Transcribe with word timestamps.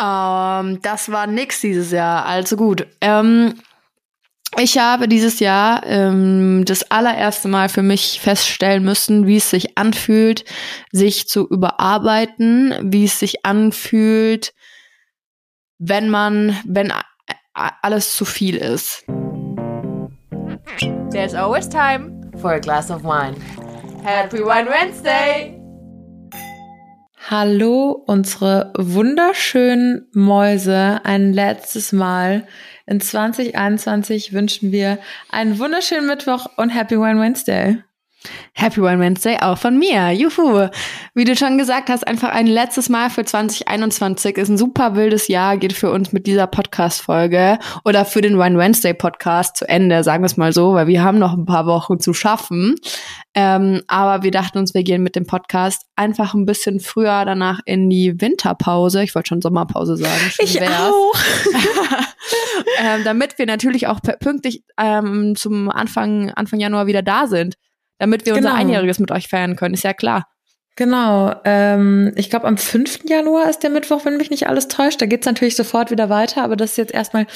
Ähm, 0.00 0.80
das 0.82 1.10
war 1.10 1.26
nix 1.26 1.60
dieses 1.60 1.90
Jahr, 1.90 2.24
also 2.26 2.56
gut. 2.56 2.86
Ähm, 3.00 3.54
ich 4.58 4.78
habe 4.78 5.06
dieses 5.06 5.38
Jahr 5.38 5.82
ähm, 5.86 6.64
das 6.64 6.90
allererste 6.90 7.48
Mal 7.48 7.68
für 7.68 7.82
mich 7.82 8.20
feststellen 8.20 8.82
müssen, 8.82 9.26
wie 9.26 9.36
es 9.36 9.50
sich 9.50 9.78
anfühlt, 9.78 10.44
sich 10.90 11.28
zu 11.28 11.46
überarbeiten, 11.46 12.74
wie 12.82 13.04
es 13.04 13.18
sich 13.18 13.44
anfühlt, 13.44 14.52
wenn 15.78 16.10
man, 16.10 16.58
wenn 16.66 16.92
alles 17.54 18.16
zu 18.16 18.24
viel 18.24 18.56
ist. 18.56 19.04
There's 21.10 21.34
always 21.34 21.68
time 21.68 22.30
for 22.40 22.52
a 22.52 22.58
glass 22.58 22.90
of 22.90 23.04
wine. 23.04 23.36
Happy 24.02 24.38
Wine 24.38 24.68
Wednesday! 24.68 25.59
Hallo, 27.30 27.92
unsere 28.08 28.72
wunderschönen 28.76 30.08
Mäuse. 30.12 31.00
Ein 31.04 31.32
letztes 31.32 31.92
Mal 31.92 32.44
in 32.86 33.00
2021 33.00 34.32
wünschen 34.32 34.72
wir 34.72 34.98
einen 35.28 35.60
wunderschönen 35.60 36.08
Mittwoch 36.08 36.46
und 36.56 36.70
Happy 36.70 36.96
Wine 36.96 37.20
Wednesday. 37.20 37.84
Happy 38.52 38.80
One 38.80 38.98
Wednesday 38.98 39.38
auch 39.40 39.56
von 39.56 39.78
mir. 39.78 40.10
Juhu. 40.10 40.68
Wie 41.14 41.24
du 41.24 41.34
schon 41.34 41.56
gesagt 41.56 41.88
hast, 41.88 42.06
einfach 42.06 42.30
ein 42.30 42.46
letztes 42.46 42.90
Mal 42.90 43.08
für 43.08 43.24
2021. 43.24 44.36
Ist 44.36 44.50
ein 44.50 44.58
super 44.58 44.94
wildes 44.94 45.28
Jahr, 45.28 45.56
geht 45.56 45.72
für 45.72 45.90
uns 45.90 46.12
mit 46.12 46.26
dieser 46.26 46.46
Podcast-Folge 46.46 47.58
oder 47.84 48.04
für 48.04 48.20
den 48.20 48.38
One 48.38 48.58
Wednesday 48.58 48.92
Podcast 48.92 49.56
zu 49.56 49.68
Ende, 49.68 50.04
sagen 50.04 50.22
wir 50.22 50.26
es 50.26 50.36
mal 50.36 50.52
so, 50.52 50.74
weil 50.74 50.86
wir 50.86 51.02
haben 51.02 51.18
noch 51.18 51.32
ein 51.32 51.46
paar 51.46 51.64
Wochen 51.64 52.00
zu 52.00 52.12
schaffen. 52.12 52.74
Ähm, 53.34 53.82
aber 53.86 54.22
wir 54.22 54.30
dachten 54.30 54.58
uns, 54.58 54.74
wir 54.74 54.82
gehen 54.82 55.02
mit 55.02 55.16
dem 55.16 55.26
Podcast 55.26 55.86
einfach 55.96 56.34
ein 56.34 56.44
bisschen 56.44 56.80
früher 56.80 57.24
danach 57.24 57.60
in 57.64 57.88
die 57.88 58.20
Winterpause. 58.20 59.02
Ich 59.02 59.14
wollte 59.14 59.28
schon 59.28 59.40
Sommerpause 59.40 59.96
sagen. 59.96 60.32
ich 60.38 60.60
wär's. 60.60 60.70
auch. 60.70 61.14
ähm, 62.82 63.04
damit 63.04 63.38
wir 63.38 63.46
natürlich 63.46 63.86
auch 63.86 64.00
pünktlich 64.20 64.64
ähm, 64.78 65.34
zum 65.36 65.70
Anfang, 65.70 66.30
Anfang 66.32 66.60
Januar 66.60 66.86
wieder 66.86 67.02
da 67.02 67.26
sind 67.26 67.54
damit 68.00 68.26
wir 68.26 68.32
genau. 68.32 68.48
unser 68.48 68.58
Einjähriges 68.58 68.98
mit 68.98 69.12
euch 69.12 69.28
feiern 69.28 69.54
können. 69.54 69.74
Ist 69.74 69.84
ja 69.84 69.92
klar. 69.92 70.26
Genau. 70.76 71.34
Ähm, 71.44 72.12
ich 72.16 72.30
glaube, 72.30 72.46
am 72.46 72.56
5. 72.56 73.00
Januar 73.04 73.50
ist 73.50 73.62
der 73.62 73.68
Mittwoch, 73.68 74.06
wenn 74.06 74.16
mich 74.16 74.30
nicht 74.30 74.48
alles 74.48 74.68
täuscht. 74.68 75.02
Da 75.02 75.06
geht's 75.06 75.26
natürlich 75.26 75.54
sofort 75.54 75.90
wieder 75.90 76.08
weiter, 76.08 76.42
aber 76.42 76.56
das 76.56 76.70
ist 76.70 76.76
jetzt 76.78 76.94
erstmal 76.94 77.26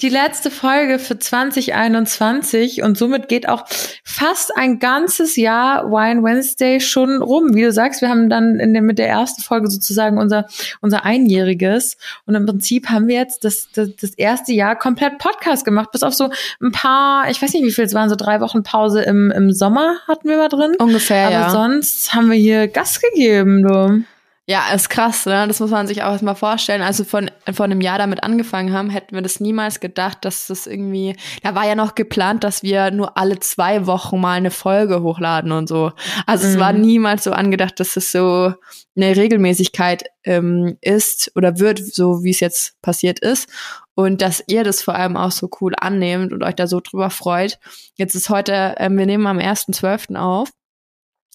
die 0.00 0.08
letzte 0.08 0.50
Folge 0.50 0.98
für 0.98 1.18
2021 1.18 2.82
und 2.82 2.96
somit 2.96 3.28
geht 3.28 3.46
auch 3.46 3.66
fast 4.04 4.56
ein 4.56 4.78
ganzes 4.78 5.36
Jahr 5.36 5.90
Wine 5.90 6.22
Wednesday 6.22 6.80
schon 6.80 7.20
rum. 7.20 7.54
Wie 7.54 7.62
du 7.62 7.72
sagst, 7.72 8.00
wir 8.00 8.08
haben 8.08 8.30
dann 8.30 8.58
in 8.58 8.72
der, 8.72 8.80
mit 8.80 8.98
der 8.98 9.08
ersten 9.08 9.42
Folge 9.42 9.68
sozusagen 9.68 10.16
unser, 10.16 10.46
unser 10.80 11.04
Einjähriges 11.04 11.98
und 12.24 12.34
im 12.34 12.46
Prinzip 12.46 12.88
haben 12.88 13.06
wir 13.06 13.16
jetzt 13.16 13.44
das, 13.44 13.68
das, 13.74 13.90
das 14.00 14.10
erste 14.12 14.52
Jahr 14.54 14.76
komplett 14.76 15.18
Podcast 15.18 15.66
gemacht, 15.66 15.90
bis 15.92 16.02
auf 16.02 16.14
so 16.14 16.30
ein 16.62 16.72
paar, 16.72 17.28
ich 17.28 17.42
weiß 17.42 17.52
nicht, 17.52 17.66
wie 17.66 17.72
viel 17.72 17.84
es 17.84 17.92
waren, 17.92 18.08
so 18.08 18.16
drei 18.16 18.40
Wochen 18.40 18.62
Pause 18.62 19.02
im, 19.02 19.30
im 19.30 19.52
Sommer 19.52 19.96
hatten 20.08 20.26
wir 20.26 20.38
mal 20.38 20.48
drin. 20.48 20.74
Ungefähr, 20.78 21.26
aber 21.26 21.34
ja. 21.34 21.50
sonst 21.50 22.14
haben 22.14 22.30
wir 22.30 22.38
hier 22.38 22.66
Gast 22.66 22.93
Gegeben, 23.00 23.62
du. 23.62 24.04
Ja, 24.46 24.74
ist 24.74 24.90
krass, 24.90 25.24
ne? 25.24 25.46
Das 25.48 25.58
muss 25.60 25.70
man 25.70 25.86
sich 25.86 26.02
auch 26.02 26.12
erstmal 26.12 26.34
vorstellen. 26.34 26.82
Also 26.82 27.04
von, 27.04 27.30
von 27.50 27.70
einem 27.70 27.80
Jahr 27.80 27.96
damit 27.96 28.22
angefangen 28.22 28.74
haben, 28.74 28.90
hätten 28.90 29.14
wir 29.14 29.22
das 29.22 29.40
niemals 29.40 29.80
gedacht, 29.80 30.18
dass 30.20 30.48
das 30.48 30.66
irgendwie, 30.66 31.16
da 31.42 31.54
war 31.54 31.66
ja 31.66 31.74
noch 31.74 31.94
geplant, 31.94 32.44
dass 32.44 32.62
wir 32.62 32.90
nur 32.90 33.16
alle 33.16 33.40
zwei 33.40 33.86
Wochen 33.86 34.20
mal 34.20 34.36
eine 34.36 34.50
Folge 34.50 35.00
hochladen 35.00 35.50
und 35.50 35.66
so. 35.66 35.92
Also 36.26 36.46
mhm. 36.46 36.52
es 36.52 36.60
war 36.60 36.74
mhm. 36.74 36.80
niemals 36.82 37.24
so 37.24 37.32
angedacht, 37.32 37.80
dass 37.80 37.96
es 37.96 38.12
so 38.12 38.52
eine 38.94 39.16
Regelmäßigkeit 39.16 40.04
ähm, 40.24 40.76
ist 40.82 41.32
oder 41.36 41.58
wird, 41.58 41.78
so 41.78 42.22
wie 42.22 42.30
es 42.30 42.40
jetzt 42.40 42.80
passiert 42.82 43.20
ist. 43.20 43.48
Und 43.94 44.20
dass 44.20 44.44
ihr 44.46 44.62
das 44.62 44.82
vor 44.82 44.94
allem 44.94 45.16
auch 45.16 45.30
so 45.30 45.48
cool 45.62 45.72
annehmt 45.78 46.34
und 46.34 46.42
euch 46.42 46.54
da 46.54 46.66
so 46.66 46.80
drüber 46.80 47.08
freut. 47.08 47.58
Jetzt 47.94 48.14
ist 48.14 48.28
heute, 48.28 48.74
ähm, 48.76 48.98
wir 48.98 49.06
nehmen 49.06 49.26
am 49.26 49.38
1.12. 49.38 50.16
auf. 50.16 50.50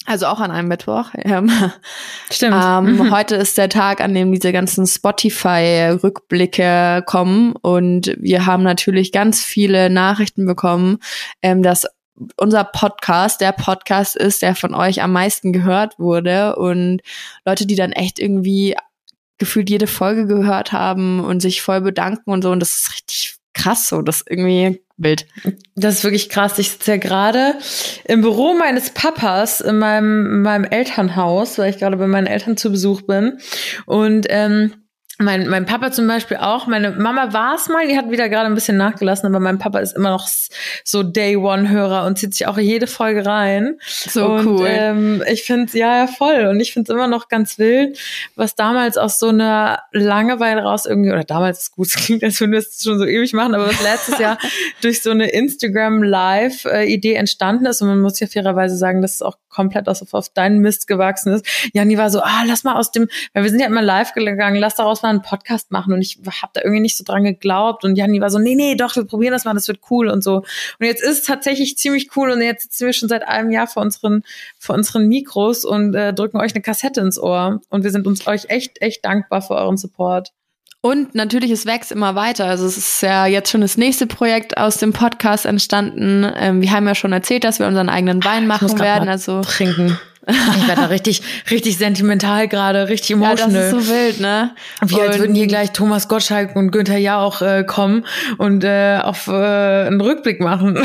Also 0.05 0.27
auch 0.27 0.39
an 0.39 0.51
einem 0.51 0.67
Mittwoch. 0.67 1.09
Ähm, 1.23 1.51
Stimmt. 2.31 2.55
Ähm, 2.57 2.95
mhm. 2.95 3.11
Heute 3.11 3.35
ist 3.35 3.57
der 3.57 3.69
Tag, 3.69 4.01
an 4.01 4.13
dem 4.13 4.31
diese 4.31 4.51
ganzen 4.51 4.87
Spotify-Rückblicke 4.87 7.03
kommen. 7.05 7.53
Und 7.61 8.15
wir 8.19 8.45
haben 8.45 8.63
natürlich 8.63 9.11
ganz 9.11 9.43
viele 9.43 9.89
Nachrichten 9.89 10.45
bekommen, 10.45 10.99
ähm, 11.41 11.61
dass 11.61 11.85
unser 12.37 12.63
Podcast 12.63 13.41
der 13.41 13.51
Podcast 13.51 14.15
ist, 14.15 14.41
der 14.41 14.55
von 14.55 14.73
euch 14.73 15.01
am 15.01 15.11
meisten 15.11 15.53
gehört 15.53 15.99
wurde. 15.99 16.55
Und 16.55 17.01
Leute, 17.45 17.67
die 17.67 17.75
dann 17.75 17.91
echt 17.91 18.19
irgendwie 18.19 18.75
gefühlt 19.37 19.69
jede 19.69 19.87
Folge 19.87 20.27
gehört 20.27 20.71
haben 20.71 21.23
und 21.23 21.41
sich 21.41 21.61
voll 21.61 21.81
bedanken 21.81 22.31
und 22.31 22.41
so. 22.41 22.51
Und 22.51 22.59
das 22.59 22.75
ist 22.75 22.93
richtig 22.93 23.38
krass 23.53 23.87
so. 23.87 24.01
Das 24.01 24.23
irgendwie 24.27 24.81
wild. 24.97 25.25
Das 25.75 25.95
ist 25.95 26.03
wirklich 26.03 26.29
krass. 26.29 26.59
Ich 26.59 26.71
sitze 26.71 26.91
ja 26.91 26.97
gerade 26.97 27.55
im 28.05 28.21
Büro 28.21 28.53
meines 28.53 28.91
Papas 28.91 29.61
in 29.61 29.79
meinem, 29.79 30.25
in 30.25 30.41
meinem 30.41 30.65
Elternhaus, 30.65 31.57
weil 31.57 31.69
ich 31.69 31.79
gerade 31.79 31.97
bei 31.97 32.07
meinen 32.07 32.27
Eltern 32.27 32.57
zu 32.57 32.71
Besuch 32.71 33.01
bin. 33.03 33.39
Und 33.85 34.27
ähm, 34.29 34.73
mein, 35.22 35.50
mein 35.50 35.66
Papa 35.66 35.91
zum 35.91 36.07
Beispiel 36.07 36.38
auch. 36.38 36.66
Meine 36.66 36.91
Mama 36.91 37.34
war 37.34 37.56
es 37.56 37.68
mal, 37.68 37.85
die 37.85 37.97
hat 37.97 38.09
wieder 38.09 38.30
gerade 38.30 38.46
ein 38.46 38.56
bisschen 38.56 38.78
nachgelassen, 38.78 39.28
aber 39.28 39.41
mein 39.41 39.59
Papa 39.59 39.80
ist 39.80 39.94
immer 39.97 40.12
noch 40.12 40.30
so 40.85 41.03
Day 41.03 41.35
One-Hörer 41.35 42.06
und 42.06 42.18
zieht 42.18 42.34
sich 42.34 42.47
auch 42.47 42.57
jede 42.57 42.88
Folge 42.88 43.25
rein. 43.25 43.79
So 43.85 44.28
und, 44.28 44.47
cool. 44.47 44.68
Ähm, 44.69 45.24
ich 45.29 45.44
finde 45.44 45.78
ja, 45.78 45.97
ja, 45.97 46.08
voll. 46.08 46.46
Und 46.46 46.62
ich 46.62 46.72
finde 46.72 46.90
es 46.90 46.96
immer 46.96 47.08
noch 47.08 47.28
ganz 47.28 47.59
wild, 47.59 48.00
was 48.38 48.56
damals 48.56 48.97
aus 48.97 49.19
so 49.19 49.28
einer 49.28 49.79
Langeweile 49.91 50.62
raus 50.62 50.85
irgendwie, 50.85 51.12
oder 51.12 51.25
damals 51.25 51.63
ist 51.63 51.72
gut, 51.75 51.88
es 51.94 51.96
klingt, 51.96 52.24
als 52.24 52.40
würden 52.40 52.53
wir 52.53 52.59
es 52.59 52.81
schon 52.81 52.97
so 52.97 53.06
ewig 53.06 53.34
machen, 53.34 53.53
aber 53.56 53.68
was 53.68 53.84
letztes 53.84 54.19
Jahr 54.19 54.38
durch 54.81 55.02
so 55.02 55.12
eine 55.12 55.29
Instagram-Live-Idee 55.31 57.16
entstanden 57.16 57.66
ist. 57.66 57.81
Und 57.81 57.90
man 57.90 58.00
muss 58.00 58.22
ja 58.22 58.28
fairerweise 58.28 58.78
sagen, 58.78 59.02
dass 59.02 59.16
es 59.16 59.22
auch 59.22 59.35
komplett 59.49 59.89
aus, 59.89 60.13
auf 60.13 60.29
deinen 60.29 60.59
Mist 60.59 60.87
gewachsen 60.87 61.33
ist. 61.33 61.45
Jani 61.73 61.97
war 61.97 62.09
so, 62.09 62.21
ah, 62.21 62.43
lass 62.45 62.63
mal 62.63 62.75
aus 62.75 62.91
dem, 62.91 63.07
weil 63.33 63.43
wir 63.43 63.49
sind 63.49 63.59
ja 63.59 63.67
immer 63.67 63.81
live 63.81 64.13
gegangen, 64.13 64.55
lass 64.55 64.75
daraus 64.75 65.01
mal 65.01 65.09
mal 65.09 65.15
einen 65.15 65.21
Podcast 65.21 65.71
machen 65.71 65.93
und 65.93 66.01
ich 66.01 66.19
habe 66.41 66.51
da 66.53 66.61
irgendwie 66.61 66.81
nicht 66.81 66.97
so 66.97 67.03
dran 67.03 67.23
geglaubt 67.23 67.83
und 67.83 67.95
Janni 67.95 68.21
war 68.21 68.29
so, 68.29 68.39
nee, 68.39 68.55
nee, 68.55 68.75
doch, 68.75 68.95
wir 68.95 69.05
probieren 69.05 69.33
das 69.33 69.45
mal, 69.45 69.53
das 69.53 69.67
wird 69.67 69.79
cool 69.89 70.07
und 70.07 70.23
so. 70.23 70.37
Und 70.37 70.85
jetzt 70.85 71.03
ist 71.03 71.19
es 71.19 71.21
tatsächlich 71.23 71.77
ziemlich 71.77 72.15
cool 72.15 72.31
und 72.31 72.41
jetzt 72.41 72.63
sitzen 72.63 72.85
wir 72.85 72.93
schon 72.93 73.09
seit 73.09 73.27
einem 73.27 73.51
Jahr 73.51 73.67
vor 73.67 73.83
unseren, 73.83 74.23
vor 74.57 74.75
unseren 74.75 75.07
Mikros 75.07 75.66
und 75.66 75.95
äh, 75.95 76.13
drücken 76.13 76.37
euch 76.37 76.53
eine 76.53 76.61
Kassette 76.61 77.01
ins 77.01 77.19
Ohr 77.19 77.61
und 77.69 77.83
wir 77.83 77.91
sind 77.91 78.07
uns 78.07 78.25
euch 78.27 78.45
echt, 78.49 78.81
echt 78.81 79.03
dankbar 79.05 79.41
für 79.41 79.55
euren 79.55 79.77
Support. 79.77 80.31
Und 80.81 81.13
natürlich, 81.13 81.51
es 81.51 81.66
wächst 81.66 81.91
immer 81.91 82.16
weiter. 82.16 82.45
Also 82.45 82.66
es 82.66 82.78
ist 82.78 83.01
ja 83.01 83.25
jetzt 83.25 83.51
schon 83.51 83.59
das 83.59 83.75
nächste 83.75 84.07
Projekt 84.07 84.57
aus 84.57 84.78
dem 84.78 84.94
Podcast 84.94 85.45
entstanden. 85.45 86.25
Ähm, 86.38 86.62
wir 86.62 86.72
haben 86.72 86.88
ja 86.88 86.95
schon 86.95 87.12
erzählt, 87.12 87.44
dass 87.44 87.59
wir 87.59 87.67
unseren 87.67 87.90
eigenen 87.90 88.23
Wein 88.23 88.47
machen 88.47 88.79
werden. 88.79 89.09
Also 89.09 89.41
trinken. 89.41 90.00
Ich 90.29 90.67
werde 90.67 90.81
da 90.81 90.88
richtig, 90.88 91.22
richtig 91.50 91.78
sentimental 91.78 92.47
gerade, 92.47 92.88
richtig 92.90 93.12
emotional. 93.12 93.53
Ja, 93.53 93.59
das 93.59 93.73
ist 93.73 93.88
so 93.88 93.94
wild, 93.94 94.19
ne? 94.19 94.56
Wie 94.85 94.95
und 94.95 95.01
als 95.01 95.19
würden 95.19 95.35
hier 95.35 95.47
gleich 95.47 95.72
Thomas 95.72 96.07
Gottschalk 96.07 96.56
und 96.56 96.72
Günther 96.72 96.97
ja 96.97 97.19
auch 97.19 97.41
äh, 97.41 97.63
kommen 97.63 98.06
und 98.38 98.63
äh, 98.63 99.00
auf 99.01 99.28
äh, 99.28 99.31
einen 99.31 100.01
Rückblick 100.01 100.40
machen. 100.40 100.78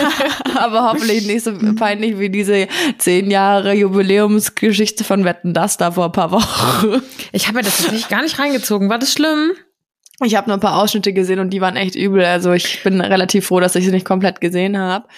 Aber 0.56 0.90
hoffentlich 0.90 1.26
nicht 1.26 1.44
so 1.44 1.52
peinlich 1.76 2.18
wie 2.18 2.30
diese 2.30 2.68
zehn 2.98 3.30
Jahre 3.30 3.74
Jubiläumsgeschichte 3.74 5.04
von 5.04 5.24
Wetten 5.24 5.54
das 5.54 5.76
da 5.76 5.92
vor 5.92 6.06
ein 6.06 6.12
paar 6.12 6.30
Wochen. 6.30 7.02
Ich 7.32 7.46
habe 7.46 7.58
mir 7.58 7.64
das 7.64 7.78
tatsächlich 7.78 8.08
gar 8.08 8.22
nicht 8.22 8.38
reingezogen. 8.38 8.88
War 8.90 8.98
das 8.98 9.12
schlimm? 9.12 9.52
Ich 10.24 10.36
habe 10.36 10.48
nur 10.48 10.56
ein 10.56 10.60
paar 10.60 10.80
Ausschnitte 10.80 11.12
gesehen 11.12 11.40
und 11.40 11.50
die 11.50 11.60
waren 11.60 11.76
echt 11.76 11.94
übel. 11.94 12.24
Also 12.24 12.52
ich 12.52 12.82
bin 12.82 13.00
relativ 13.00 13.46
froh, 13.46 13.60
dass 13.60 13.74
ich 13.74 13.84
sie 13.84 13.90
nicht 13.90 14.06
komplett 14.06 14.40
gesehen 14.40 14.78
habe. 14.78 15.08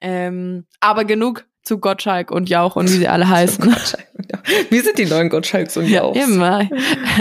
Ähm, 0.00 0.64
aber 0.80 1.04
genug 1.04 1.44
zu 1.62 1.78
Gottschalk 1.78 2.30
und 2.30 2.48
Jauch 2.48 2.76
und 2.76 2.86
wie 2.86 2.96
sie 2.96 3.08
alle 3.08 3.28
heißen. 3.28 3.74
Wie 4.70 4.80
sind 4.80 4.98
die 4.98 5.06
neuen 5.06 5.28
Gottschalks 5.28 5.76
und 5.76 5.86
Jauchs? 5.86 6.18
Ja, 6.18 6.24
immer. 6.24 6.68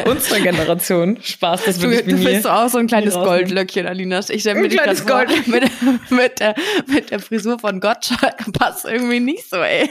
Unsere 0.05 0.41
Generation. 0.41 1.19
Spaß, 1.21 1.65
das 1.65 1.81
will 1.81 1.89
du, 1.89 1.99
ich 1.99 2.05
mir 2.05 2.15
Du 2.15 2.23
bist 2.23 2.43
so 2.43 2.49
auch 2.49 2.69
so 2.69 2.77
ein 2.77 2.87
kleines 2.87 3.13
Goldlöckchen, 3.13 3.85
Alina. 3.87 4.19
Ich 4.29 4.41
stelle 4.41 4.61
mir 4.61 4.69
dich 4.69 4.81
das 4.81 5.05
Gold. 5.05 5.47
Mit, 5.47 5.69
mit, 6.09 6.39
der, 6.39 6.55
mit 6.87 7.11
der 7.11 7.19
Frisur 7.19 7.59
von 7.59 7.79
Gottschalk 7.79 8.51
passt 8.53 8.85
irgendwie 8.85 9.19
nicht 9.19 9.49
so, 9.49 9.57
ey. 9.57 9.89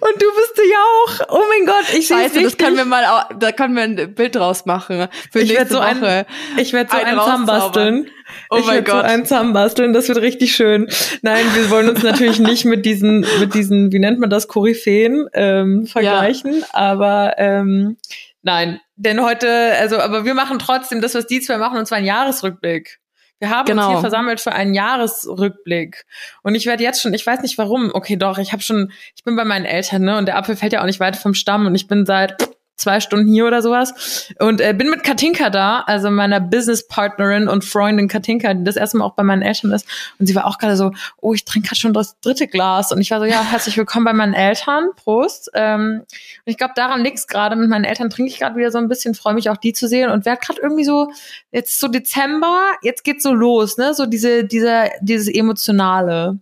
Und 0.00 0.22
du 0.22 0.26
bist 0.34 0.54
ja 0.56 0.78
auch. 0.78 1.40
Oh 1.40 1.44
mein 1.48 1.66
Gott, 1.66 1.92
ich 1.94 2.10
weiß 2.10 2.32
das 2.32 2.56
können 2.56 2.76
wir 2.76 2.84
mal, 2.86 3.26
da 3.38 3.52
können 3.52 3.76
wir 3.76 3.82
ein 3.82 4.14
Bild 4.14 4.34
draus 4.34 4.64
machen 4.64 5.08
für 5.30 5.40
ich 5.40 5.50
nächste 5.50 5.74
so 5.74 5.78
Woche. 5.80 6.26
Ein, 6.26 6.26
ich 6.56 6.72
werde 6.72 6.90
so 6.90 6.96
ein 6.96 7.18
zusammenbasteln. 7.18 8.10
Oh 8.50 8.58
ich 8.58 8.66
mein 8.66 8.84
Gott. 8.84 8.94
so 8.94 9.12
einen 9.12 9.24
zusammenbasteln, 9.24 9.92
das 9.92 10.08
wird 10.08 10.18
richtig 10.18 10.54
schön. 10.54 10.88
Nein, 11.22 11.44
wir 11.54 11.70
wollen 11.70 11.88
uns 11.88 12.02
natürlich 12.02 12.38
nicht 12.38 12.64
mit 12.64 12.84
diesen, 12.86 13.26
mit 13.40 13.54
diesen, 13.54 13.92
wie 13.92 13.98
nennt 13.98 14.18
man 14.18 14.30
das, 14.30 14.48
Koryphäen 14.48 15.28
ähm, 15.32 15.86
vergleichen, 15.86 16.60
ja. 16.60 16.66
aber 16.72 17.34
ähm, 17.38 17.96
nein, 18.42 18.80
denn 18.96 19.22
heute, 19.22 19.48
also, 19.78 19.98
aber 19.98 20.24
wir 20.24 20.34
machen 20.34 20.58
trotzdem 20.58 21.00
das, 21.00 21.14
was 21.14 21.26
die 21.26 21.40
zwei 21.40 21.58
machen, 21.58 21.78
und 21.78 21.86
zwar 21.86 21.98
einen 21.98 22.06
Jahresrückblick. 22.06 23.00
Wir 23.38 23.50
haben 23.50 23.66
genau. 23.66 23.84
uns 23.84 23.92
hier 23.92 24.00
versammelt 24.00 24.40
für 24.40 24.52
einen 24.52 24.74
Jahresrückblick. 24.74 26.04
Und 26.42 26.56
ich 26.56 26.66
werde 26.66 26.82
jetzt 26.82 27.00
schon, 27.00 27.14
ich 27.14 27.24
weiß 27.24 27.40
nicht 27.42 27.56
warum, 27.56 27.90
okay, 27.94 28.16
doch, 28.16 28.38
ich 28.38 28.52
habe 28.52 28.62
schon, 28.62 28.90
ich 29.14 29.22
bin 29.22 29.36
bei 29.36 29.44
meinen 29.44 29.64
Eltern, 29.64 30.02
ne? 30.02 30.18
Und 30.18 30.26
der 30.26 30.36
Apfel 30.36 30.56
fällt 30.56 30.72
ja 30.72 30.80
auch 30.80 30.86
nicht 30.86 30.98
weit 30.98 31.14
vom 31.16 31.34
Stamm 31.34 31.66
und 31.66 31.74
ich 31.74 31.86
bin 31.86 32.04
seit 32.04 32.36
zwei 32.78 33.00
Stunden 33.00 33.30
hier 33.30 33.46
oder 33.46 33.60
sowas. 33.60 34.32
Und 34.38 34.60
äh, 34.60 34.72
bin 34.72 34.88
mit 34.88 35.02
Katinka 35.02 35.50
da, 35.50 35.80
also 35.80 36.10
meiner 36.10 36.40
Business-Partnerin 36.40 37.48
und 37.48 37.64
Freundin 37.64 38.08
Katinka, 38.08 38.54
die 38.54 38.64
das 38.64 38.76
erste 38.76 38.96
Mal 38.96 39.04
auch 39.04 39.14
bei 39.14 39.24
meinen 39.24 39.42
Eltern 39.42 39.72
ist. 39.72 39.86
Und 40.18 40.26
sie 40.26 40.34
war 40.34 40.46
auch 40.46 40.58
gerade 40.58 40.76
so, 40.76 40.92
oh, 41.20 41.34
ich 41.34 41.44
trinke 41.44 41.68
gerade 41.68 41.80
schon 41.80 41.92
das 41.92 42.18
dritte 42.20 42.46
Glas. 42.46 42.92
Und 42.92 43.00
ich 43.00 43.10
war 43.10 43.18
so, 43.18 43.26
ja, 43.26 43.42
herzlich 43.42 43.76
willkommen 43.76 44.04
bei 44.04 44.12
meinen 44.12 44.34
Eltern. 44.34 44.90
Prost. 44.96 45.50
Ähm, 45.54 46.02
und 46.02 46.50
ich 46.50 46.56
glaube, 46.56 46.72
daran 46.76 47.02
liegt's 47.02 47.26
gerade. 47.26 47.56
Mit 47.56 47.68
meinen 47.68 47.84
Eltern 47.84 48.10
trinke 48.10 48.30
ich 48.30 48.38
gerade 48.38 48.56
wieder 48.56 48.70
so 48.70 48.78
ein 48.78 48.88
bisschen, 48.88 49.14
freue 49.14 49.34
mich 49.34 49.50
auch 49.50 49.56
die 49.56 49.72
zu 49.72 49.88
sehen 49.88 50.10
und 50.10 50.24
werde 50.24 50.40
gerade 50.40 50.60
irgendwie 50.60 50.84
so, 50.84 51.10
jetzt 51.50 51.80
so 51.80 51.88
Dezember, 51.88 52.72
jetzt 52.82 53.02
geht's 53.02 53.24
so 53.24 53.32
los, 53.32 53.76
ne? 53.76 53.92
So 53.92 54.06
diese, 54.06 54.44
dieser, 54.44 54.90
dieses 55.00 55.28
Emotionale. 55.28 56.38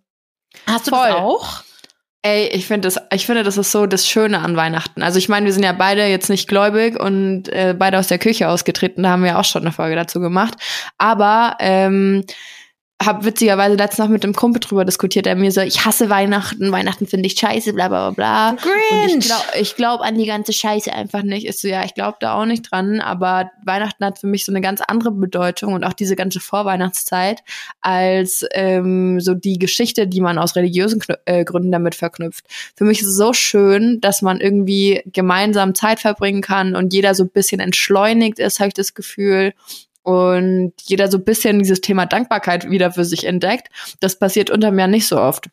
Hast 0.66 0.86
du 0.86 0.90
Voll. 0.90 1.08
das 1.08 1.16
auch? 1.16 1.65
Ey, 2.22 2.48
ich 2.48 2.66
finde 2.66 2.88
das, 2.88 3.00
ich 3.12 3.24
finde, 3.26 3.44
das 3.44 3.56
ist 3.56 3.70
so 3.70 3.86
das 3.86 4.08
Schöne 4.08 4.40
an 4.40 4.56
Weihnachten. 4.56 5.02
Also 5.02 5.18
ich 5.18 5.28
meine, 5.28 5.46
wir 5.46 5.52
sind 5.52 5.62
ja 5.62 5.72
beide 5.72 6.06
jetzt 6.06 6.28
nicht 6.28 6.48
gläubig 6.48 6.98
und 6.98 7.48
äh, 7.50 7.74
beide 7.78 7.98
aus 7.98 8.08
der 8.08 8.18
Küche 8.18 8.48
ausgetreten, 8.48 9.04
da 9.04 9.10
haben 9.10 9.22
wir 9.22 9.38
auch 9.38 9.44
schon 9.44 9.62
eine 9.62 9.72
Folge 9.72 9.94
dazu 9.94 10.18
gemacht. 10.20 10.54
Aber 10.98 11.56
ähm, 11.60 12.24
habe 13.04 13.24
witzigerweise 13.24 13.76
letztens 13.76 14.06
noch 14.06 14.08
mit 14.08 14.24
einem 14.24 14.34
Kumpel 14.34 14.60
drüber 14.60 14.84
diskutiert, 14.84 15.26
der 15.26 15.36
mir 15.36 15.52
so, 15.52 15.60
ich 15.60 15.84
hasse 15.84 16.08
Weihnachten, 16.08 16.72
Weihnachten 16.72 17.06
finde 17.06 17.26
ich 17.26 17.38
scheiße, 17.38 17.74
bla 17.74 17.88
bla 17.88 18.10
bla 18.10 18.56
bla. 18.56 18.70
Und 19.04 19.24
ich 19.60 19.76
glaube 19.76 19.76
glaub 19.76 20.00
an 20.00 20.18
die 20.18 20.26
ganze 20.26 20.52
Scheiße 20.52 20.92
einfach 20.92 21.22
nicht. 21.22 21.46
Ist 21.46 21.60
so, 21.60 21.68
ja, 21.68 21.84
ich 21.84 21.94
glaube 21.94 22.16
da 22.20 22.34
auch 22.34 22.46
nicht 22.46 22.70
dran, 22.70 23.00
aber 23.00 23.50
Weihnachten 23.64 24.04
hat 24.04 24.18
für 24.18 24.26
mich 24.26 24.44
so 24.44 24.52
eine 24.52 24.60
ganz 24.60 24.80
andere 24.80 25.12
Bedeutung 25.12 25.74
und 25.74 25.84
auch 25.84 25.92
diese 25.92 26.16
ganze 26.16 26.40
Vorweihnachtszeit 26.40 27.42
als 27.80 28.44
ähm, 28.52 29.20
so 29.20 29.34
die 29.34 29.58
Geschichte, 29.58 30.06
die 30.08 30.20
man 30.20 30.38
aus 30.38 30.56
religiösen 30.56 30.98
Knü 30.98 31.14
äh, 31.26 31.44
Gründen 31.44 31.72
damit 31.72 31.94
verknüpft. 31.94 32.46
Für 32.74 32.84
mich 32.84 33.00
ist 33.02 33.08
es 33.08 33.16
so 33.16 33.32
schön, 33.32 34.00
dass 34.00 34.22
man 34.22 34.40
irgendwie 34.40 35.02
gemeinsam 35.06 35.74
Zeit 35.74 36.00
verbringen 36.00 36.40
kann 36.40 36.74
und 36.74 36.92
jeder 36.92 37.14
so 37.14 37.24
ein 37.24 37.30
bisschen 37.30 37.60
entschleunigt 37.60 38.38
ist, 38.38 38.58
habe 38.58 38.68
ich 38.68 38.74
das 38.74 38.94
Gefühl 38.94 39.52
und 40.06 40.72
jeder 40.84 41.10
so 41.10 41.18
ein 41.18 41.24
bisschen 41.24 41.58
dieses 41.58 41.80
Thema 41.80 42.06
Dankbarkeit 42.06 42.70
wieder 42.70 42.92
für 42.92 43.04
sich 43.04 43.24
entdeckt. 43.26 43.68
Das 43.98 44.16
passiert 44.16 44.50
unterm 44.50 44.78
Jahr 44.78 44.86
nicht 44.86 45.08
so 45.08 45.18
oft. 45.18 45.48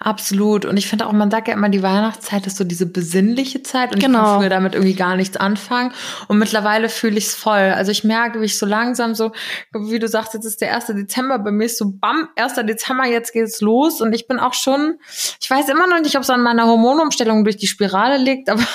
Absolut. 0.00 0.64
Und 0.64 0.76
ich 0.76 0.88
finde 0.88 1.06
auch, 1.06 1.12
man 1.12 1.30
sagt 1.30 1.46
ja 1.46 1.54
immer, 1.54 1.68
die 1.68 1.82
Weihnachtszeit 1.82 2.44
ist 2.48 2.56
so 2.56 2.64
diese 2.64 2.86
besinnliche 2.86 3.62
Zeit 3.62 3.94
und 3.94 4.00
Genau. 4.00 4.18
ich 4.18 4.24
kann 4.24 4.38
früher 4.40 4.48
damit 4.48 4.74
irgendwie 4.74 4.94
gar 4.94 5.14
nichts 5.14 5.36
anfangen. 5.36 5.92
Und 6.26 6.38
mittlerweile 6.38 6.88
fühle 6.88 7.18
ich 7.18 7.26
es 7.26 7.34
voll. 7.36 7.72
Also 7.76 7.92
ich 7.92 8.02
merke, 8.02 8.40
wie 8.40 8.46
ich 8.46 8.58
so 8.58 8.66
langsam 8.66 9.14
so, 9.14 9.30
wie 9.72 10.00
du 10.00 10.08
sagst, 10.08 10.34
jetzt 10.34 10.44
ist 10.44 10.60
der 10.60 10.74
1. 10.74 10.86
Dezember, 10.86 11.38
bei 11.38 11.52
mir 11.52 11.66
ist 11.66 11.78
so, 11.78 11.92
bam, 11.92 12.28
1. 12.34 12.54
Dezember, 12.66 13.06
jetzt 13.06 13.32
geht's 13.32 13.60
los. 13.60 14.00
Und 14.00 14.12
ich 14.12 14.26
bin 14.26 14.40
auch 14.40 14.54
schon, 14.54 14.96
ich 15.40 15.48
weiß 15.48 15.68
immer 15.68 15.86
noch 15.86 16.00
nicht, 16.00 16.16
ob 16.16 16.22
es 16.22 16.30
an 16.30 16.42
meiner 16.42 16.66
Hormonumstellung 16.66 17.44
durch 17.44 17.58
die 17.58 17.68
Spirale 17.68 18.18
liegt, 18.18 18.48
aber 18.50 18.66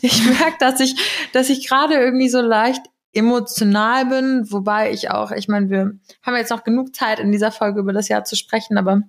ich 0.00 0.24
merke, 0.24 0.56
dass 0.60 0.80
ich, 0.80 0.96
dass 1.34 1.50
ich 1.50 1.68
gerade 1.68 1.94
irgendwie 1.96 2.30
so 2.30 2.40
leicht 2.40 2.80
emotional 3.16 4.06
bin, 4.06 4.50
wobei 4.50 4.92
ich 4.92 5.10
auch, 5.10 5.30
ich 5.30 5.48
meine, 5.48 5.70
wir 5.70 5.92
haben 6.22 6.36
jetzt 6.36 6.50
noch 6.50 6.64
genug 6.64 6.94
Zeit 6.94 7.18
in 7.18 7.32
dieser 7.32 7.50
Folge 7.50 7.80
über 7.80 7.92
das 7.92 8.08
Jahr 8.08 8.24
zu 8.24 8.36
sprechen, 8.36 8.78
aber 8.78 9.02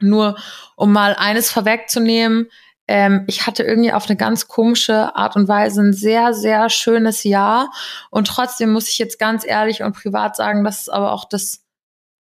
nur 0.00 0.36
um 0.76 0.92
mal 0.92 1.14
eines 1.14 1.50
vorwegzunehmen, 1.50 2.48
ähm, 2.88 3.24
ich 3.28 3.46
hatte 3.46 3.62
irgendwie 3.62 3.92
auf 3.92 4.08
eine 4.08 4.16
ganz 4.16 4.48
komische 4.48 5.14
Art 5.14 5.36
und 5.36 5.48
Weise 5.48 5.80
ein 5.80 5.92
sehr, 5.92 6.34
sehr 6.34 6.68
schönes 6.68 7.22
Jahr. 7.24 7.70
Und 8.10 8.26
trotzdem 8.26 8.72
muss 8.72 8.88
ich 8.88 8.98
jetzt 8.98 9.18
ganz 9.18 9.46
ehrlich 9.46 9.82
und 9.82 9.94
privat 9.94 10.36
sagen, 10.36 10.64
dass 10.64 10.82
es 10.82 10.88
aber 10.88 11.12
auch 11.12 11.24
das 11.24 11.64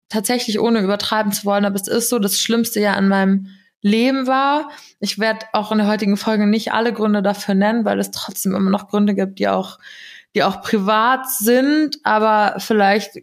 tatsächlich 0.10 0.60
ohne 0.60 0.82
übertreiben 0.82 1.32
zu 1.32 1.46
wollen, 1.46 1.66
aber 1.66 1.76
es 1.76 1.88
ist 1.88 2.10
so, 2.10 2.20
das 2.20 2.40
schlimmste 2.40 2.80
Jahr 2.80 2.98
in 2.98 3.08
meinem 3.08 3.48
Leben 3.82 4.28
war. 4.28 4.70
Ich 5.00 5.20
werde 5.20 5.46
auch 5.54 5.72
in 5.72 5.78
der 5.78 5.88
heutigen 5.88 6.18
Folge 6.18 6.48
nicht 6.48 6.74
alle 6.74 6.92
Gründe 6.92 7.22
dafür 7.22 7.56
nennen, 7.56 7.86
weil 7.86 8.00
es 8.00 8.12
trotzdem 8.12 8.56
immer 8.56 8.70
noch 8.70 8.90
Gründe 8.90 9.16
gibt, 9.16 9.40
die 9.40 9.48
auch, 9.48 9.80
die 10.36 10.44
auch 10.44 10.62
privat 10.62 11.30
sind, 11.30 11.98
aber 12.04 12.60
vielleicht 12.60 13.20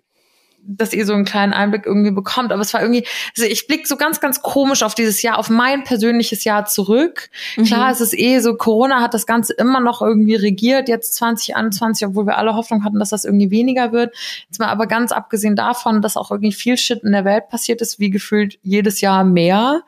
dass 0.67 0.93
ihr 0.93 1.07
so 1.07 1.13
einen 1.13 1.25
kleinen 1.25 1.53
Einblick 1.53 1.87
irgendwie 1.87 2.11
bekommt. 2.11 2.53
Aber 2.53 2.63
es 2.63 2.75
war 2.75 2.83
irgendwie, 2.83 3.07
also 3.37 3.49
ich 3.49 3.67
blicke 3.67 3.87
so 3.87 3.97
ganz, 3.97 4.21
ganz 4.21 4.43
komisch 4.43 4.83
auf 4.83 4.95
dieses 4.95 5.23
Jahr, 5.23 5.39
auf 5.39 5.49
mein 5.49 5.85
persönliches 5.85 6.45
Jahr 6.45 6.67
zurück. 6.67 7.31
Klar, 7.65 7.91
es 7.91 8.01
ist 8.01 8.19
eh 8.19 8.41
so, 8.41 8.55
Corona 8.55 9.01
hat 9.01 9.15
das 9.15 9.27
Ganze 9.27 9.53
immer 9.55 9.81
noch 9.81 10.03
irgendwie 10.03 10.35
regiert, 10.35 10.89
jetzt 10.89 11.15
2021, 11.15 12.09
obwohl 12.09 12.27
wir 12.27 12.39
alle 12.39 12.55
Hoffnung 12.55 12.85
hatten, 12.85 12.99
dass 12.99 13.11
das 13.11 13.25
irgendwie 13.25 13.51
weniger 13.51 13.93
wird. 13.93 14.15
Jetzt 14.47 14.59
mal 14.59 14.69
aber 14.69 14.87
ganz 14.87 15.13
abgesehen 15.13 15.57
davon, 15.57 16.03
dass 16.03 16.17
auch 16.17 16.31
irgendwie 16.31 16.53
viel 16.53 16.77
Shit 16.77 17.03
in 17.03 17.13
der 17.13 17.25
Welt 17.25 17.49
passiert 17.49 17.81
ist, 17.81 17.99
wie 17.99 18.11
gefühlt 18.11 18.59
jedes 18.63 19.01
Jahr 19.01 19.25
mehr, 19.25 19.83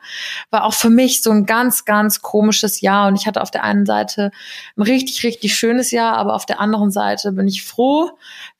war 0.49 0.63
auch 0.63 0.73
für 0.73 0.89
mich 0.89 1.21
so 1.21 1.31
ein 1.31 1.45
ganz, 1.45 1.85
ganz 1.85 2.21
komisches 2.21 2.81
Jahr. 2.81 3.07
Und 3.07 3.15
ich 3.15 3.27
hatte 3.27 3.41
auf 3.41 3.51
der 3.51 3.63
einen 3.63 3.85
Seite 3.85 4.31
ein 4.77 4.81
richtig, 4.83 5.23
richtig 5.23 5.55
schönes 5.55 5.91
Jahr, 5.91 6.17
aber 6.17 6.35
auf 6.35 6.45
der 6.45 6.59
anderen 6.59 6.91
Seite 6.91 7.31
bin 7.31 7.47
ich 7.47 7.63
froh, 7.63 8.11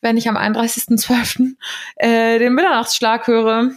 wenn 0.02 0.18
ich 0.18 0.30
am 0.30 0.38
31.12. 0.38 1.56
Äh, 1.96 2.40
den 2.40 2.54
Mitternachtsschlag 2.54 3.28
höre. 3.28 3.72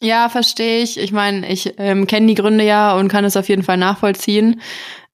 Ja, 0.00 0.28
verstehe 0.28 0.82
ich. 0.82 0.98
Ich 0.98 1.12
meine, 1.12 1.48
ich 1.50 1.74
ähm, 1.78 2.06
kenne 2.06 2.26
die 2.26 2.34
Gründe 2.34 2.64
ja 2.64 2.96
und 2.96 3.08
kann 3.08 3.24
es 3.24 3.36
auf 3.36 3.48
jeden 3.48 3.62
Fall 3.62 3.76
nachvollziehen. 3.76 4.60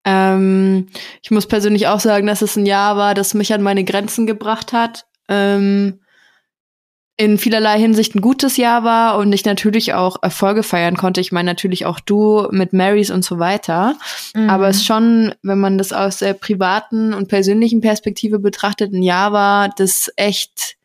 Ähm, 0.05 0.87
ich 1.23 1.33
muss 1.33 1.47
persönlich 1.47 1.89
auch 1.89 2.01
sagen, 2.01 2.29
dass 2.29 2.43
es 2.43 2.57
ein 2.57 2.67
Jahr 2.67 2.97
war, 2.97 3.15
das 3.15 3.35
mich 3.35 3.53
an 3.53 3.63
meine 3.63 3.83
Grenzen 3.83 4.27
gebracht 4.27 4.73
hat. 4.73 5.07
Ähm, 5.29 6.01
in 7.19 7.39
vielerlei 7.39 7.79
Hinsicht 7.79 8.15
ein 8.15 8.21
gutes 8.21 8.59
Jahr 8.59 8.85
war 8.85 9.17
und 9.17 9.33
ich 9.33 9.45
natürlich 9.45 9.95
auch 9.95 10.23
Erfolge 10.23 10.63
feiern 10.63 10.97
konnte. 10.97 11.21
Ich 11.21 11.33
meine 11.33 11.51
natürlich 11.51 11.87
auch 11.87 11.99
du 11.99 12.47
mit 12.51 12.75
Marys 12.75 13.11
und 13.11 13.25
so 13.25 13.39
weiter. 13.39 13.97
Mhm. 14.35 14.51
Aber 14.51 14.69
es 14.69 14.85
schon, 14.85 15.35
wenn 15.43 15.59
man 15.59 15.79
das 15.79 15.93
aus 15.93 16.19
der 16.19 16.35
privaten 16.35 17.15
und 17.15 17.29
persönlichen 17.29 17.81
Perspektive 17.81 18.39
betrachtet, 18.39 18.93
ein 18.93 19.03
Jahr 19.03 19.33
war, 19.33 19.71
das 19.71 20.13
echt 20.17 20.77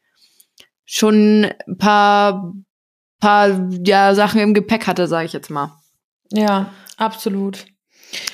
schon 0.86 1.48
ein 1.68 1.78
paar, 1.78 2.54
paar 3.19 3.69
ja, 3.83 4.16
Sachen 4.16 4.39
im 4.39 4.54
Gepäck 4.54 4.88
hatte, 4.88 5.07
sage 5.07 5.25
ich 5.25 5.33
jetzt 5.33 5.50
mal. 5.50 5.74
Ja, 6.31 6.72
absolut. 6.95 7.66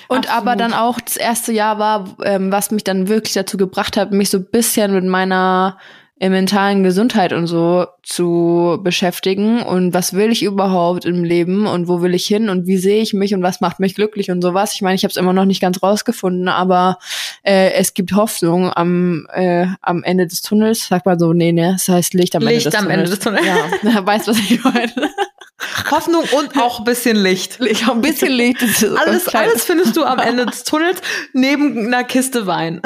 Und 0.07 0.29
aber 0.29 0.51
Absolut. 0.51 0.59
dann 0.59 0.73
auch 0.73 0.99
das 0.99 1.17
erste 1.17 1.51
Jahr 1.51 1.77
war, 1.77 2.17
ähm, 2.23 2.51
was 2.51 2.71
mich 2.71 2.83
dann 2.83 3.07
wirklich 3.07 3.33
dazu 3.33 3.57
gebracht 3.57 3.97
hat, 3.97 4.11
mich 4.11 4.29
so 4.29 4.39
ein 4.39 4.47
bisschen 4.51 4.94
mit 4.94 5.05
meiner 5.05 5.77
äh, 6.19 6.29
mentalen 6.29 6.83
Gesundheit 6.83 7.31
und 7.31 7.47
so 7.47 7.85
zu 8.01 8.79
beschäftigen 8.83 9.61
und 9.61 9.93
was 9.93 10.13
will 10.13 10.31
ich 10.31 10.43
überhaupt 10.43 11.05
im 11.05 11.23
Leben 11.23 11.67
und 11.67 11.87
wo 11.87 12.01
will 12.01 12.15
ich 12.15 12.25
hin 12.25 12.49
und 12.49 12.65
wie 12.65 12.77
sehe 12.77 13.01
ich 13.01 13.13
mich 13.13 13.35
und 13.35 13.43
was 13.43 13.61
macht 13.61 13.79
mich 13.79 13.95
glücklich 13.95 14.31
und 14.31 14.41
sowas. 14.41 14.73
Ich 14.73 14.81
meine, 14.81 14.95
ich 14.95 15.03
habe 15.03 15.11
es 15.11 15.17
immer 15.17 15.33
noch 15.33 15.45
nicht 15.45 15.61
ganz 15.61 15.83
rausgefunden, 15.83 16.47
aber 16.47 16.97
äh, 17.43 17.71
es 17.73 17.93
gibt 17.93 18.13
Hoffnung 18.13 18.71
am 18.73 19.27
äh, 19.31 19.67
am 19.81 20.03
Ende 20.03 20.25
des 20.25 20.41
Tunnels. 20.41 20.87
Sag 20.87 21.05
mal 21.05 21.19
so, 21.19 21.33
nee, 21.33 21.51
ne, 21.51 21.73
das 21.73 21.87
heißt 21.87 22.13
Licht 22.13 22.35
am 22.35 22.43
Licht 22.43 22.65
Ende 22.65 22.69
des 22.71 22.75
am 22.75 22.85
Tunnels. 22.85 22.97
Ende 22.97 23.09
des 23.09 23.19
Tunnels. 23.19 23.95
Ja, 23.95 24.06
weißt 24.06 24.27
was 24.27 24.39
ich 24.39 24.63
meine. 24.63 25.11
Hoffnung 25.90 26.23
und 26.31 26.57
auch 26.61 26.80
ein 26.80 26.85
bisschen 26.85 27.18
Licht. 27.18 27.59
Ich 27.61 27.87
ein 27.87 28.02
bisschen 28.02 28.31
Licht. 28.31 28.61
Alles, 28.97 29.28
alles 29.33 29.66
findest 29.66 29.95
du 29.95 30.04
am 30.04 30.19
Ende 30.19 30.45
des 30.45 30.64
Tunnels 30.66 31.02
neben 31.33 31.87
einer 31.87 32.04
Kiste 32.04 32.45
Wein. 32.45 32.81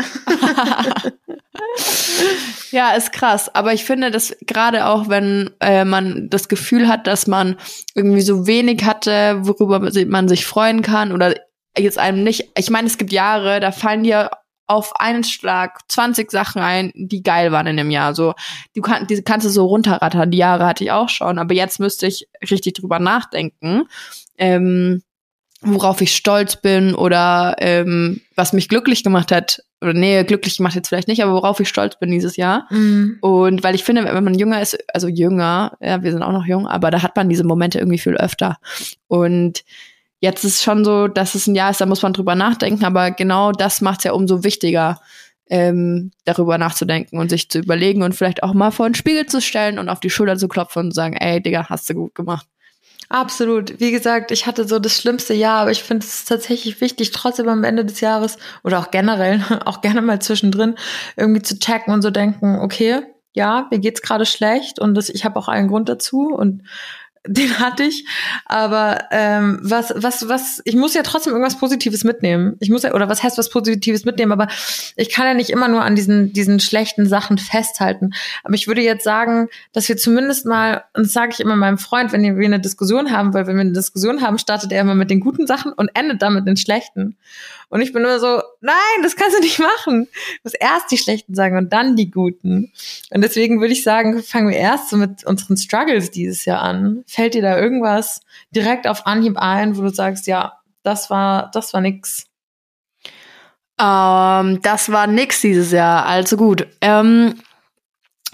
Ja, 2.71 2.91
ist 2.91 3.11
krass. 3.11 3.53
Aber 3.53 3.73
ich 3.73 3.83
finde, 3.83 4.11
dass 4.11 4.35
gerade 4.41 4.85
auch, 4.87 5.09
wenn 5.09 5.51
äh, 5.59 5.85
man 5.85 6.29
das 6.29 6.47
Gefühl 6.47 6.87
hat, 6.87 7.07
dass 7.07 7.27
man 7.27 7.57
irgendwie 7.95 8.21
so 8.21 8.47
wenig 8.47 8.83
hatte, 8.83 9.39
worüber 9.41 9.79
man 9.79 10.27
sich 10.27 10.45
freuen 10.45 10.81
kann 10.81 11.11
oder 11.11 11.35
jetzt 11.77 11.97
einem 11.97 12.23
nicht. 12.23 12.49
Ich 12.57 12.69
meine, 12.69 12.87
es 12.87 12.97
gibt 12.97 13.11
Jahre, 13.11 13.59
da 13.59 13.71
fallen 13.71 14.03
dir 14.03 14.31
auf 14.71 14.95
einen 14.95 15.25
Schlag 15.25 15.79
20 15.89 16.31
Sachen 16.31 16.61
ein, 16.61 16.93
die 16.95 17.23
geil 17.23 17.51
waren 17.51 17.67
in 17.67 17.75
dem 17.75 17.91
Jahr. 17.91 18.15
So, 18.15 18.33
du 18.73 18.81
kann, 18.81 19.05
die 19.05 19.21
kannst 19.21 19.45
du 19.45 19.49
so 19.49 19.65
runterrattern. 19.65 20.31
Die 20.31 20.37
Jahre 20.37 20.65
hatte 20.65 20.85
ich 20.85 20.91
auch 20.91 21.09
schon, 21.09 21.39
aber 21.39 21.53
jetzt 21.53 21.79
müsste 21.81 22.07
ich 22.07 22.29
richtig 22.49 22.75
drüber 22.75 22.99
nachdenken. 22.99 23.83
Ähm, 24.37 25.03
worauf 25.61 26.01
ich 26.01 26.15
stolz 26.15 26.55
bin 26.55 26.95
oder 26.95 27.55
ähm, 27.59 28.21
was 28.35 28.53
mich 28.53 28.69
glücklich 28.69 29.03
gemacht 29.03 29.31
hat. 29.31 29.61
Oder 29.81 29.93
nee, 29.93 30.23
glücklich 30.23 30.57
gemacht 30.57 30.75
jetzt 30.75 30.87
vielleicht 30.87 31.07
nicht, 31.07 31.21
aber 31.21 31.33
worauf 31.33 31.59
ich 31.59 31.67
stolz 31.67 31.99
bin 31.99 32.09
dieses 32.09 32.37
Jahr. 32.37 32.67
Und 33.21 33.63
weil 33.63 33.75
ich 33.75 33.83
finde, 33.83 34.05
wenn 34.05 34.23
man 34.23 34.37
jünger 34.37 34.61
ist, 34.61 34.77
also 34.93 35.07
jünger, 35.07 35.77
ja, 35.81 36.01
wir 36.01 36.11
sind 36.11 36.23
auch 36.23 36.31
noch 36.31 36.45
jung, 36.45 36.65
aber 36.67 36.91
da 36.91 37.03
hat 37.03 37.15
man 37.15 37.29
diese 37.29 37.43
Momente 37.43 37.79
irgendwie 37.79 37.99
viel 37.99 38.15
öfter. 38.15 38.57
Und 39.07 39.63
jetzt 40.21 40.45
ist 40.45 40.63
schon 40.63 40.85
so, 40.85 41.07
dass 41.07 41.35
es 41.35 41.47
ein 41.47 41.55
Jahr 41.55 41.71
ist, 41.71 41.81
da 41.81 41.85
muss 41.85 42.03
man 42.03 42.13
drüber 42.13 42.35
nachdenken, 42.35 42.85
aber 42.85 43.11
genau 43.11 43.51
das 43.51 43.81
macht 43.81 43.99
es 43.99 44.03
ja 44.05 44.13
umso 44.13 44.43
wichtiger, 44.43 45.01
ähm, 45.49 46.11
darüber 46.23 46.57
nachzudenken 46.57 47.19
und 47.19 47.29
sich 47.29 47.49
zu 47.49 47.59
überlegen 47.59 48.03
und 48.03 48.15
vielleicht 48.15 48.41
auch 48.41 48.53
mal 48.53 48.71
vor 48.71 48.87
den 48.87 48.95
Spiegel 48.95 49.25
zu 49.25 49.41
stellen 49.41 49.79
und 49.79 49.89
auf 49.89 49.99
die 49.99 50.09
Schulter 50.09 50.37
zu 50.37 50.47
klopfen 50.47 50.85
und 50.85 50.95
sagen, 50.95 51.17
ey, 51.17 51.41
Digga, 51.41 51.67
hast 51.67 51.89
du 51.89 51.93
gut 51.95 52.15
gemacht. 52.15 52.47
Absolut. 53.09 53.81
Wie 53.81 53.91
gesagt, 53.91 54.31
ich 54.31 54.45
hatte 54.45 54.65
so 54.65 54.79
das 54.79 54.95
schlimmste 54.95 55.33
Jahr, 55.33 55.63
aber 55.63 55.71
ich 55.71 55.83
finde 55.83 56.05
es 56.05 56.23
tatsächlich 56.23 56.79
wichtig, 56.79 57.11
trotzdem 57.11 57.49
am 57.49 57.65
Ende 57.65 57.83
des 57.83 57.99
Jahres 57.99 58.37
oder 58.63 58.79
auch 58.79 58.91
generell, 58.91 59.43
auch 59.65 59.81
gerne 59.81 60.01
mal 60.01 60.21
zwischendrin, 60.21 60.75
irgendwie 61.17 61.41
zu 61.41 61.59
checken 61.59 61.93
und 61.93 62.01
so 62.01 62.11
denken, 62.11 62.59
okay, 62.61 63.01
ja, 63.33 63.67
mir 63.69 63.79
geht's 63.79 64.01
gerade 64.01 64.25
schlecht 64.25 64.79
und 64.79 64.93
das, 64.93 65.09
ich 65.09 65.25
habe 65.25 65.37
auch 65.37 65.49
einen 65.49 65.67
Grund 65.67 65.89
dazu 65.89 66.33
und 66.33 66.63
den 67.27 67.59
hatte 67.59 67.83
ich. 67.83 68.05
Aber 68.45 69.05
ähm, 69.11 69.59
was, 69.61 69.93
was, 69.95 70.27
was, 70.27 70.61
ich 70.65 70.75
muss 70.75 70.93
ja 70.93 71.03
trotzdem 71.03 71.33
irgendwas 71.33 71.57
Positives 71.57 72.03
mitnehmen. 72.03 72.55
Ich 72.59 72.69
muss 72.69 72.83
ja, 72.83 72.93
oder 72.93 73.09
was 73.09 73.21
heißt 73.21 73.37
was 73.37 73.49
Positives 73.49 74.05
mitnehmen, 74.05 74.31
aber 74.31 74.47
ich 74.95 75.09
kann 75.09 75.27
ja 75.27 75.33
nicht 75.33 75.51
immer 75.51 75.67
nur 75.67 75.83
an 75.83 75.95
diesen, 75.95 76.33
diesen 76.33 76.59
schlechten 76.59 77.05
Sachen 77.05 77.37
festhalten. 77.37 78.13
Aber 78.43 78.55
ich 78.55 78.67
würde 78.67 78.81
jetzt 78.81 79.03
sagen, 79.03 79.49
dass 79.71 79.87
wir 79.87 79.97
zumindest 79.97 80.45
mal, 80.45 80.83
und 80.95 81.05
das 81.05 81.13
sage 81.13 81.31
ich 81.33 81.39
immer 81.39 81.55
meinem 81.55 81.77
Freund, 81.77 82.11
wenn 82.11 82.23
wir 82.23 82.45
eine 82.45 82.59
Diskussion 82.59 83.11
haben, 83.11 83.33
weil 83.33 83.45
wenn 83.45 83.55
wir 83.55 83.61
eine 83.61 83.73
Diskussion 83.73 84.21
haben, 84.21 84.39
startet 84.39 84.71
er 84.71 84.81
immer 84.81 84.95
mit 84.95 85.11
den 85.11 85.19
guten 85.19 85.45
Sachen 85.45 85.73
und 85.73 85.91
endet 85.93 86.21
dann 86.21 86.33
mit 86.33 86.47
den 86.47 86.57
schlechten. 86.57 87.17
Und 87.71 87.81
ich 87.81 87.93
bin 87.93 88.03
nur 88.03 88.19
so, 88.19 88.41
nein, 88.59 88.75
das 89.01 89.15
kannst 89.15 89.37
du 89.37 89.39
nicht 89.39 89.57
machen. 89.59 90.03
Du 90.03 90.39
musst 90.43 90.57
erst 90.59 90.91
die 90.91 90.97
schlechten 90.97 91.33
sagen 91.33 91.57
und 91.57 91.71
dann 91.71 91.95
die 91.95 92.11
guten. 92.11 92.73
Und 93.11 93.21
deswegen 93.21 93.61
würde 93.61 93.71
ich 93.71 93.83
sagen, 93.83 94.21
fangen 94.21 94.49
wir 94.49 94.57
erst 94.57 94.89
so 94.89 94.97
mit 94.97 95.23
unseren 95.25 95.55
Struggles 95.55 96.11
dieses 96.11 96.43
Jahr 96.43 96.61
an. 96.61 97.05
Fällt 97.07 97.33
dir 97.33 97.41
da 97.41 97.57
irgendwas 97.57 98.21
direkt 98.53 98.87
auf 98.87 99.07
Anhieb 99.07 99.37
ein, 99.37 99.77
wo 99.77 99.83
du 99.83 99.89
sagst, 99.89 100.27
ja, 100.27 100.59
das 100.83 101.09
war, 101.09 101.49
das 101.53 101.73
war 101.73 101.79
nix? 101.79 102.25
Ähm, 103.79 104.61
das 104.61 104.91
war 104.91 105.07
nix 105.07 105.39
dieses 105.39 105.71
Jahr. 105.71 106.05
Also 106.05 106.35
gut. 106.35 106.67
Ähm, 106.81 107.35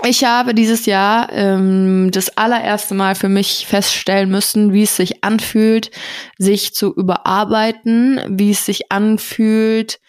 ich 0.05 0.23
habe 0.23 0.53
dieses 0.53 0.85
Jahr 0.85 1.31
ähm, 1.31 2.11
das 2.11 2.37
allererste 2.37 2.93
Mal 2.93 3.15
für 3.15 3.29
mich 3.29 3.65
feststellen 3.67 4.29
müssen, 4.29 4.71
wie 4.73 4.83
es 4.83 4.95
sich 4.95 5.23
anfühlt, 5.23 5.91
sich 6.37 6.75
zu 6.75 6.93
überarbeiten, 6.93 8.21
wie 8.29 8.51
es 8.51 8.65
sich 8.65 8.91
anfühlt, 8.91 9.99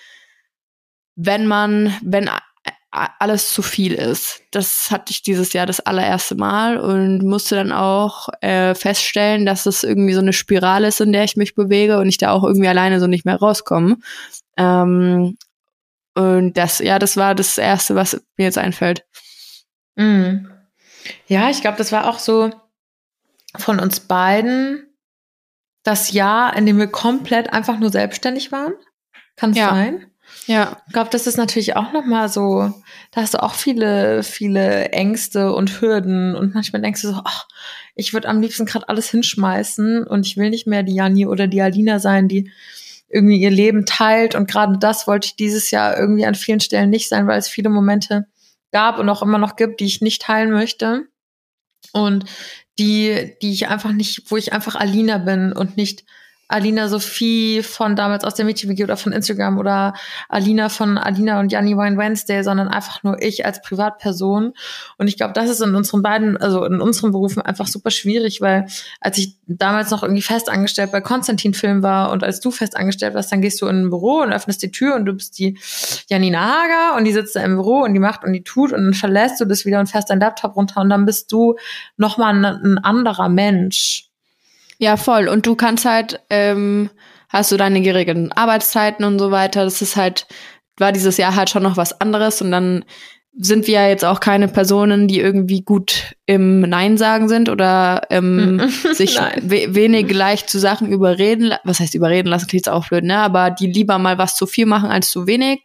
wenn 1.17 1.47
man, 1.47 1.97
wenn 2.03 2.31
alles 2.91 3.53
zu 3.53 3.63
viel 3.63 3.93
ist. 3.95 4.43
Das 4.51 4.91
hatte 4.91 5.11
ich 5.11 5.23
dieses 5.23 5.53
Jahr 5.53 5.67
das 5.67 5.81
allererste 5.81 6.35
Mal 6.35 6.79
und 6.79 7.23
musste 7.23 7.55
dann 7.55 7.73
auch 7.73 8.29
äh, 8.41 8.75
feststellen, 8.75 9.47
dass 9.47 9.67
es 9.67 9.85
irgendwie 9.85 10.15
so 10.15 10.21
eine 10.21 10.33
Spirale 10.33 10.89
ist, 10.89 11.01
in 11.01 11.13
der 11.13 11.25
ich 11.25 11.37
mich 11.37 11.55
bewege 11.55 11.99
und 11.99 12.09
ich 12.09 12.19
da 12.19 12.33
auch 12.33 12.45
irgendwie 12.45 12.69
alleine 12.69 13.01
so 13.01 13.07
nicht 13.07 13.25
mehr 13.25 13.37
rauskomme. 13.37 13.97
Ähm, 14.57 15.37
und 16.15 16.55
das, 16.55 16.79
ja, 16.79 16.99
das 16.99 17.17
war 17.17 17.35
das 17.35 17.59
Erste, 17.59 17.95
was 17.95 18.21
mir 18.37 18.45
jetzt 18.45 18.59
einfällt. 18.59 19.05
Mhm. 19.99 20.49
Ja, 21.27 21.51
ich 21.51 21.61
glaube, 21.61 21.77
das 21.79 21.93
war 21.93 22.09
auch 22.09 22.19
so 22.19 22.51
von 23.57 23.81
uns 23.81 24.01
beiden 24.01 24.85
das 25.83 26.13
Jahr, 26.13 26.55
in 26.57 26.67
dem 26.67 26.79
wir 26.79 26.87
komplett 26.87 27.53
einfach 27.53 27.79
nur 27.79 27.91
selbstständig 27.91 28.53
waren. 28.53 28.75
Kann 29.37 29.51
es 29.51 29.57
Ja. 29.59 29.71
sein? 29.71 30.07
Ja. 30.47 30.77
Ich 30.87 30.93
glaube, 30.93 31.09
das 31.11 31.27
ist 31.27 31.39
natürlich 31.39 31.75
auch 31.77 31.93
noch 31.93 32.05
mal 32.05 32.29
so, 32.29 32.73
da 33.13 33.23
hast 33.23 33.35
du 33.35 33.43
auch 33.43 33.55
viele, 33.55 34.23
viele 34.23 34.91
Ängste 34.91 35.53
und 35.55 35.81
Hürden 35.81 36.35
und 36.35 36.55
manchmal 36.55 36.83
denkst 36.83 37.01
du 37.03 37.09
so, 37.09 37.21
ach, 37.25 37.49
ich 37.95 38.13
würde 38.13 38.29
am 38.29 38.41
liebsten 38.43 38.67
gerade 38.67 38.89
alles 38.91 39.11
hinschmeißen 39.11 40.07
und 40.07 40.27
ich 40.27 40.37
will 40.37 40.51
nicht 40.51 40.67
mehr 40.67 40.83
die 40.83 40.95
Jani 40.95 41.27
oder 41.27 41.47
die 41.47 41.63
Alina 41.63 41.99
sein, 41.99 42.29
die 42.29 42.51
irgendwie 43.09 43.39
ihr 43.41 43.51
Leben 43.51 43.87
teilt 43.87 44.35
und 44.35 44.51
gerade 44.51 44.77
das 44.79 45.07
wollte 45.07 45.27
ich 45.27 45.37
dieses 45.37 45.71
Jahr 45.71 45.99
irgendwie 45.99 46.27
an 46.27 46.35
vielen 46.35 46.61
Stellen 46.61 46.91
nicht 46.91 47.09
sein, 47.09 47.27
weil 47.27 47.39
es 47.39 47.49
viele 47.49 47.71
Momente 47.71 48.27
gab 48.73 48.99
und 48.99 49.09
auch 49.09 49.23
immer 49.23 49.39
noch 49.39 49.57
gibt, 49.57 49.81
die 49.81 49.87
ich 49.87 50.01
nicht 50.01 50.23
teilen 50.23 50.51
möchte. 50.51 51.09
Und 51.93 52.25
die, 52.79 53.37
die 53.43 53.53
ich 53.53 53.69
einfach 53.69 53.93
nicht, 53.93 54.31
wo 54.31 54.37
ich 54.37 54.53
einfach 54.53 54.75
Alina 54.75 55.19
bin 55.19 55.53
und 55.53 55.77
nicht 55.77 56.05
Alina 56.49 56.89
Sophie 56.89 57.63
von 57.63 57.95
damals 57.95 58.25
aus 58.25 58.35
der 58.35 58.47
Mädchen-WG 58.47 58.85
oder 58.85 58.97
von 58.97 59.13
Instagram 59.13 59.59
oder 59.59 59.95
Alina 60.29 60.71
von 60.71 60.97
Alina 60.97 61.41
und 61.41 61.53
Janni 61.53 61.77
Wine 61.77 61.99
Wednesday, 61.99 62.43
sondern 62.43 62.69
einfach 62.69 63.03
nur 63.03 63.23
ich 63.23 63.45
als 63.45 63.61
Privatperson. 63.61 64.55
Und 64.97 65.09
ich 65.09 65.19
glaube, 65.19 65.35
das 65.35 65.51
ist 65.51 65.61
in 65.61 65.75
unseren 65.75 66.03
beiden, 66.03 66.39
also 66.39 66.65
in 66.65 66.81
unseren 66.81 67.13
Berufen 67.13 67.43
einfach 67.43 67.67
super 67.67 67.91
schwierig, 67.91 68.41
weil 68.41 68.67
als 69.01 69.19
ich 69.19 69.37
damals 69.47 69.91
noch 69.91 70.03
irgendwie 70.03 70.23
festangestellt 70.23 70.91
bei 70.91 71.03
Konstantin 71.03 71.53
Film 71.53 71.83
war 71.83 72.11
und 72.11 72.25
als 72.25 72.41
du 72.41 72.51
festangestellt 72.51 73.15
warst, 73.15 73.31
dann 73.31 73.43
gehst 73.43 73.61
du 73.61 73.67
in 73.67 73.83
ein 73.83 73.91
Büro 73.91 74.23
und 74.23 74.33
öffnest 74.33 74.63
die 74.63 74.71
Tür 74.71 74.95
und 74.97 75.05
du 75.05 75.13
bist 75.13 75.39
die 75.39 75.59
Janina 76.09 76.41
Hager 76.41 76.97
und 76.97 77.05
die 77.05 77.13
sitzt 77.13 77.37
da 77.37 77.43
im 77.43 77.57
Büro 77.57 77.83
und 77.83 77.93
die 77.93 78.01
macht 78.01 78.25
und 78.25 78.33
die 78.33 78.43
tut 78.43 78.73
und 78.73 78.85
dann 78.85 78.95
verlässt 78.95 79.41
du 79.41 79.45
das 79.45 79.67
wieder 79.67 79.81
und 79.81 79.87
fährst 79.87 80.09
deinen 80.09 80.21
Laptop 80.21 80.57
runter 80.57 80.81
und 80.81 80.89
dann 80.89 81.05
bist 81.05 81.31
du 81.31 81.57
nochmal 81.99 82.35
ein, 82.35 82.45
ein 82.45 82.79
anderer 82.79 83.29
Mensch. 83.29 84.08
Ja, 84.79 84.97
voll. 84.97 85.29
Und 85.29 85.47
du 85.47 85.57
kannst 85.57 85.85
halt, 85.85 86.21
ähm, 86.31 86.91
hast 87.29 87.53
du 87.53 87.57
deine 87.57 87.83
geregelten 87.83 88.33
Arbeitszeiten 88.33 89.05
und 89.05 89.19
so 89.19 89.31
weiter. 89.31 89.65
Das 89.65 89.83
ist 89.83 89.97
halt, 89.97 90.27
war 90.79 90.93
dieses 90.93 91.17
Jahr 91.17 91.35
halt 91.35 91.51
schon 91.51 91.65
noch 91.65 91.77
was 91.77 92.01
anderes. 92.01 92.41
Und 92.41 92.53
dann 92.53 92.85
sind 93.41 93.67
wir 93.67 93.75
ja 93.75 93.89
jetzt 93.89 94.05
auch 94.05 94.21
keine 94.21 94.49
Personen, 94.49 95.09
die 95.09 95.21
irgendwie 95.21 95.63
gut 95.63 96.15
im 96.27 96.61
Nein 96.61 96.97
sagen 96.97 97.29
sind 97.29 97.49
oder 97.49 98.03
ähm, 98.11 98.69
sich 98.93 99.19
we 99.43 99.75
wenig 99.75 100.13
leicht 100.13 100.49
zu 100.49 100.59
Sachen 100.59 100.91
überreden. 100.91 101.55
Was 101.65 101.81
heißt 101.81 101.95
überreden 101.95 102.29
lassen? 102.29 102.47
Klingt 102.47 102.67
jetzt 102.67 102.73
auch 102.73 102.89
blöd, 102.89 103.05
ne? 103.05 103.19
Aber 103.19 103.51
die 103.51 103.67
lieber 103.67 103.99
mal 103.99 104.19
was 104.19 104.37
zu 104.37 104.47
viel 104.47 104.67
machen 104.67 104.91
als 104.91 105.11
zu 105.11 105.27
wenig. 105.27 105.63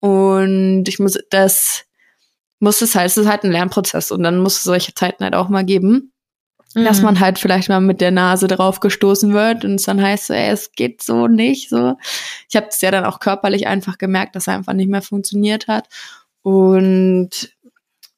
Und 0.00 0.84
ich 0.86 0.98
muss, 0.98 1.18
das 1.30 1.84
muss 2.60 2.80
es 2.80 2.94
halt, 2.94 3.06
es 3.06 3.16
ist 3.16 3.28
halt 3.28 3.44
ein 3.44 3.52
Lernprozess 3.52 4.10
und 4.10 4.22
dann 4.22 4.38
muss 4.38 4.58
es 4.58 4.64
solche 4.64 4.94
Zeiten 4.94 5.24
halt 5.24 5.34
auch 5.34 5.48
mal 5.48 5.64
geben 5.64 6.09
dass 6.74 6.98
Mhm. 6.98 7.04
man 7.04 7.20
halt 7.20 7.38
vielleicht 7.38 7.68
mal 7.68 7.80
mit 7.80 8.00
der 8.00 8.10
Nase 8.12 8.46
drauf 8.46 8.80
gestoßen 8.80 9.32
wird 9.32 9.64
und 9.64 9.74
es 9.76 9.82
dann 9.84 10.00
heißt, 10.02 10.28
so, 10.28 10.34
ey, 10.34 10.50
es 10.50 10.72
geht 10.72 11.02
so 11.02 11.26
nicht 11.26 11.68
so. 11.68 11.96
Ich 12.48 12.56
habe 12.56 12.66
es 12.70 12.80
ja 12.80 12.90
dann 12.90 13.04
auch 13.04 13.20
körperlich 13.20 13.66
einfach 13.66 13.98
gemerkt, 13.98 14.36
dass 14.36 14.46
er 14.46 14.54
einfach 14.54 14.72
nicht 14.74 14.88
mehr 14.90 15.02
funktioniert 15.02 15.66
hat 15.68 15.88
und 16.42 17.30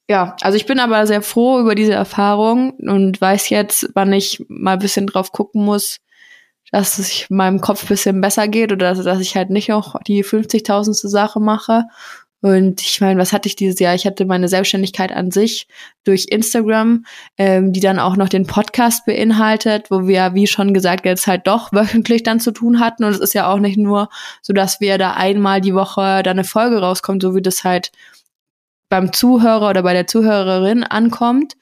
ja, 0.08 0.36
also 0.42 0.56
ich 0.56 0.66
bin 0.66 0.80
aber 0.80 1.06
sehr 1.06 1.22
froh 1.22 1.60
über 1.60 1.74
diese 1.74 1.92
Erfahrung 1.94 2.72
und 2.72 3.20
weiß 3.20 3.48
jetzt, 3.48 3.88
wann 3.94 4.12
ich 4.12 4.44
mal 4.48 4.74
ein 4.74 4.78
bisschen 4.80 5.06
drauf 5.06 5.32
gucken 5.32 5.64
muss, 5.64 5.98
dass 6.70 6.98
es 6.98 7.26
meinem 7.30 7.60
Kopf 7.60 7.84
ein 7.84 7.88
bisschen 7.88 8.20
besser 8.20 8.48
geht 8.48 8.72
oder 8.72 8.94
dass, 8.94 9.04
dass 9.04 9.20
ich 9.20 9.36
halt 9.36 9.50
nicht 9.50 9.68
noch 9.68 9.98
die 10.02 10.24
50.000. 10.24 11.08
Sache 11.08 11.40
mache. 11.40 11.84
Und 12.42 12.80
ich 12.82 13.00
meine, 13.00 13.20
was 13.20 13.32
hatte 13.32 13.48
ich 13.48 13.54
dieses 13.54 13.78
Jahr? 13.78 13.94
Ich 13.94 14.04
hatte 14.04 14.26
meine 14.26 14.48
Selbstständigkeit 14.48 15.12
an 15.12 15.30
sich 15.30 15.68
durch 16.02 16.26
Instagram, 16.28 17.06
ähm, 17.38 17.72
die 17.72 17.78
dann 17.78 18.00
auch 18.00 18.16
noch 18.16 18.28
den 18.28 18.48
Podcast 18.48 19.06
beinhaltet, 19.06 19.92
wo 19.92 20.08
wir, 20.08 20.34
wie 20.34 20.48
schon 20.48 20.74
gesagt, 20.74 21.06
jetzt 21.06 21.28
halt 21.28 21.46
doch 21.46 21.72
wöchentlich 21.72 22.24
dann 22.24 22.40
zu 22.40 22.50
tun 22.50 22.80
hatten. 22.80 23.04
Und 23.04 23.12
es 23.12 23.20
ist 23.20 23.34
ja 23.34 23.48
auch 23.48 23.60
nicht 23.60 23.78
nur 23.78 24.08
so, 24.42 24.52
dass 24.52 24.80
wir 24.80 24.98
da 24.98 25.12
einmal 25.12 25.60
die 25.60 25.74
Woche 25.74 26.22
da 26.24 26.32
eine 26.32 26.42
Folge 26.42 26.80
rauskommt, 26.80 27.22
so 27.22 27.36
wie 27.36 27.42
das 27.42 27.62
halt 27.62 27.92
beim 28.88 29.12
Zuhörer 29.12 29.70
oder 29.70 29.84
bei 29.84 29.92
der 29.92 30.08
Zuhörerin 30.08 30.82
ankommt, 30.82 31.54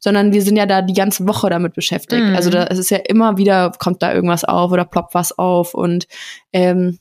sondern 0.00 0.32
wir 0.32 0.42
sind 0.42 0.56
ja 0.56 0.66
da 0.66 0.82
die 0.82 0.94
ganze 0.94 1.28
Woche 1.28 1.48
damit 1.48 1.74
beschäftigt. 1.74 2.24
Mhm. 2.24 2.34
Also 2.34 2.50
da 2.50 2.64
es 2.64 2.78
ist 2.78 2.90
ja 2.90 2.98
immer 2.98 3.36
wieder, 3.36 3.70
kommt 3.78 4.02
da 4.02 4.12
irgendwas 4.12 4.44
auf 4.44 4.72
oder 4.72 4.84
ploppt 4.84 5.14
was 5.14 5.38
auf 5.38 5.74
und 5.74 6.08
ähm, 6.52 6.98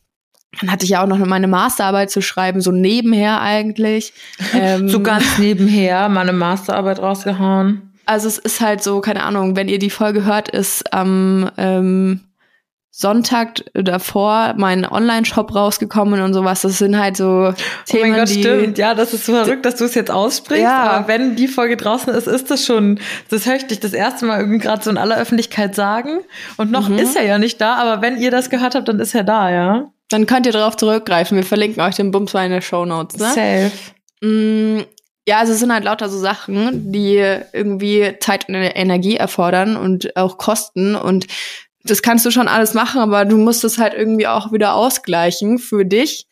dann 0.61 0.71
hatte 0.71 0.83
ich 0.85 0.91
ja 0.91 1.03
auch 1.03 1.07
noch 1.07 1.17
meine 1.19 1.47
Masterarbeit 1.47 2.11
zu 2.11 2.21
schreiben, 2.21 2.61
so 2.61 2.71
nebenher 2.71 3.41
eigentlich. 3.41 4.13
Ähm, 4.55 4.87
so 4.89 5.01
ganz 5.01 5.37
nebenher 5.39 6.09
meine 6.09 6.33
Masterarbeit 6.33 6.99
rausgehauen. 6.99 7.93
also 8.05 8.27
es 8.27 8.37
ist 8.37 8.61
halt 8.61 8.83
so, 8.83 9.01
keine 9.01 9.23
Ahnung, 9.23 9.55
wenn 9.55 9.67
ihr 9.67 9.79
die 9.79 9.89
Folge 9.89 10.25
hört, 10.25 10.49
ist 10.49 10.93
am 10.93 11.49
ähm, 11.57 12.19
Sonntag 12.95 13.63
davor 13.73 14.53
mein 14.57 14.85
Online-Shop 14.85 15.55
rausgekommen 15.55 16.21
und 16.21 16.33
sowas. 16.35 16.61
Das 16.61 16.77
sind 16.77 16.95
halt 16.99 17.17
so 17.17 17.51
Themen, 17.87 18.03
oh 18.03 18.07
mein 18.09 18.19
Gott, 18.19 18.29
die 18.29 18.41
stimmt. 18.41 18.77
Ja, 18.77 18.93
das 18.93 19.13
ist 19.15 19.25
so 19.25 19.33
verrückt, 19.33 19.65
dass 19.65 19.77
du 19.77 19.85
es 19.85 19.95
jetzt 19.95 20.11
aussprichst. 20.11 20.63
Ja. 20.63 20.83
Aber 20.91 21.07
wenn 21.07 21.35
die 21.35 21.47
Folge 21.47 21.75
draußen 21.75 22.13
ist, 22.13 22.27
ist 22.27 22.51
das 22.51 22.63
schon, 22.63 22.99
das 23.31 23.47
höre 23.47 23.55
ich 23.55 23.65
dich 23.65 23.79
das 23.79 23.93
erste 23.93 24.27
Mal 24.27 24.39
irgendwie 24.39 24.59
gerade 24.59 24.83
so 24.83 24.91
in 24.91 24.97
aller 24.99 25.17
Öffentlichkeit 25.17 25.73
sagen. 25.73 26.19
Und 26.57 26.69
noch 26.69 26.87
Mhm. 26.89 26.99
ist 26.99 27.15
er 27.15 27.23
ja 27.25 27.39
nicht 27.39 27.59
da, 27.59 27.75
aber 27.77 28.03
wenn 28.03 28.17
ihr 28.21 28.29
das 28.29 28.51
gehört 28.51 28.75
habt, 28.75 28.87
dann 28.87 28.99
ist 28.99 29.15
er 29.15 29.23
da, 29.23 29.49
ja? 29.49 29.85
Dann 30.13 30.27
könnt 30.27 30.45
ihr 30.45 30.51
darauf 30.51 30.77
zurückgreifen. 30.77 31.35
Wir 31.35 31.43
verlinken 31.43 31.81
euch 31.81 31.95
den 31.95 32.11
Bums 32.11 32.33
mal 32.33 32.45
in 32.45 32.51
den 32.51 32.61
Show 32.61 32.85
Notes. 32.85 33.17
Ne? 33.17 33.71
Safe. 33.71 33.71
Mm, 34.21 34.83
ja, 35.27 35.39
also 35.39 35.53
es 35.53 35.59
sind 35.59 35.73
halt 35.73 35.85
lauter 35.85 36.07
so 36.07 36.19
Sachen, 36.19 36.91
die 36.91 37.15
irgendwie 37.51 38.13
Zeit 38.19 38.47
und 38.47 38.53
Energie 38.53 39.15
erfordern 39.15 39.75
und 39.75 40.15
auch 40.15 40.37
kosten. 40.37 40.95
Und 40.95 41.25
das 41.83 42.03
kannst 42.03 42.27
du 42.27 42.29
schon 42.31 42.47
alles 42.47 42.75
machen, 42.75 43.01
aber 43.01 43.25
du 43.25 43.37
musst 43.37 43.63
es 43.63 43.79
halt 43.79 43.95
irgendwie 43.95 44.27
auch 44.27 44.51
wieder 44.51 44.75
ausgleichen 44.75 45.57
für 45.57 45.83
dich. 45.83 46.27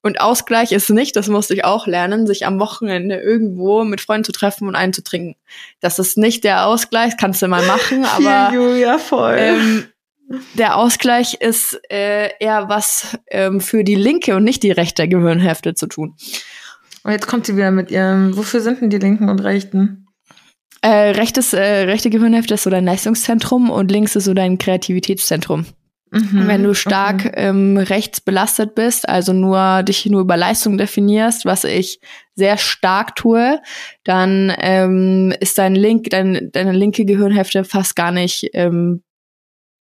Und 0.00 0.20
Ausgleich 0.20 0.70
ist 0.70 0.90
nicht, 0.90 1.16
das 1.16 1.26
musste 1.26 1.54
ich 1.54 1.64
auch 1.64 1.88
lernen, 1.88 2.28
sich 2.28 2.46
am 2.46 2.60
Wochenende 2.60 3.16
irgendwo 3.16 3.82
mit 3.82 4.00
Freunden 4.00 4.24
zu 4.24 4.32
treffen 4.32 4.68
und 4.68 4.76
einen 4.76 4.92
zu 4.92 5.02
trinken. 5.02 5.34
Das 5.80 5.98
ist 5.98 6.18
nicht 6.18 6.44
der 6.44 6.66
Ausgleich, 6.66 7.16
kannst 7.16 7.42
du 7.42 7.48
mal 7.48 7.66
machen, 7.66 8.04
aber 8.16 8.54
Julia, 8.54 8.98
voll. 8.98 9.36
ähm, 9.38 9.86
der 10.54 10.76
Ausgleich 10.76 11.34
ist 11.40 11.78
äh, 11.90 12.30
eher 12.40 12.68
was 12.68 13.18
ähm, 13.28 13.60
für 13.60 13.84
die 13.84 13.94
linke 13.94 14.36
und 14.36 14.44
nicht 14.44 14.62
die 14.62 14.70
rechte 14.70 15.08
Gehirnhälfte 15.08 15.74
zu 15.74 15.86
tun. 15.86 16.14
und 17.02 17.12
jetzt 17.12 17.26
kommt 17.26 17.46
sie 17.46 17.56
wieder 17.56 17.70
mit 17.70 17.90
ihrem, 17.90 18.36
wofür 18.36 18.60
sind 18.60 18.80
denn 18.80 18.90
die 18.90 18.98
Linken 18.98 19.28
und 19.28 19.40
Rechten? 19.40 20.06
Äh, 20.82 21.12
rechtes, 21.12 21.52
äh, 21.52 21.84
rechte 21.84 22.10
Gehirnhälfte 22.10 22.54
ist 22.54 22.64
so 22.64 22.70
dein 22.70 22.84
Leistungszentrum 22.84 23.70
und 23.70 23.90
links 23.90 24.16
ist 24.16 24.24
so 24.24 24.34
dein 24.34 24.58
Kreativitätszentrum. 24.58 25.64
Mhm. 26.10 26.46
Wenn 26.46 26.62
du 26.62 26.74
stark 26.74 27.32
ähm, 27.34 27.76
rechts 27.76 28.20
belastet 28.20 28.74
bist, 28.74 29.08
also 29.08 29.32
nur 29.32 29.82
dich 29.82 30.06
nur 30.06 30.20
über 30.20 30.36
Leistung 30.36 30.78
definierst, 30.78 31.44
was 31.44 31.64
ich 31.64 32.00
sehr 32.34 32.56
stark 32.56 33.16
tue, 33.16 33.60
dann 34.04 34.52
ähm, 34.58 35.32
ist 35.40 35.58
dein 35.58 35.74
Link, 35.74 36.10
dein, 36.10 36.50
deine 36.52 36.72
linke 36.72 37.04
Gehirnhälfte 37.04 37.64
fast 37.64 37.96
gar 37.96 38.12
nicht 38.12 38.50
ähm, 38.52 39.02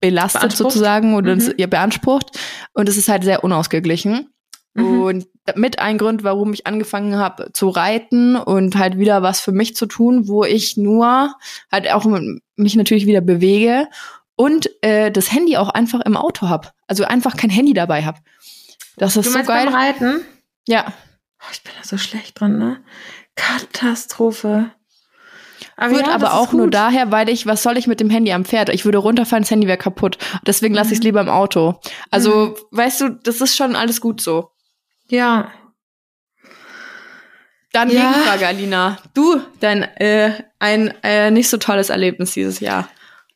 belastet 0.03 0.53
sozusagen 0.53 1.15
oder 1.15 1.37
Mhm. 1.37 1.55
ja, 1.57 1.67
beansprucht. 1.67 2.39
Und 2.75 2.89
es 2.91 2.99
ist 2.99 3.09
halt 3.09 3.25
sehr 3.25 3.43
unausgeglichen. 3.45 4.29
Mhm. 4.75 5.01
Und 5.03 5.27
mit 5.57 5.79
ein 5.79 5.97
Grund, 5.99 6.25
warum 6.25 6.53
ich 6.53 6.67
angefangen 6.67 7.17
habe 7.17 7.51
zu 7.53 7.69
reiten 7.71 8.37
und 8.37 8.77
halt 8.77 8.99
wieder 8.99 9.23
was 9.23 9.41
für 9.41 9.53
mich 9.53 9.75
zu 9.77 9.87
tun, 9.87 10.29
wo 10.29 10.45
ich 10.45 10.77
nur 10.77 11.35
halt 11.71 11.91
auch 11.91 12.05
mich 12.57 12.75
natürlich 12.77 13.07
wieder 13.07 13.21
bewege 13.21 13.89
und 14.37 14.69
äh, 14.83 15.11
das 15.11 15.33
Handy 15.33 15.57
auch 15.57 15.69
einfach 15.71 16.01
im 16.01 16.17
Auto 16.17 16.49
hab. 16.49 16.73
Also 16.87 17.05
einfach 17.05 17.37
kein 17.37 17.51
Handy 17.51 17.73
dabei 17.75 18.05
hab. 18.05 18.19
Das 18.97 19.17
ist 19.17 19.27
Du 19.27 19.31
so 19.31 19.39
geil. 19.43 19.67
beim 19.67 19.75
Reiten? 19.75 20.21
Ja. 20.69 20.93
Oh, 21.41 21.49
ich 21.53 21.63
bin 21.63 21.73
da 21.81 21.87
so 21.87 21.99
schlecht 21.99 22.41
dran, 22.41 22.59
ne? 22.59 22.79
Katastrophe. 23.35 24.71
Aber 25.83 25.97
Gut, 25.97 26.07
ja, 26.07 26.15
aber 26.15 26.35
auch 26.35 26.53
nur 26.53 26.71
daher, 26.71 27.11
weil 27.11 27.29
ich, 27.29 27.45
was 27.47 27.63
soll 27.63 27.77
ich 27.77 27.87
mit 27.89 27.99
dem 27.99 28.09
Handy 28.09 28.33
am 28.33 28.45
Pferd? 28.45 28.69
Ich 28.69 28.85
würde 28.85 28.99
runterfallen, 28.99 29.43
das 29.43 29.51
Handy 29.51 29.67
wäre 29.67 29.79
kaputt. 29.79 30.17
Deswegen 30.47 30.75
lasse 30.75 30.93
ich 30.93 30.99
Mhm. 30.99 31.01
es 31.01 31.05
lieber 31.05 31.21
im 31.21 31.29
Auto. 31.29 31.81
Also, 32.11 32.57
weißt 32.71 33.01
du, 33.01 33.09
das 33.11 33.41
ist 33.41 33.57
schon 33.57 33.75
alles 33.75 34.01
gut 34.01 34.21
so. 34.21 34.51
Ja. 35.09 35.51
Dann 37.73 37.91
Ja. 37.91 38.13
Gegenfrage, 38.13 38.47
Alina. 38.47 38.99
Du, 39.15 39.41
dein 39.61 39.83
äh, 39.83 40.33
ein 40.59 40.93
äh, 41.03 41.31
nicht 41.31 41.49
so 41.49 41.57
tolles 41.57 41.91
Erlebnis 41.91 42.33
dieses 42.33 42.61
Jahr. 42.61 42.89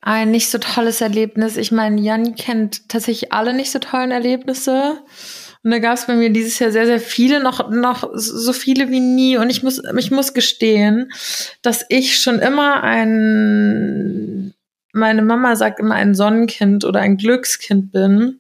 Ein 0.02 0.30
nicht 0.30 0.50
so 0.50 0.58
tolles 0.58 1.00
Erlebnis. 1.00 1.56
Ich 1.56 1.72
meine, 1.72 2.00
Jan 2.00 2.36
kennt 2.36 2.88
tatsächlich 2.88 3.32
alle 3.32 3.54
nicht 3.54 3.72
so 3.72 3.78
tollen 3.80 4.10
Erlebnisse. 4.12 5.00
Und 5.66 5.72
da 5.72 5.80
gab 5.80 5.94
es 5.94 6.06
bei 6.06 6.14
mir 6.14 6.30
dieses 6.30 6.60
Jahr 6.60 6.70
sehr, 6.70 6.86
sehr 6.86 7.00
viele, 7.00 7.42
noch, 7.42 7.70
noch 7.70 8.08
so 8.14 8.52
viele 8.52 8.88
wie 8.90 9.00
nie. 9.00 9.36
Und 9.36 9.50
ich 9.50 9.64
muss, 9.64 9.82
ich 9.98 10.12
muss 10.12 10.32
gestehen, 10.32 11.10
dass 11.60 11.84
ich 11.88 12.20
schon 12.20 12.38
immer 12.38 12.84
ein, 12.84 14.54
meine 14.92 15.22
Mama 15.22 15.56
sagt 15.56 15.80
immer 15.80 15.96
ein 15.96 16.14
Sonnenkind 16.14 16.84
oder 16.84 17.00
ein 17.00 17.16
Glückskind 17.16 17.90
bin. 17.90 18.38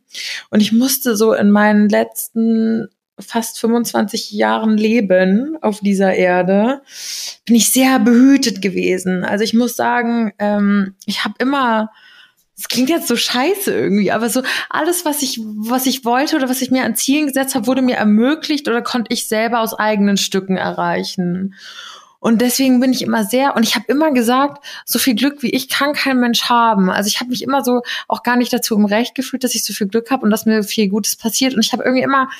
Und 0.50 0.60
ich 0.60 0.70
musste 0.70 1.16
so 1.16 1.32
in 1.32 1.50
meinen 1.50 1.88
letzten 1.88 2.90
fast 3.18 3.58
25 3.58 4.30
Jahren 4.30 4.76
Leben 4.76 5.58
auf 5.62 5.80
dieser 5.80 6.14
Erde, 6.14 6.82
bin 7.44 7.56
ich 7.56 7.72
sehr 7.72 7.98
behütet 7.98 8.62
gewesen. 8.62 9.24
Also 9.24 9.42
ich 9.42 9.52
muss 9.52 9.74
sagen, 9.74 10.32
ähm, 10.38 10.94
ich 11.06 11.24
habe 11.24 11.34
immer, 11.40 11.90
es 12.58 12.68
klingt 12.68 12.88
jetzt 12.88 13.08
so 13.08 13.16
scheiße 13.16 13.72
irgendwie, 13.72 14.10
aber 14.10 14.30
so 14.30 14.42
alles, 14.70 15.04
was 15.04 15.22
ich, 15.22 15.38
was 15.40 15.84
ich 15.84 16.04
wollte 16.04 16.36
oder 16.36 16.48
was 16.48 16.62
ich 16.62 16.70
mir 16.70 16.84
an 16.84 16.96
Zielen 16.96 17.26
gesetzt 17.26 17.54
habe, 17.54 17.66
wurde 17.66 17.82
mir 17.82 17.96
ermöglicht 17.96 18.66
oder 18.66 18.80
konnte 18.80 19.12
ich 19.12 19.28
selber 19.28 19.60
aus 19.60 19.74
eigenen 19.74 20.16
Stücken 20.16 20.56
erreichen. 20.56 21.54
Und 22.18 22.40
deswegen 22.40 22.80
bin 22.80 22.92
ich 22.92 23.02
immer 23.02 23.24
sehr, 23.24 23.54
und 23.56 23.62
ich 23.62 23.74
habe 23.74 23.84
immer 23.88 24.10
gesagt, 24.10 24.64
so 24.86 24.98
viel 24.98 25.14
Glück 25.14 25.42
wie 25.42 25.50
ich 25.50 25.68
kann 25.68 25.92
kein 25.92 26.18
Mensch 26.18 26.44
haben. 26.44 26.90
Also 26.90 27.08
ich 27.08 27.20
habe 27.20 27.30
mich 27.30 27.42
immer 27.42 27.62
so 27.62 27.82
auch 28.08 28.22
gar 28.22 28.36
nicht 28.36 28.52
dazu 28.52 28.74
im 28.74 28.86
Recht 28.86 29.14
gefühlt, 29.14 29.44
dass 29.44 29.54
ich 29.54 29.62
so 29.62 29.74
viel 29.74 29.86
Glück 29.86 30.10
habe 30.10 30.24
und 30.24 30.30
dass 30.30 30.46
mir 30.46 30.62
viel 30.62 30.88
Gutes 30.88 31.14
passiert. 31.14 31.54
Und 31.54 31.64
ich 31.64 31.72
habe 31.72 31.84
irgendwie 31.84 32.02
immer, 32.02 32.30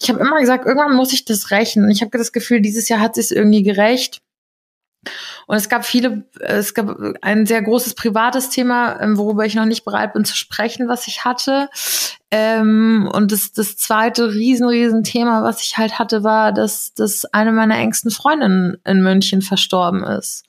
ich 0.00 0.08
habe 0.08 0.18
immer 0.18 0.40
gesagt, 0.40 0.66
irgendwann 0.66 0.96
muss 0.96 1.12
ich 1.12 1.26
das 1.26 1.50
rächen. 1.50 1.84
Und 1.84 1.90
ich 1.90 2.00
habe 2.00 2.16
das 2.16 2.32
Gefühl, 2.32 2.62
dieses 2.62 2.88
Jahr 2.88 3.00
hat 3.00 3.16
sich 3.16 3.30
irgendwie 3.30 3.62
gerecht. 3.62 4.22
Und 5.46 5.56
es 5.56 5.68
gab 5.68 5.84
viele, 5.84 6.24
es 6.40 6.74
gab 6.74 6.96
ein 7.22 7.46
sehr 7.46 7.62
großes 7.62 7.94
privates 7.94 8.50
Thema, 8.50 9.00
ähm, 9.00 9.16
worüber 9.16 9.46
ich 9.46 9.54
noch 9.54 9.64
nicht 9.64 9.84
bereit 9.84 10.12
bin 10.12 10.24
zu 10.24 10.36
sprechen, 10.36 10.88
was 10.88 11.06
ich 11.06 11.24
hatte. 11.24 11.68
Ähm, 12.30 13.08
und 13.12 13.32
das, 13.32 13.52
das 13.52 13.76
zweite 13.76 14.34
riesen, 14.34 14.68
riesen 14.68 15.04
Thema, 15.04 15.42
was 15.42 15.62
ich 15.62 15.78
halt 15.78 15.98
hatte, 15.98 16.24
war, 16.24 16.52
dass, 16.52 16.92
dass 16.94 17.24
eine 17.26 17.52
meiner 17.52 17.78
engsten 17.78 18.10
Freundinnen 18.10 18.76
in 18.84 19.02
München 19.02 19.42
verstorben 19.42 20.04
ist. 20.04 20.44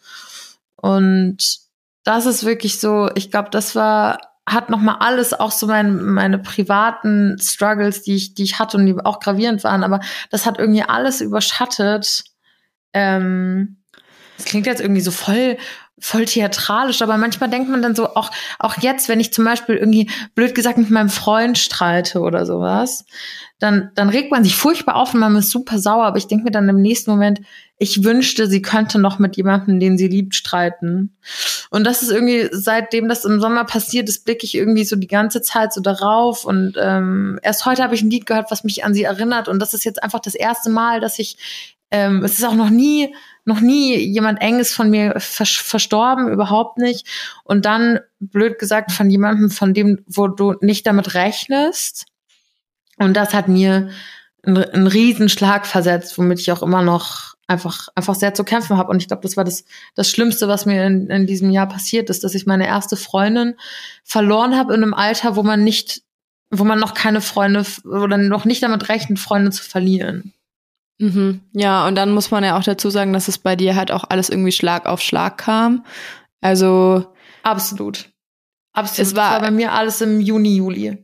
Und 0.75 1.59
das 2.03 2.25
ist 2.25 2.45
wirklich 2.45 2.79
so, 2.79 3.09
ich 3.15 3.31
glaube, 3.31 3.49
das 3.51 3.75
war, 3.75 4.19
hat 4.47 4.69
noch 4.69 4.79
mal 4.79 4.97
alles, 4.99 5.33
auch 5.33 5.51
so 5.51 5.67
mein, 5.67 6.03
meine 6.03 6.39
privaten 6.39 7.37
Struggles, 7.39 8.01
die 8.01 8.15
ich, 8.15 8.33
die 8.33 8.43
ich 8.43 8.59
hatte 8.59 8.77
und 8.77 8.85
die 8.85 8.95
auch 9.03 9.19
gravierend 9.19 9.63
waren, 9.63 9.83
aber 9.83 9.99
das 10.31 10.45
hat 10.45 10.59
irgendwie 10.59 10.83
alles 10.83 11.21
überschattet. 11.21 12.23
Ähm, 12.93 13.78
das 14.39 14.45
klingt 14.45 14.65
jetzt 14.65 14.79
irgendwie 14.79 15.01
so 15.01 15.11
voll, 15.11 15.57
voll 15.99 16.23
theatralisch, 16.23 17.01
aber 17.01 17.17
manchmal 17.17 17.49
denkt 17.49 17.69
man 17.69 17.81
dann 17.81 17.93
so, 17.93 18.15
auch, 18.15 18.31
auch 18.57 18.77
jetzt, 18.77 19.09
wenn 19.09 19.19
ich 19.19 19.33
zum 19.33 19.43
Beispiel 19.43 19.75
irgendwie, 19.75 20.09
blöd 20.33 20.55
gesagt, 20.55 20.77
mit 20.77 20.89
meinem 20.89 21.09
Freund 21.09 21.57
streite 21.57 22.21
oder 22.21 22.45
sowas, 22.45 23.03
dann, 23.59 23.91
dann 23.95 24.07
regt 24.07 24.31
man 24.31 24.45
sich 24.45 24.55
furchtbar 24.55 24.95
auf 24.95 25.13
und 25.13 25.19
man 25.19 25.35
ist 25.35 25.49
super 25.49 25.77
sauer, 25.77 26.05
aber 26.05 26.17
ich 26.17 26.27
denke 26.27 26.45
mir 26.45 26.51
dann 26.51 26.69
im 26.69 26.81
nächsten 26.81 27.11
Moment, 27.11 27.41
ich 27.77 28.05
wünschte, 28.05 28.47
sie 28.47 28.61
könnte 28.61 28.97
noch 28.97 29.19
mit 29.19 29.35
jemandem, 29.35 29.81
den 29.81 29.97
sie 29.97 30.07
liebt, 30.07 30.35
streiten. 30.35 31.17
Und 31.69 31.83
das 31.83 32.01
ist 32.01 32.11
irgendwie, 32.11 32.47
seitdem 32.51 33.09
das 33.09 33.25
im 33.25 33.41
Sommer 33.41 33.65
passiert 33.65 34.07
ist, 34.07 34.23
blicke 34.23 34.45
ich 34.45 34.55
irgendwie 34.55 34.85
so 34.85 34.95
die 34.95 35.07
ganze 35.07 35.41
Zeit 35.41 35.73
so 35.73 35.81
darauf. 35.81 36.45
Und 36.45 36.75
ähm, 36.79 37.39
erst 37.43 37.65
heute 37.65 37.83
habe 37.83 37.95
ich 37.95 38.01
ein 38.01 38.09
Lied 38.09 38.25
gehört, 38.25 38.51
was 38.51 38.63
mich 38.63 38.85
an 38.85 38.93
sie 38.93 39.03
erinnert. 39.03 39.49
Und 39.49 39.59
das 39.59 39.73
ist 39.73 39.83
jetzt 39.83 40.01
einfach 40.01 40.19
das 40.19 40.35
erste 40.35 40.69
Mal, 40.69 41.01
dass 41.01 41.19
ich, 41.19 41.37
ähm, 41.91 42.23
es 42.23 42.39
ist 42.39 42.45
auch 42.45 42.55
noch 42.55 42.69
nie, 42.69 43.13
noch 43.49 43.59
nie 43.59 43.97
jemand 43.97 44.41
Enges 44.41 44.73
von 44.73 44.89
mir 44.89 45.15
vers 45.17 45.55
verstorben, 45.55 46.31
überhaupt 46.31 46.77
nicht. 46.77 47.05
Und 47.43 47.65
dann, 47.65 47.99
blöd 48.19 48.59
gesagt, 48.59 48.91
von 48.93 49.09
jemandem, 49.09 49.49
von 49.49 49.73
dem, 49.73 50.05
wo 50.07 50.27
du 50.27 50.53
nicht 50.61 50.87
damit 50.87 51.15
rechnest. 51.15 52.05
Und 52.97 53.15
das 53.15 53.33
hat 53.33 53.47
mir 53.49 53.89
einen, 54.45 54.87
Riesenschlag 54.87 55.65
versetzt, 55.65 56.17
womit 56.17 56.39
ich 56.39 56.51
auch 56.51 56.63
immer 56.63 56.81
noch 56.81 57.33
einfach, 57.47 57.89
einfach 57.95 58.15
sehr 58.15 58.33
zu 58.33 58.43
kämpfen 58.43 58.77
habe. 58.77 58.91
Und 58.91 59.01
ich 59.01 59.07
glaube, 59.07 59.23
das 59.23 59.35
war 59.35 59.43
das, 59.43 59.65
das 59.95 60.09
Schlimmste, 60.09 60.47
was 60.47 60.65
mir 60.65 60.85
in, 60.85 61.07
in 61.07 61.27
diesem 61.27 61.49
Jahr 61.49 61.67
passiert 61.67 62.09
ist, 62.09 62.23
dass 62.23 62.35
ich 62.35 62.45
meine 62.45 62.67
erste 62.67 62.95
Freundin 62.95 63.55
verloren 64.03 64.55
habe 64.55 64.73
in 64.73 64.83
einem 64.83 64.93
Alter, 64.93 65.35
wo 65.35 65.43
man 65.43 65.63
nicht, 65.63 66.03
wo 66.51 66.63
man 66.63 66.79
noch 66.79 66.93
keine 66.93 67.21
Freunde 67.21 67.65
oder 67.83 68.17
noch 68.17 68.45
nicht 68.45 68.63
damit 68.63 68.87
rechnet, 68.89 69.19
Freunde 69.19 69.51
zu 69.51 69.63
verlieren. 69.63 70.33
Mhm. 70.99 71.41
Ja, 71.53 71.87
und 71.87 71.95
dann 71.95 72.11
muss 72.13 72.29
man 72.31 72.43
ja 72.43 72.57
auch 72.57 72.63
dazu 72.63 72.89
sagen, 72.89 73.13
dass 73.13 73.27
es 73.27 73.37
bei 73.37 73.55
dir 73.55 73.75
halt 73.75 73.91
auch 73.91 74.03
alles 74.09 74.29
irgendwie 74.29 74.51
Schlag 74.51 74.85
auf 74.85 75.01
Schlag 75.01 75.37
kam. 75.37 75.85
Also, 76.41 77.05
Absolut. 77.43 78.09
Absolut. 78.73 79.07
Es 79.07 79.15
war- 79.15 79.31
war 79.33 79.41
bei 79.41 79.51
mir 79.51 79.71
alles 79.73 80.01
im 80.01 80.19
Juni, 80.21 80.57
Juli. 80.57 80.97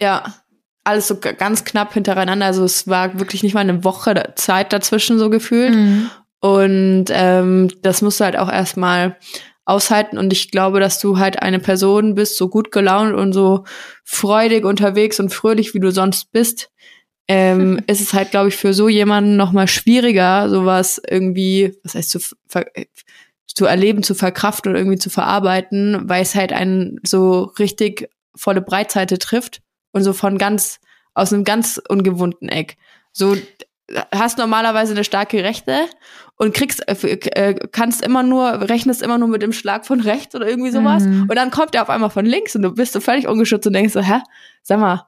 ja, 0.00 0.24
alles 0.84 1.06
so 1.06 1.16
ganz 1.20 1.64
knapp 1.64 1.94
hintereinander. 1.94 2.46
Also 2.46 2.64
es 2.64 2.88
war 2.88 3.16
wirklich 3.20 3.44
nicht 3.44 3.54
mal 3.54 3.60
eine 3.60 3.84
Woche 3.84 4.32
Zeit 4.34 4.72
dazwischen 4.72 5.16
so 5.18 5.30
gefühlt. 5.30 5.72
Mhm. 5.74 6.10
Und 6.40 7.04
ähm, 7.10 7.68
das 7.82 8.02
musst 8.02 8.18
du 8.18 8.24
halt 8.24 8.36
auch 8.36 8.50
erstmal 8.50 9.16
aushalten. 9.64 10.18
Und 10.18 10.32
ich 10.32 10.50
glaube, 10.50 10.80
dass 10.80 10.98
du 10.98 11.18
halt 11.18 11.40
eine 11.40 11.60
Person 11.60 12.16
bist, 12.16 12.36
so 12.36 12.48
gut 12.48 12.72
gelaunt 12.72 13.14
und 13.14 13.32
so 13.32 13.62
freudig 14.02 14.64
unterwegs 14.64 15.20
und 15.20 15.32
fröhlich, 15.32 15.72
wie 15.72 15.78
du 15.78 15.92
sonst 15.92 16.32
bist. 16.32 16.71
Ähm, 17.28 17.80
ist 17.86 18.00
es 18.00 18.12
halt, 18.12 18.30
glaube 18.30 18.48
ich, 18.48 18.56
für 18.56 18.74
so 18.74 18.88
jemanden 18.88 19.36
noch 19.36 19.52
mal 19.52 19.68
schwieriger, 19.68 20.50
sowas 20.50 21.00
irgendwie, 21.08 21.78
was 21.84 21.94
heißt 21.94 22.10
zu, 22.10 22.18
ver 22.48 22.66
zu 23.46 23.66
erleben, 23.66 24.02
zu 24.02 24.14
verkraften 24.14 24.70
oder 24.70 24.80
irgendwie 24.80 24.98
zu 24.98 25.10
verarbeiten, 25.10 26.08
weil 26.08 26.22
es 26.22 26.34
halt 26.34 26.52
einen 26.52 26.98
so 27.06 27.52
richtig 27.58 28.08
volle 28.34 28.62
Breitseite 28.62 29.18
trifft 29.18 29.60
und 29.92 30.02
so 30.02 30.12
von 30.12 30.38
ganz, 30.38 30.80
aus 31.14 31.32
einem 31.32 31.44
ganz 31.44 31.80
ungewohnten 31.88 32.48
Eck. 32.48 32.76
So, 33.12 33.36
hast 34.14 34.38
normalerweise 34.38 34.94
eine 34.94 35.04
starke 35.04 35.44
Rechte 35.44 35.86
und 36.36 36.54
kriegst, 36.54 36.86
äh, 36.88 36.94
äh, 36.94 37.54
kannst 37.72 38.02
immer 38.02 38.22
nur, 38.22 38.68
rechnest 38.68 39.02
immer 39.02 39.18
nur 39.18 39.28
mit 39.28 39.42
dem 39.42 39.52
Schlag 39.52 39.86
von 39.86 40.00
rechts 40.00 40.34
oder 40.34 40.48
irgendwie 40.48 40.70
sowas. 40.70 41.04
Mhm. 41.04 41.22
Und 41.28 41.36
dann 41.36 41.50
kommt 41.50 41.74
er 41.74 41.82
auf 41.82 41.90
einmal 41.90 42.10
von 42.10 42.24
links 42.24 42.56
und 42.56 42.62
du 42.62 42.70
bist 42.72 42.94
so 42.94 43.00
völlig 43.00 43.28
ungeschützt 43.28 43.66
und 43.66 43.74
denkst 43.74 43.92
so, 43.92 44.00
hä? 44.00 44.20
Sag 44.62 44.80
mal, 44.80 45.06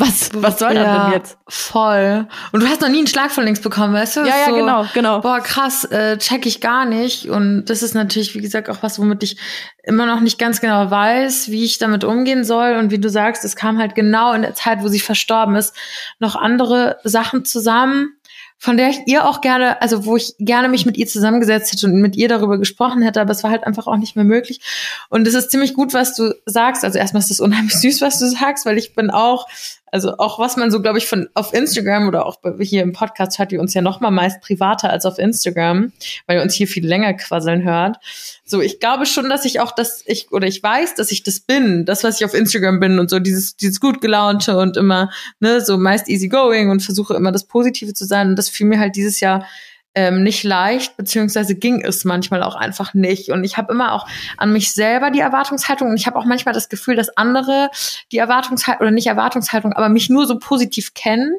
was, 0.00 0.30
was 0.34 0.58
soll 0.58 0.74
das 0.74 0.84
ja, 0.84 1.04
denn 1.04 1.12
jetzt? 1.12 1.38
Voll. 1.46 2.26
Und 2.52 2.62
du 2.62 2.66
hast 2.66 2.80
noch 2.80 2.88
nie 2.88 2.98
einen 2.98 3.06
Schlag 3.06 3.30
von 3.30 3.44
links 3.44 3.60
bekommen, 3.60 3.92
weißt 3.92 4.16
du? 4.16 4.20
Ja, 4.20 4.38
ja, 4.38 4.46
so, 4.46 4.54
genau, 4.54 4.86
genau. 4.94 5.20
Boah, 5.20 5.40
krass, 5.40 5.84
äh, 5.84 6.16
check 6.18 6.46
ich 6.46 6.60
gar 6.60 6.86
nicht. 6.86 7.28
Und 7.28 7.66
das 7.66 7.82
ist 7.82 7.94
natürlich, 7.94 8.34
wie 8.34 8.40
gesagt, 8.40 8.70
auch 8.70 8.78
was, 8.82 8.98
womit 8.98 9.22
ich 9.22 9.36
immer 9.82 10.06
noch 10.06 10.20
nicht 10.20 10.38
ganz 10.38 10.60
genau 10.60 10.90
weiß, 10.90 11.50
wie 11.50 11.64
ich 11.64 11.78
damit 11.78 12.04
umgehen 12.04 12.44
soll. 12.44 12.74
Und 12.74 12.90
wie 12.90 12.98
du 12.98 13.10
sagst, 13.10 13.44
es 13.44 13.56
kam 13.56 13.78
halt 13.78 13.94
genau 13.94 14.32
in 14.32 14.42
der 14.42 14.54
Zeit, 14.54 14.82
wo 14.82 14.88
sie 14.88 15.00
verstorben 15.00 15.54
ist, 15.54 15.76
noch 16.18 16.34
andere 16.34 16.98
Sachen 17.04 17.44
zusammen, 17.44 18.16
von 18.62 18.76
der 18.76 18.90
ich 18.90 18.98
ihr 19.06 19.26
auch 19.26 19.40
gerne, 19.40 19.80
also 19.80 20.04
wo 20.04 20.16
ich 20.16 20.34
gerne 20.38 20.68
mich 20.68 20.84
mit 20.84 20.98
ihr 20.98 21.06
zusammengesetzt 21.06 21.72
hätte 21.72 21.86
und 21.86 21.94
mit 21.94 22.14
ihr 22.14 22.28
darüber 22.28 22.58
gesprochen 22.58 23.00
hätte, 23.00 23.18
aber 23.18 23.30
es 23.30 23.42
war 23.42 23.50
halt 23.50 23.64
einfach 23.64 23.86
auch 23.86 23.96
nicht 23.96 24.16
mehr 24.16 24.24
möglich. 24.26 24.60
Und 25.08 25.26
es 25.26 25.32
ist 25.32 25.50
ziemlich 25.50 25.72
gut, 25.72 25.94
was 25.94 26.14
du 26.14 26.34
sagst. 26.44 26.84
Also 26.84 26.98
erstmal 26.98 27.22
ist 27.22 27.30
es 27.30 27.40
unheimlich 27.40 27.74
süß, 27.80 28.02
was 28.02 28.18
du 28.18 28.26
sagst, 28.26 28.66
weil 28.66 28.76
ich 28.76 28.94
bin 28.94 29.10
auch, 29.10 29.48
Also 29.92 30.18
auch 30.18 30.38
was 30.38 30.56
man 30.56 30.70
so, 30.70 30.80
glaube 30.80 30.98
ich, 30.98 31.06
von 31.06 31.28
auf 31.34 31.52
Instagram 31.52 32.08
oder 32.08 32.26
auch 32.26 32.38
hier 32.60 32.82
im 32.82 32.92
Podcast 32.92 33.38
hört 33.38 33.52
ihr 33.52 33.60
uns 33.60 33.74
ja 33.74 33.82
noch 33.82 34.00
mal 34.00 34.10
meist 34.10 34.40
privater 34.40 34.90
als 34.90 35.06
auf 35.06 35.18
Instagram, 35.18 35.92
weil 36.26 36.38
ihr 36.38 36.42
uns 36.42 36.54
hier 36.54 36.68
viel 36.68 36.86
länger 36.86 37.14
quasseln 37.14 37.64
hört. 37.64 37.98
So, 38.44 38.60
ich 38.60 38.80
glaube 38.80 39.06
schon, 39.06 39.28
dass 39.28 39.44
ich 39.44 39.60
auch 39.60 39.72
das, 39.72 40.02
ich, 40.06 40.32
oder 40.32 40.46
ich 40.46 40.62
weiß, 40.62 40.94
dass 40.94 41.10
ich 41.12 41.22
das 41.22 41.40
bin, 41.40 41.84
das, 41.84 42.04
was 42.04 42.20
ich 42.20 42.24
auf 42.24 42.34
Instagram 42.34 42.80
bin 42.80 42.98
und 42.98 43.10
so 43.10 43.18
dieses, 43.18 43.56
dieses 43.56 43.80
gut 43.80 44.00
gelaunte 44.00 44.56
und 44.58 44.76
immer, 44.76 45.10
ne, 45.38 45.60
so 45.60 45.78
meist 45.78 46.08
easy 46.08 46.28
going 46.28 46.70
und 46.70 46.82
versuche 46.82 47.14
immer 47.14 47.32
das 47.32 47.44
Positive 47.44 47.94
zu 47.94 48.04
sein. 48.04 48.28
Und 48.28 48.36
das 48.36 48.48
fiel 48.48 48.66
mir 48.66 48.78
halt 48.78 48.96
dieses 48.96 49.20
Jahr 49.20 49.46
ähm, 49.94 50.22
nicht 50.22 50.44
leicht, 50.44 50.96
beziehungsweise 50.96 51.54
ging 51.54 51.82
es 51.84 52.04
manchmal 52.04 52.42
auch 52.42 52.54
einfach 52.54 52.94
nicht. 52.94 53.30
Und 53.30 53.44
ich 53.44 53.56
habe 53.56 53.72
immer 53.72 53.92
auch 53.92 54.06
an 54.36 54.52
mich 54.52 54.72
selber 54.72 55.10
die 55.10 55.20
Erwartungshaltung 55.20 55.90
und 55.90 55.96
ich 55.96 56.06
habe 56.06 56.18
auch 56.18 56.24
manchmal 56.24 56.54
das 56.54 56.68
Gefühl, 56.68 56.96
dass 56.96 57.16
andere 57.16 57.70
die 58.12 58.18
Erwartungshaltung 58.18 58.82
oder 58.82 58.92
nicht 58.92 59.08
Erwartungshaltung, 59.08 59.72
aber 59.72 59.88
mich 59.88 60.08
nur 60.08 60.26
so 60.26 60.38
positiv 60.38 60.94
kennen. 60.94 61.36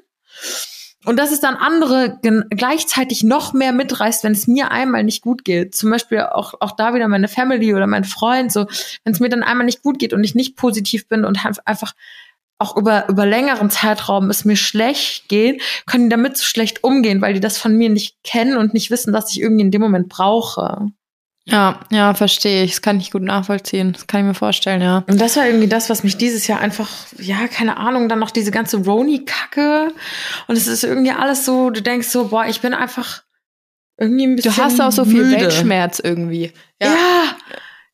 Und 1.03 1.17
dass 1.17 1.31
es 1.31 1.39
dann 1.39 1.55
andere 1.55 2.19
gleichzeitig 2.51 3.23
noch 3.23 3.53
mehr 3.53 3.71
mitreißt, 3.71 4.23
wenn 4.23 4.33
es 4.33 4.47
mir 4.47 4.69
einmal 4.69 5.03
nicht 5.03 5.23
gut 5.23 5.43
geht. 5.43 5.73
Zum 5.73 5.89
Beispiel 5.89 6.19
auch, 6.19 6.53
auch 6.59 6.73
da 6.75 6.93
wieder 6.93 7.07
meine 7.07 7.27
Family 7.27 7.73
oder 7.73 7.87
mein 7.87 8.03
Freund, 8.03 8.51
so, 8.51 8.67
wenn 9.03 9.13
es 9.13 9.19
mir 9.19 9.29
dann 9.29 9.41
einmal 9.41 9.65
nicht 9.65 9.81
gut 9.81 9.97
geht 9.97 10.13
und 10.13 10.23
ich 10.23 10.35
nicht 10.35 10.57
positiv 10.57 11.07
bin 11.07 11.25
und 11.25 11.43
einfach 11.65 11.93
auch 12.61 12.77
über, 12.77 13.09
über 13.09 13.25
längeren 13.25 13.69
Zeitraum 13.69 14.29
es 14.29 14.45
mir 14.45 14.55
schlecht 14.55 15.27
geht, 15.27 15.61
können 15.85 16.05
die 16.05 16.15
damit 16.15 16.37
so 16.37 16.45
schlecht 16.45 16.83
umgehen, 16.83 17.21
weil 17.21 17.33
die 17.33 17.39
das 17.39 17.57
von 17.57 17.75
mir 17.75 17.89
nicht 17.89 18.23
kennen 18.23 18.57
und 18.57 18.73
nicht 18.73 18.91
wissen, 18.91 19.13
was 19.13 19.31
ich 19.31 19.41
irgendwie 19.41 19.63
in 19.65 19.71
dem 19.71 19.81
Moment 19.81 20.09
brauche. 20.09 20.91
Ja, 21.45 21.79
ja, 21.89 22.13
verstehe 22.13 22.63
ich. 22.63 22.71
Das 22.71 22.81
kann 22.81 22.99
ich 22.99 23.11
gut 23.11 23.23
nachvollziehen. 23.23 23.93
Das 23.93 24.05
kann 24.05 24.21
ich 24.21 24.27
mir 24.27 24.33
vorstellen, 24.35 24.81
ja. 24.81 25.03
Und 25.07 25.19
das 25.19 25.35
war 25.37 25.47
irgendwie 25.47 25.67
das, 25.67 25.89
was 25.89 26.03
mich 26.03 26.17
dieses 26.17 26.45
Jahr 26.47 26.59
einfach, 26.59 26.89
ja, 27.17 27.47
keine 27.47 27.77
Ahnung, 27.77 28.09
dann 28.09 28.19
noch 28.19 28.31
diese 28.31 28.51
ganze 28.51 28.77
Roni-Kacke. 28.77 29.91
Und 30.47 30.55
es 30.55 30.67
ist 30.67 30.83
irgendwie 30.83 31.11
alles 31.11 31.43
so, 31.43 31.71
du 31.71 31.81
denkst 31.81 32.09
so, 32.09 32.27
boah, 32.27 32.45
ich 32.45 32.61
bin 32.61 32.73
einfach 32.73 33.23
irgendwie 33.97 34.25
ein 34.25 34.35
bisschen. 34.35 34.53
Du 34.53 34.61
hast 34.61 34.79
auch 34.79 34.91
so 34.91 35.03
viel 35.03 35.25
müde. 35.25 35.41
Weltschmerz 35.41 35.99
irgendwie. 35.99 36.53
Ja. 36.79 36.93
ja, 36.93 37.35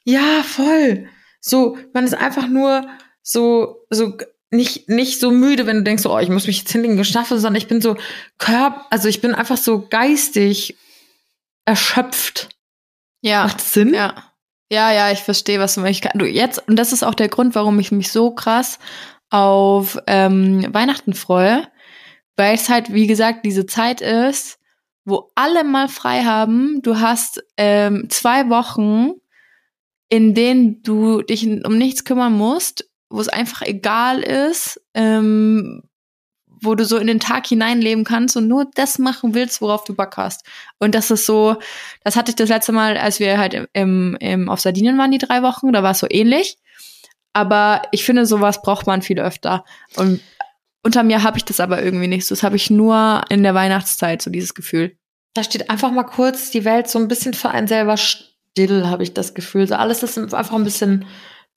ja, 0.04 0.44
voll. 0.44 1.08
So, 1.40 1.78
man 1.94 2.04
ist 2.04 2.16
einfach 2.16 2.48
nur 2.48 2.86
so, 3.22 3.86
so 3.90 4.18
nicht, 4.50 4.90
nicht 4.90 5.20
so 5.20 5.32
müde, 5.32 5.66
wenn 5.66 5.78
du 5.78 5.84
denkst, 5.84 6.06
oh, 6.06 6.20
ich 6.20 6.30
muss 6.30 6.48
mich 6.48 6.60
jetzt 6.60 6.72
hinlegen 6.72 6.98
geschlafen, 6.98 7.40
sondern 7.40 7.62
ich 7.62 7.68
bin 7.68 7.82
so 7.82 7.98
körp, 8.38 8.86
also 8.90 9.10
ich 9.10 9.22
bin 9.22 9.36
einfach 9.36 9.58
so 9.58 9.88
geistig 9.88 10.78
erschöpft. 11.66 12.50
Ja. 13.22 13.44
Macht 13.44 13.62
Sinn? 13.62 13.94
Ja. 13.94 14.16
Ja, 14.70 14.92
ja, 14.92 15.12
ich 15.12 15.20
verstehe, 15.20 15.60
was 15.60 15.76
du 15.76 15.82
möchtest. 15.82 16.14
Du 16.16 16.26
jetzt, 16.26 16.68
und 16.68 16.76
das 16.78 16.92
ist 16.92 17.04
auch 17.04 17.14
der 17.14 17.30
Grund, 17.30 17.56
warum 17.56 17.80
ich 17.80 17.92
mich 17.92 18.12
so 18.12 18.32
krass 18.32 18.80
auf 19.30 19.98
ähm, 20.08 20.74
Weihnachten 20.74 21.14
freue, 21.14 21.68
weil 22.36 22.56
es 22.56 22.70
halt, 22.70 22.94
wie 22.94 23.08
gesagt, 23.08 23.46
diese 23.46 23.66
Zeit 23.66 24.02
ist, 24.02 24.60
wo 25.06 25.32
alle 25.36 25.64
mal 25.64 25.88
frei 25.88 26.24
haben. 26.24 26.82
Du 26.82 27.00
hast 27.00 27.42
ähm, 27.56 28.10
zwei 28.10 28.50
Wochen, 28.50 29.14
in 30.10 30.34
denen 30.34 30.84
du 30.84 31.22
dich 31.22 31.48
um 31.48 31.78
nichts 31.78 32.04
kümmern 32.04 32.34
musst 32.34 32.87
wo 33.10 33.20
es 33.22 33.30
einfach 33.30 33.62
egal 33.62 34.22
ist, 34.22 34.82
ähm, 34.94 35.84
wo 36.62 36.76
du 36.76 36.86
so 36.86 36.98
in 36.98 37.08
den 37.08 37.20
Tag 37.20 37.46
hineinleben 37.48 38.04
kannst 38.04 38.36
und 38.36 38.48
nur 38.48 38.66
das 38.74 39.00
machen 39.00 39.34
willst, 39.34 39.62
worauf 39.62 39.84
du 39.84 39.94
Bock 39.94 40.18
hast. 40.18 40.46
Und 40.80 40.96
das 40.96 41.12
ist 41.12 41.26
so, 41.26 41.58
das 42.04 42.16
hatte 42.16 42.32
ich 42.32 42.36
das 42.36 42.50
letzte 42.50 42.72
Mal, 42.72 42.98
als 42.98 43.20
wir 43.20 43.38
halt 43.38 43.68
im, 43.74 44.18
im, 44.20 44.50
auf 44.50 44.60
Sardinien 44.60 44.98
waren, 44.98 45.12
die 45.12 45.20
drei 45.20 45.44
Wochen, 45.44 45.72
da 45.72 45.84
war 45.84 45.92
es 45.92 46.00
so 46.00 46.08
ähnlich. 46.10 46.58
Aber 47.34 47.84
ich 47.92 48.04
finde, 48.04 48.26
sowas 48.26 48.62
braucht 48.62 48.88
man 48.88 49.04
viel 49.04 49.20
öfter. 49.20 49.64
Und 49.96 50.22
unter 50.84 51.04
mir 51.04 51.22
habe 51.24 51.38
ich 51.38 51.46
das 51.46 51.60
aber 51.60 51.84
irgendwie 51.84 52.08
nicht. 52.08 52.30
Das 52.32 52.44
habe 52.44 52.56
ich 52.56 52.70
nur 52.70 53.24
in 53.30 53.44
der 53.44 53.54
Weihnachtszeit, 53.54 54.22
so 54.22 54.32
dieses 54.32 54.56
Gefühl. 54.56 54.98
Da 55.36 55.44
steht 55.44 55.70
einfach 55.70 55.92
mal 55.92 56.04
kurz 56.04 56.50
die 56.50 56.66
Welt 56.66 56.90
so 56.90 56.98
ein 56.98 57.08
bisschen 57.08 57.36
für 57.36 57.50
einen 57.50 57.68
selber 57.68 57.98
still, 57.98 58.88
habe 58.88 59.04
ich 59.04 59.14
das 59.14 59.36
Gefühl. 59.36 59.68
So 59.68 59.76
alles 59.76 60.02
ist 60.02 60.18
einfach 60.18 60.56
ein 60.56 60.64
bisschen 60.64 61.06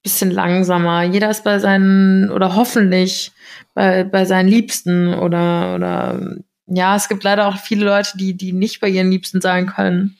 bisschen 0.03 0.31
langsamer. 0.31 1.03
Jeder 1.03 1.31
ist 1.31 1.45
bei 1.45 1.59
seinen, 1.59 2.31
oder 2.31 2.57
hoffentlich 2.57 3.33
bei, 3.75 4.05
bei 4.05 4.25
seinen 4.25 4.49
Liebsten 4.49 5.15
oder, 5.15 5.75
oder, 5.75 6.21
ja, 6.67 6.97
es 6.97 7.09
gibt 7.09 7.25
leider 7.25 7.49
auch 7.49 7.57
viele 7.59 7.85
Leute, 7.85 8.17
die, 8.17 8.37
die 8.37 8.53
nicht 8.53 8.81
bei 8.81 8.89
ihren 8.89 9.11
Liebsten 9.11 9.41
sein 9.41 9.67
können. 9.67 10.17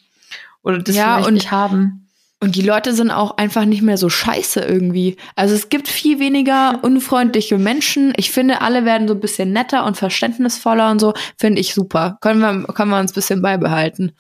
Oder 0.63 0.79
das 0.79 0.97
ja, 0.97 1.15
vielleicht 1.15 1.29
und, 1.29 1.35
nicht 1.35 1.51
haben. 1.51 2.09
Und 2.43 2.57
die 2.57 2.63
Leute 2.63 2.95
sind 2.95 3.11
auch 3.11 3.37
einfach 3.37 3.67
nicht 3.67 3.83
mehr 3.83 3.99
so 3.99 4.09
scheiße 4.09 4.61
irgendwie. 4.61 5.17
Also 5.37 5.55
es 5.55 5.69
gibt 5.69 5.89
viel 5.89 6.19
weniger 6.19 6.79
unfreundliche 6.83 7.59
Menschen. 7.59 8.15
Ich 8.17 8.31
finde, 8.31 8.63
alle 8.63 8.87
werden 8.87 9.09
so 9.09 9.15
ein 9.15 9.21
bisschen 9.21 9.53
netter 9.53 9.85
und 9.85 9.99
verständnisvoller 9.99 10.91
und 10.91 11.01
so. 11.01 11.13
Finde 11.39 11.61
ich 11.61 11.75
super. 11.75 12.17
Können 12.23 12.41
wir, 12.41 12.73
können 12.73 12.91
wir 12.91 12.99
uns 12.99 13.13
ein 13.13 13.15
bisschen 13.15 13.43
beibehalten. 13.43 14.13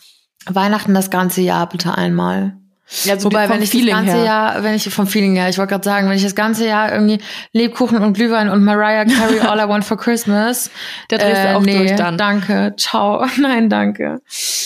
Weihnachten 0.46 0.92
das 0.92 1.10
ganze 1.10 1.40
Jahr 1.40 1.66
bitte 1.68 1.96
einmal. 1.96 2.56
Ja, 3.04 3.18
so 3.18 3.26
Wobei, 3.26 3.48
wenn 3.48 3.62
ich 3.62 3.70
Feeling 3.70 3.94
das 3.94 4.04
ganze 4.04 4.16
her. 4.16 4.24
Jahr, 4.24 4.62
wenn 4.64 4.74
ich 4.74 4.88
vom 4.90 5.06
Feeling 5.06 5.36
her, 5.36 5.48
ich 5.48 5.58
wollte 5.58 5.70
gerade 5.70 5.84
sagen, 5.84 6.08
wenn 6.08 6.16
ich 6.16 6.24
das 6.24 6.34
ganze 6.34 6.66
Jahr 6.66 6.92
irgendwie 6.92 7.18
Lebkuchen 7.52 7.98
und 7.98 8.14
Glühwein 8.14 8.48
und 8.48 8.64
Mariah 8.64 9.04
Carey 9.04 9.40
All 9.46 9.60
I 9.60 9.68
Want 9.68 9.84
for 9.84 9.96
Christmas, 9.96 10.70
da 11.08 11.18
drehst 11.18 11.40
äh, 11.40 11.52
du 11.52 11.56
auch 11.56 11.62
nee, 11.62 11.78
durch 11.78 11.94
dann. 11.94 12.18
Danke, 12.18 12.74
ciao, 12.76 13.24
nein, 13.40 13.70
danke. 13.70 14.20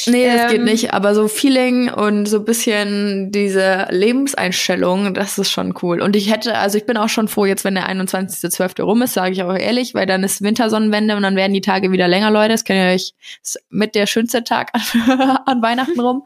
Nee, 0.06 0.26
das 0.26 0.42
ähm, 0.42 0.50
geht 0.50 0.64
nicht, 0.64 0.94
aber 0.94 1.14
so 1.14 1.28
Feeling 1.28 1.90
und 1.90 2.26
so 2.26 2.40
bisschen 2.40 3.30
diese 3.30 3.88
Lebenseinstellung, 3.90 5.12
das 5.12 5.38
ist 5.38 5.50
schon 5.50 5.74
cool. 5.82 6.00
Und 6.00 6.16
ich 6.16 6.32
hätte, 6.32 6.56
also 6.56 6.78
ich 6.78 6.86
bin 6.86 6.96
auch 6.96 7.10
schon 7.10 7.28
froh, 7.28 7.44
jetzt 7.44 7.64
wenn 7.64 7.74
der 7.74 7.90
21.12. 7.90 8.82
rum 8.82 9.02
ist, 9.02 9.12
sage 9.12 9.32
ich 9.32 9.42
auch 9.42 9.54
ehrlich, 9.54 9.94
weil 9.94 10.06
dann 10.06 10.22
ist 10.22 10.42
Wintersonnenwende 10.42 11.14
und 11.14 11.22
dann 11.22 11.36
werden 11.36 11.52
die 11.52 11.60
Tage 11.60 11.92
wieder 11.92 12.08
länger, 12.08 12.30
Leute. 12.30 12.50
Das 12.50 12.64
kennt 12.64 12.78
ihr 12.80 12.94
euch 12.94 13.12
mit 13.68 13.94
der 13.94 14.06
schönste 14.06 14.44
Tag 14.44 14.70
an, 14.72 15.38
an 15.46 15.62
Weihnachten 15.62 16.00
rum. 16.00 16.24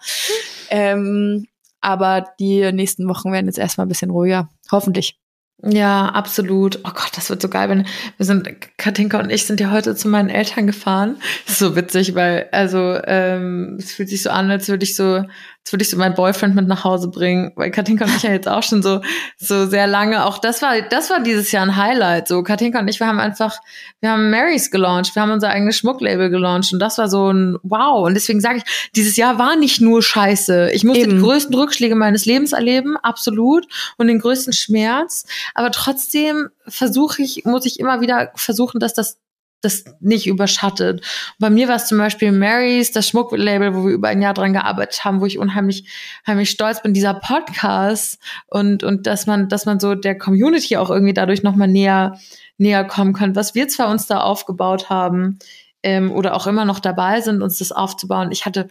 ähm, 0.70 1.46
aber 1.80 2.24
die 2.38 2.72
nächsten 2.72 3.08
Wochen 3.08 3.32
werden 3.32 3.46
jetzt 3.46 3.58
erstmal 3.58 3.86
ein 3.86 3.90
bisschen 3.90 4.10
ruhiger. 4.10 4.48
Hoffentlich. 4.70 5.18
Ja, 5.64 6.06
absolut. 6.10 6.78
Oh 6.84 6.90
Gott, 6.94 7.10
das 7.16 7.30
wird 7.30 7.42
so 7.42 7.48
geil, 7.48 7.68
wenn 7.68 7.86
wir 8.16 8.26
sind, 8.26 8.48
Katinka 8.76 9.18
und 9.18 9.30
ich 9.30 9.44
sind 9.44 9.58
ja 9.58 9.72
heute 9.72 9.96
zu 9.96 10.08
meinen 10.08 10.28
Eltern 10.28 10.68
gefahren. 10.68 11.16
Das 11.44 11.54
ist 11.54 11.58
so 11.58 11.74
witzig, 11.74 12.14
weil, 12.14 12.48
also, 12.52 12.96
ähm, 13.04 13.76
es 13.76 13.92
fühlt 13.92 14.08
sich 14.08 14.22
so 14.22 14.30
an, 14.30 14.52
als 14.52 14.68
würde 14.68 14.84
ich 14.84 14.94
so 14.94 15.24
Jetzt 15.68 15.74
würde 15.74 15.83
ich 15.83 15.90
so 15.90 15.98
meinen 15.98 16.14
Boyfriend 16.14 16.54
mit 16.54 16.66
nach 16.66 16.85
Hause 16.85 17.09
bringen, 17.09 17.52
weil 17.54 17.70
Katinka 17.70 18.07
und 18.07 18.16
ich 18.16 18.22
ja 18.22 18.31
jetzt 18.31 18.48
auch 18.48 18.62
schon 18.62 18.83
so, 18.83 19.02
so 19.37 19.66
sehr 19.66 19.87
lange, 19.87 20.24
auch 20.24 20.38
das 20.38 20.62
war, 20.62 20.81
das 20.81 21.11
war 21.11 21.22
dieses 21.22 21.52
Jahr 21.52 21.62
ein 21.62 21.76
Highlight. 21.76 22.26
So, 22.26 22.42
Katinka 22.42 22.78
und 22.78 22.88
ich, 22.88 23.00
wir 23.00 23.07
haben 23.07 23.20
einfach, 23.20 23.59
wir 24.00 24.12
haben 24.12 24.31
Marys 24.31 24.70
gelauncht, 24.70 25.14
wir 25.14 25.20
haben 25.20 25.31
unser 25.31 25.50
eigenes 25.50 25.76
Schmucklabel 25.76 26.31
gelauncht 26.31 26.72
und 26.72 26.78
das 26.78 26.96
war 26.96 27.11
so 27.11 27.31
ein 27.31 27.59
Wow. 27.62 28.07
Und 28.07 28.14
deswegen 28.14 28.40
sage 28.40 28.62
ich, 28.64 28.90
dieses 28.96 29.18
Jahr 29.18 29.38
war 29.38 29.57
nicht 29.57 29.83
nur 29.83 30.02
scheiße. 30.02 30.70
Ich 30.72 30.85
musste 30.85 31.02
Eben. 31.02 31.16
die 31.16 31.22
größten 31.22 31.54
Rückschläge 31.54 31.96
meines 31.96 32.24
Lebens 32.24 32.52
erleben, 32.52 32.96
absolut, 32.96 33.66
und 33.98 34.07
den 34.07 34.20
größten 34.20 34.54
Schmerz. 34.54 35.26
Aber 35.52 35.70
trotzdem 35.70 36.48
versuche 36.66 37.20
ich, 37.20 37.44
muss 37.44 37.66
ich 37.66 37.78
immer 37.78 38.00
wieder 38.00 38.33
versuchen, 38.37 38.81
dass 38.81 38.94
das 38.94 39.18
das 39.60 39.84
nicht 40.00 40.26
überschattet. 40.26 41.04
bei 41.38 41.50
mir 41.50 41.68
war 41.68 41.76
es 41.76 41.86
zum 41.86 41.98
Beispiel 41.98 42.32
Marys, 42.32 42.92
das 42.92 43.08
Schmucklabel, 43.08 43.74
wo 43.74 43.86
wir 43.86 43.94
über 43.94 44.08
ein 44.08 44.22
Jahr 44.22 44.34
dran 44.34 44.52
gearbeitet 44.52 45.04
haben, 45.04 45.20
wo 45.20 45.26
ich 45.26 45.38
unheimlich, 45.38 45.88
unheimlich 46.26 46.50
stolz 46.50 46.82
bin, 46.82 46.94
dieser 46.94 47.14
Podcast 47.14 48.20
und, 48.46 48.84
und 48.84 49.06
dass 49.06 49.26
man, 49.26 49.48
dass 49.48 49.66
man 49.66 49.80
so 49.80 49.94
der 49.94 50.16
Community 50.16 50.76
auch 50.76 50.90
irgendwie 50.90 51.14
dadurch 51.14 51.42
nochmal 51.42 51.68
näher, 51.68 52.18
näher 52.56 52.84
kommen 52.84 53.12
kann, 53.12 53.36
was 53.36 53.54
wir 53.54 53.68
zwar 53.68 53.90
uns 53.90 54.06
da 54.06 54.20
aufgebaut 54.20 54.90
haben, 54.90 55.38
ähm, 55.82 56.10
oder 56.10 56.34
auch 56.34 56.46
immer 56.46 56.64
noch 56.64 56.80
dabei 56.80 57.20
sind, 57.20 57.42
uns 57.42 57.58
das 57.58 57.72
aufzubauen. 57.72 58.32
Ich 58.32 58.46
hatte 58.46 58.68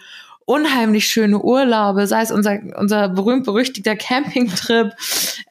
unheimlich 0.47 1.07
schöne 1.07 1.39
Urlaube, 1.39 2.07
sei 2.07 2.21
es 2.21 2.31
unser, 2.31 2.59
unser 2.77 3.09
berühmt-berüchtigter 3.09 3.97
Campingtrip, 3.97 4.93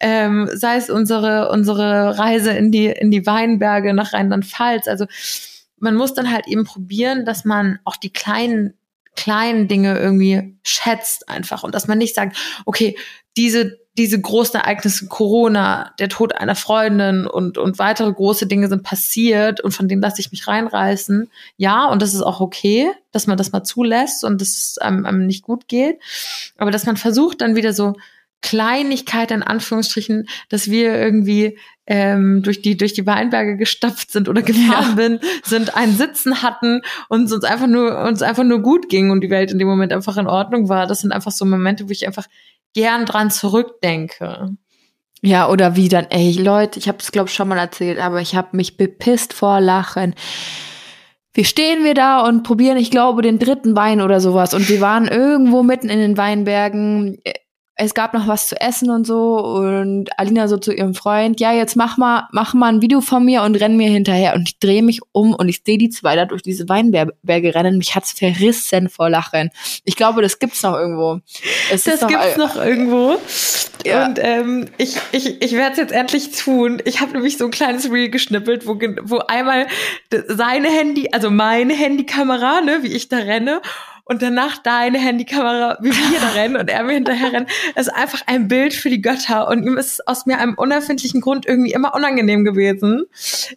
ähm, 0.00 0.48
sei 0.54 0.76
es 0.76 0.88
unsere, 0.88 1.50
unsere 1.50 2.18
Reise 2.18 2.52
in 2.52 2.72
die, 2.72 2.86
in 2.86 3.10
die 3.10 3.26
Weinberge 3.26 3.92
nach 3.92 4.14
Rheinland-Pfalz. 4.14 4.88
Also 4.88 5.04
man 5.78 5.96
muss 5.96 6.14
dann 6.14 6.32
halt 6.32 6.48
eben 6.48 6.64
probieren, 6.64 7.26
dass 7.26 7.44
man 7.44 7.78
auch 7.84 7.96
die 7.96 8.12
kleinen 8.12 8.72
kleinen 9.16 9.66
Dinge 9.66 9.98
irgendwie 9.98 10.58
schätzt 10.62 11.28
einfach 11.28 11.62
und 11.62 11.74
dass 11.74 11.88
man 11.88 11.98
nicht 11.98 12.14
sagt, 12.14 12.36
okay, 12.66 12.96
diese 13.36 13.78
diese 13.96 14.20
großen 14.20 14.60
Ereignisse, 14.60 15.06
Corona, 15.06 15.92
der 15.98 16.08
Tod 16.08 16.34
einer 16.34 16.54
Freundin 16.54 17.26
und, 17.26 17.56
und 17.56 17.78
weitere 17.78 18.12
große 18.12 18.46
Dinge 18.46 18.68
sind 18.68 18.82
passiert 18.82 19.60
und 19.60 19.72
von 19.72 19.88
denen 19.88 20.02
lasse 20.02 20.20
ich 20.20 20.30
mich 20.30 20.46
reinreißen. 20.46 21.30
Ja, 21.56 21.86
und 21.86 22.02
das 22.02 22.14
ist 22.14 22.22
auch 22.22 22.40
okay, 22.40 22.90
dass 23.12 23.26
man 23.26 23.38
das 23.38 23.52
mal 23.52 23.64
zulässt 23.64 24.24
und 24.24 24.40
dass 24.40 24.48
es 24.48 24.78
einem, 24.78 25.06
einem 25.06 25.26
nicht 25.26 25.42
gut 25.42 25.68
geht. 25.68 25.98
Aber 26.58 26.70
dass 26.70 26.86
man 26.86 26.96
versucht, 26.96 27.40
dann 27.40 27.56
wieder 27.56 27.72
so 27.72 27.94
Kleinigkeit 28.42 29.30
in 29.30 29.42
Anführungsstrichen, 29.42 30.28
dass 30.50 30.70
wir 30.70 30.94
irgendwie 30.94 31.58
ähm, 31.86 32.42
durch 32.42 32.62
die 32.62 32.76
durch 32.76 32.92
die 32.92 33.06
Weinberge 33.06 33.56
gestapft 33.56 34.10
sind 34.12 34.28
oder 34.28 34.42
gefahren 34.42 34.90
ja. 34.90 34.94
bin, 34.94 35.20
sind 35.42 35.76
ein 35.76 35.96
Sitzen 35.96 36.42
hatten 36.42 36.82
und 37.08 37.32
uns 37.32 37.44
einfach 37.44 37.66
nur 37.66 38.02
uns 38.04 38.22
einfach 38.22 38.44
nur 38.44 38.60
gut 38.60 38.88
ging 38.88 39.10
und 39.10 39.20
die 39.20 39.30
Welt 39.30 39.50
in 39.52 39.58
dem 39.58 39.68
Moment 39.68 39.92
einfach 39.92 40.16
in 40.16 40.26
Ordnung 40.26 40.68
war. 40.68 40.86
Das 40.86 41.00
sind 41.00 41.12
einfach 41.12 41.32
so 41.32 41.44
Momente, 41.44 41.88
wo 41.88 41.92
ich 41.92 42.06
einfach 42.06 42.26
gern 42.76 43.06
dran 43.06 43.30
zurückdenke. 43.30 44.50
Ja, 45.22 45.48
oder 45.48 45.76
wie 45.76 45.88
dann, 45.88 46.06
ey 46.10 46.32
Leute, 46.32 46.78
ich 46.78 46.88
habe 46.88 46.98
es 47.00 47.10
glaube 47.10 47.28
ich 47.28 47.34
schon 47.34 47.48
mal 47.48 47.58
erzählt, 47.58 47.98
aber 47.98 48.20
ich 48.20 48.36
habe 48.36 48.54
mich 48.54 48.76
bepisst 48.76 49.32
vor 49.32 49.62
Lachen. 49.62 50.14
Wie 51.32 51.46
stehen 51.46 51.84
wir 51.84 51.94
da 51.94 52.20
und 52.26 52.42
probieren, 52.42 52.76
ich 52.76 52.90
glaube, 52.90 53.22
den 53.22 53.38
dritten 53.38 53.74
Wein 53.74 54.02
oder 54.02 54.20
sowas. 54.20 54.52
Und 54.52 54.68
wir 54.68 54.80
waren 54.82 55.08
irgendwo 55.08 55.62
mitten 55.62 55.88
in 55.88 55.98
den 55.98 56.18
Weinbergen 56.18 57.18
es 57.78 57.92
gab 57.92 58.14
noch 58.14 58.26
was 58.26 58.48
zu 58.48 58.58
essen 58.58 58.88
und 58.88 59.06
so 59.06 59.36
und 59.38 60.18
Alina 60.18 60.48
so 60.48 60.56
zu 60.56 60.72
ihrem 60.72 60.94
Freund, 60.94 61.40
ja, 61.40 61.52
jetzt 61.52 61.76
mach 61.76 61.98
mal, 61.98 62.26
mach 62.32 62.54
mal 62.54 62.72
ein 62.72 62.80
Video 62.80 63.02
von 63.02 63.22
mir 63.22 63.42
und 63.42 63.54
renn 63.56 63.76
mir 63.76 63.90
hinterher 63.90 64.34
und 64.34 64.48
ich 64.48 64.58
drehe 64.58 64.82
mich 64.82 65.00
um 65.12 65.34
und 65.34 65.48
ich 65.50 65.60
sehe 65.64 65.76
die 65.76 65.90
zwei 65.90 66.16
da 66.16 66.24
durch 66.24 66.40
diese 66.40 66.70
Weinberge 66.70 67.54
rennen. 67.54 67.76
Mich 67.76 67.94
hat's 67.94 68.12
verrissen 68.12 68.88
vor 68.88 69.10
Lachen. 69.10 69.50
Ich 69.84 69.94
glaube, 69.94 70.22
das 70.22 70.38
gibt's 70.38 70.62
noch 70.62 70.74
irgendwo. 70.74 71.20
Es 71.70 71.84
das 71.84 72.00
noch, 72.00 72.08
gibt's 72.08 72.38
noch 72.38 72.56
irgendwo. 72.56 73.18
Ja. 73.84 74.06
Und 74.06 74.18
ähm, 74.22 74.68
ich, 74.78 74.96
ich, 75.12 75.42
ich 75.42 75.52
werde 75.52 75.72
es 75.72 75.78
jetzt 75.78 75.92
endlich 75.92 76.30
tun. 76.30 76.80
Ich 76.86 77.02
habe 77.02 77.12
nämlich 77.12 77.36
so 77.36 77.44
ein 77.44 77.50
kleines 77.50 77.90
Reel 77.90 78.08
geschnippelt, 78.08 78.66
wo, 78.66 78.78
wo 79.02 79.18
einmal 79.18 79.66
seine 80.28 80.68
Handy, 80.68 81.10
also 81.12 81.30
meine 81.30 81.74
Handykamera, 81.74 82.62
ne, 82.62 82.78
wie 82.82 82.94
ich 82.94 83.10
da 83.10 83.18
renne 83.18 83.60
und 84.08 84.22
danach 84.22 84.58
deine 84.58 84.98
Handykamera, 84.98 85.78
wie 85.80 85.90
wir 85.90 86.20
da 86.20 86.28
rennen 86.30 86.56
und 86.56 86.70
er 86.70 86.84
mir 86.84 86.92
hinterher 86.92 87.32
rennen. 87.32 87.46
Es 87.74 87.88
ist 87.88 87.92
einfach 87.92 88.22
ein 88.26 88.46
Bild 88.46 88.72
für 88.72 88.88
die 88.88 89.02
Götter 89.02 89.48
und 89.48 89.64
ihm 89.64 89.76
ist 89.76 90.06
aus 90.06 90.26
mir 90.26 90.38
einem 90.38 90.54
unerfindlichen 90.54 91.20
Grund 91.20 91.44
irgendwie 91.44 91.72
immer 91.72 91.92
unangenehm 91.92 92.44
gewesen. 92.44 93.06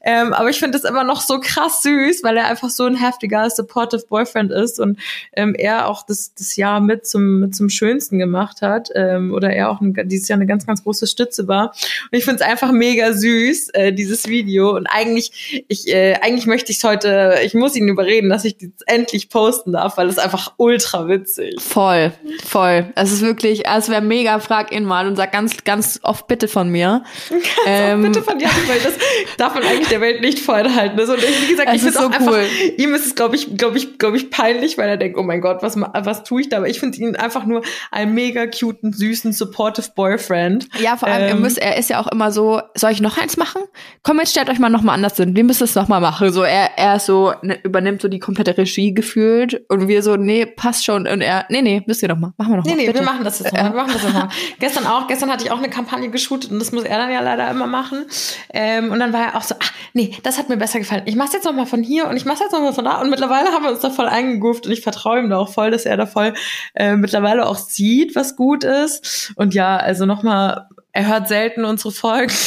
Ähm, 0.01 0.33
aber 0.33 0.49
ich 0.49 0.59
finde 0.59 0.77
es 0.77 0.83
immer 0.83 1.03
noch 1.03 1.21
so 1.21 1.39
krass 1.39 1.83
süß, 1.83 2.23
weil 2.23 2.35
er 2.35 2.47
einfach 2.47 2.71
so 2.71 2.85
ein 2.85 2.95
heftiger, 2.95 3.47
supportive 3.49 4.05
Boyfriend 4.09 4.51
ist 4.51 4.79
und 4.79 4.99
ähm, 5.33 5.53
er 5.55 5.87
auch 5.87 6.03
das, 6.03 6.33
das 6.33 6.55
Jahr 6.55 6.81
mit 6.81 7.05
zum, 7.05 7.41
mit 7.41 7.55
zum 7.55 7.69
Schönsten 7.69 8.17
gemacht 8.17 8.63
hat 8.63 8.89
ähm, 8.95 9.33
oder 9.33 9.51
er 9.51 9.69
auch 9.69 9.81
ein, 9.81 9.95
dieses 10.05 10.27
Jahr 10.29 10.37
eine 10.37 10.47
ganz, 10.47 10.65
ganz 10.65 10.83
große 10.83 11.05
Stütze 11.05 11.47
war. 11.47 11.75
Und 12.11 12.17
ich 12.17 12.25
finde 12.25 12.41
es 12.43 12.49
einfach 12.49 12.71
mega 12.71 13.13
süß, 13.13 13.69
äh, 13.73 13.93
dieses 13.93 14.27
Video. 14.27 14.75
Und 14.75 14.87
eigentlich, 14.87 15.63
ich, 15.67 15.87
äh, 15.89 16.15
eigentlich 16.21 16.47
möchte 16.47 16.71
ich 16.71 16.79
es 16.79 16.83
heute, 16.83 17.35
ich 17.43 17.53
muss 17.53 17.75
ihn 17.75 17.87
überreden, 17.87 18.29
dass 18.29 18.45
ich 18.45 18.57
das 18.57 18.71
endlich 18.87 19.29
posten 19.29 19.73
darf, 19.73 19.97
weil 19.97 20.07
es 20.07 20.17
einfach 20.17 20.38
einfach 20.39 20.53
ultra 20.57 21.07
witzig. 21.07 21.55
Voll, 21.59 22.11
voll. 22.45 22.91
Es 22.95 23.11
ist 23.11 23.21
wirklich, 23.21 23.67
es 23.67 23.89
wäre 23.89 24.01
mega, 24.01 24.39
frag 24.39 24.71
ihn 24.71 24.85
mal 24.85 25.07
und 25.07 25.15
sag 25.15 25.31
ganz, 25.31 25.63
ganz 25.63 25.99
oft 26.03 26.27
bitte 26.27 26.47
von 26.47 26.69
mir. 26.69 27.03
Ganz 27.29 27.43
ähm, 27.65 28.01
bitte 28.03 28.21
von 28.23 28.37
dir, 28.37 28.47
weil 28.67 28.79
das 28.79 28.93
darf 29.37 29.53
man 29.53 29.63
eigentlich 29.63 29.89
der 29.89 30.01
Welt 30.01 30.21
nicht 30.21 30.39
vorenthalten. 30.39 30.99
Also, 30.99 31.13
und 31.13 31.21
wie 31.21 31.51
gesagt, 31.51 31.73
ich 31.73 31.81
finde 31.81 31.97
so 31.97 32.05
auch 32.05 32.11
cool. 32.19 32.35
einfach, 32.35 32.77
ihm 32.77 32.93
ist 32.93 33.05
es, 33.05 33.15
glaube 33.15 33.35
ich, 33.35 33.57
glaube 33.57 33.77
ich, 33.77 33.97
glaube 33.97 34.17
ich, 34.17 34.29
peinlich, 34.29 34.77
weil 34.77 34.89
er 34.89 34.97
denkt, 34.97 35.17
oh 35.17 35.23
mein 35.23 35.41
Gott, 35.41 35.61
was, 35.61 35.75
was 35.77 36.23
tue 36.23 36.41
ich 36.41 36.49
da? 36.49 36.57
Aber 36.57 36.69
ich 36.69 36.79
finde 36.79 36.97
ihn 36.97 37.15
einfach 37.15 37.45
nur 37.45 37.61
einen 37.91 38.13
mega 38.13 38.47
cuten, 38.47 38.93
süßen, 38.93 39.33
supportive 39.33 39.89
Boyfriend. 39.95 40.67
Ja, 40.79 40.97
vor 40.97 41.07
allem, 41.07 41.23
ähm, 41.23 41.29
er, 41.29 41.35
muss, 41.35 41.57
er 41.57 41.77
ist 41.77 41.89
ja 41.89 41.99
auch 41.99 42.07
immer 42.07 42.31
so, 42.31 42.61
soll 42.75 42.91
ich 42.91 43.01
noch 43.01 43.17
eins 43.17 43.37
machen? 43.37 43.61
Komm, 44.03 44.19
jetzt 44.19 44.31
stellt 44.31 44.49
euch 44.49 44.59
mal 44.59 44.69
nochmal 44.69 44.95
anders 44.95 45.17
hin. 45.17 45.35
Wir 45.35 45.43
müssen 45.43 45.63
es 45.63 45.75
nochmal 45.75 46.01
machen. 46.01 46.31
So, 46.31 46.43
er, 46.43 46.77
er 46.77 46.99
so, 46.99 47.33
ne, 47.41 47.59
übernimmt 47.63 48.01
so 48.01 48.07
die 48.07 48.19
komplette 48.19 48.57
Regie 48.57 48.93
gefühlt 48.93 49.61
und 49.69 49.87
wir 49.87 50.03
so, 50.03 50.15
nee, 50.29 50.45
passt 50.45 50.85
schon. 50.85 51.07
Und 51.07 51.21
er, 51.21 51.45
nee, 51.49 51.61
nee, 51.61 51.81
müsst 51.87 52.03
ihr 52.03 52.07
doch 52.07 52.17
mal. 52.17 52.33
Machen 52.37 52.51
wir 52.51 52.57
doch 52.57 52.65
mal. 52.65 52.71
Nee, 52.71 52.77
nee, 52.77 52.85
bitte. 52.87 52.99
wir 52.99 53.05
machen 53.05 53.23
das 53.23 53.39
jetzt 53.39 53.51
nochmal. 53.51 53.71
Wir 53.71 53.77
machen 53.77 53.93
das 53.93 54.03
jetzt 54.03 54.13
mal. 54.13 54.29
gestern 54.59 54.85
auch, 54.85 55.07
gestern 55.07 55.31
hatte 55.31 55.43
ich 55.43 55.51
auch 55.51 55.57
eine 55.57 55.69
Kampagne 55.69 56.09
geshootet 56.09 56.51
und 56.51 56.59
das 56.59 56.71
muss 56.71 56.83
er 56.83 56.97
dann 56.99 57.11
ja 57.11 57.21
leider 57.21 57.49
immer 57.49 57.65
machen. 57.65 58.05
Ähm, 58.53 58.91
und 58.91 58.99
dann 58.99 59.11
war 59.11 59.21
er 59.21 59.35
auch 59.37 59.41
so, 59.41 59.55
ach, 59.59 59.71
nee, 59.93 60.15
das 60.21 60.37
hat 60.37 60.47
mir 60.47 60.57
besser 60.57 60.77
gefallen. 60.77 61.01
Ich 61.05 61.15
mach's 61.15 61.33
jetzt 61.33 61.45
nochmal 61.45 61.65
von 61.65 61.81
hier 61.81 62.07
und 62.07 62.15
ich 62.15 62.25
mach's 62.25 62.41
jetzt 62.41 62.51
nochmal 62.51 62.73
von 62.73 62.85
da. 62.85 63.01
Und 63.01 63.09
mittlerweile 63.09 63.51
haben 63.51 63.63
wir 63.63 63.71
uns 63.71 63.79
da 63.79 63.89
voll 63.89 64.07
eingegroovt 64.07 64.67
und 64.67 64.71
ich 64.71 64.81
vertraue 64.81 65.19
ihm 65.19 65.29
da 65.31 65.39
auch 65.39 65.51
voll, 65.51 65.71
dass 65.71 65.85
er 65.85 65.97
da 65.97 66.05
voll 66.05 66.35
äh, 66.75 66.95
mittlerweile 66.95 67.47
auch 67.47 67.57
sieht, 67.57 68.15
was 68.15 68.35
gut 68.35 68.63
ist. 68.63 69.33
Und 69.35 69.55
ja, 69.55 69.77
also 69.77 70.05
nochmal 70.05 70.67
er 70.91 71.07
hört 71.07 71.27
selten 71.27 71.65
unsere 71.65 71.91
Folgen. 71.91 72.33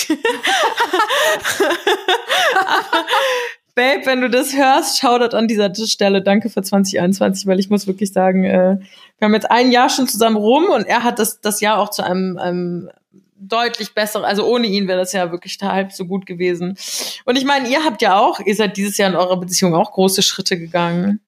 Babe, 3.74 4.04
wenn 4.04 4.20
du 4.20 4.28
das 4.28 4.54
hörst, 4.54 4.98
schau 4.98 5.18
das 5.18 5.32
an 5.32 5.48
dieser 5.48 5.74
Stelle. 5.74 6.22
Danke 6.22 6.50
für 6.50 6.62
2021, 6.62 7.46
weil 7.46 7.58
ich 7.58 7.70
muss 7.70 7.86
wirklich 7.86 8.12
sagen, 8.12 8.44
äh, 8.44 8.78
wir 9.18 9.26
haben 9.26 9.34
jetzt 9.34 9.50
ein 9.50 9.70
Jahr 9.70 9.88
schon 9.88 10.06
zusammen 10.06 10.36
rum 10.36 10.64
und 10.64 10.86
er 10.86 11.04
hat 11.04 11.18
das, 11.18 11.40
das 11.40 11.60
Jahr 11.60 11.78
auch 11.78 11.90
zu 11.90 12.02
einem, 12.02 12.38
einem 12.38 12.90
deutlich 13.36 13.94
besser, 13.94 14.24
also 14.24 14.46
ohne 14.46 14.66
ihn 14.66 14.88
wäre 14.88 14.98
das 14.98 15.12
ja 15.12 15.30
wirklich 15.32 15.58
halb 15.62 15.92
so 15.92 16.04
gut 16.04 16.26
gewesen. 16.26 16.76
Und 17.24 17.36
ich 17.36 17.44
meine, 17.44 17.68
ihr 17.68 17.84
habt 17.84 18.02
ja 18.02 18.18
auch, 18.18 18.40
ihr 18.40 18.54
seid 18.54 18.76
dieses 18.76 18.98
Jahr 18.98 19.10
in 19.10 19.16
eurer 19.16 19.38
Beziehung 19.38 19.74
auch 19.74 19.92
große 19.92 20.22
Schritte 20.22 20.58
gegangen. 20.58 21.20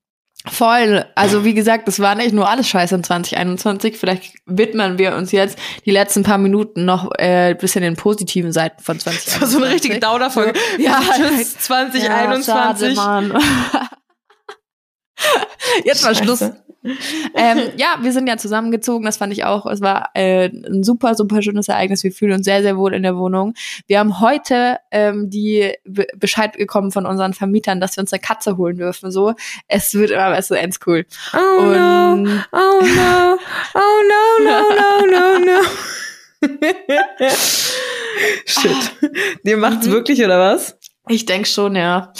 Voll. 0.46 1.06
Also 1.14 1.44
wie 1.44 1.54
gesagt, 1.54 1.88
das 1.88 2.00
war 2.00 2.14
nicht 2.14 2.34
nur 2.34 2.48
alles 2.48 2.68
scheiße 2.68 2.94
in 2.94 3.02
2021. 3.02 3.96
Vielleicht 3.96 4.34
widmen 4.44 4.98
wir 4.98 5.16
uns 5.16 5.32
jetzt 5.32 5.58
die 5.86 5.90
letzten 5.90 6.22
paar 6.22 6.36
Minuten 6.36 6.84
noch 6.84 7.10
äh, 7.16 7.54
bisschen 7.54 7.80
den 7.80 7.96
positiven 7.96 8.52
Seiten 8.52 8.82
von 8.82 8.98
2021. 9.00 9.34
Das 9.34 9.40
war 9.40 9.48
so 9.48 9.64
eine 9.64 9.74
richtige 9.74 9.98
Dauerfolge. 9.98 10.52
Ja, 10.78 11.00
Tschüss 11.16 11.58
2021. 11.58 12.94
Ja, 12.94 13.22
schade, 13.22 13.40
jetzt 15.84 16.04
mal 16.04 16.14
Schluss 16.14 16.44
ähm, 17.34 17.70
ja, 17.76 17.96
wir 18.02 18.12
sind 18.12 18.28
ja 18.28 18.36
zusammengezogen. 18.36 19.06
Das 19.06 19.16
fand 19.16 19.32
ich 19.32 19.44
auch. 19.44 19.64
Es 19.66 19.80
war 19.80 20.10
äh, 20.14 20.50
ein 20.50 20.82
super, 20.82 21.14
super 21.14 21.40
schönes 21.40 21.68
Ereignis. 21.68 22.04
Wir 22.04 22.12
fühlen 22.12 22.32
uns 22.32 22.44
sehr, 22.44 22.62
sehr 22.62 22.76
wohl 22.76 22.92
in 22.94 23.02
der 23.02 23.16
Wohnung. 23.16 23.54
Wir 23.86 23.98
haben 23.98 24.20
heute 24.20 24.78
ähm, 24.90 25.30
die 25.30 25.72
Be 25.84 26.06
Bescheid 26.16 26.52
bekommen 26.56 26.92
von 26.92 27.06
unseren 27.06 27.32
Vermietern, 27.32 27.80
dass 27.80 27.96
wir 27.96 28.02
uns 28.02 28.12
eine 28.12 28.20
Katze 28.20 28.58
holen 28.58 28.76
dürfen. 28.76 29.10
So, 29.10 29.34
es 29.66 29.94
wird 29.94 30.10
immer 30.10 30.30
besser, 30.30 30.60
ends 30.60 30.78
cool. 30.86 31.06
Oh 31.32 31.62
Und 31.62 31.72
no, 31.72 32.42
oh 32.52 32.80
no, 32.82 33.38
oh 33.74 34.00
no, 34.08 34.44
no, 34.44 34.60
no, 34.76 35.06
no, 35.10 35.38
no. 35.38 35.62
Shit. 38.44 38.92
Dir 39.44 39.56
macht's 39.56 39.86
mhm. 39.86 39.92
wirklich, 39.92 40.22
oder 40.22 40.38
was? 40.38 40.78
Ich 41.08 41.24
denk 41.24 41.46
schon, 41.46 41.76
ja. 41.76 42.12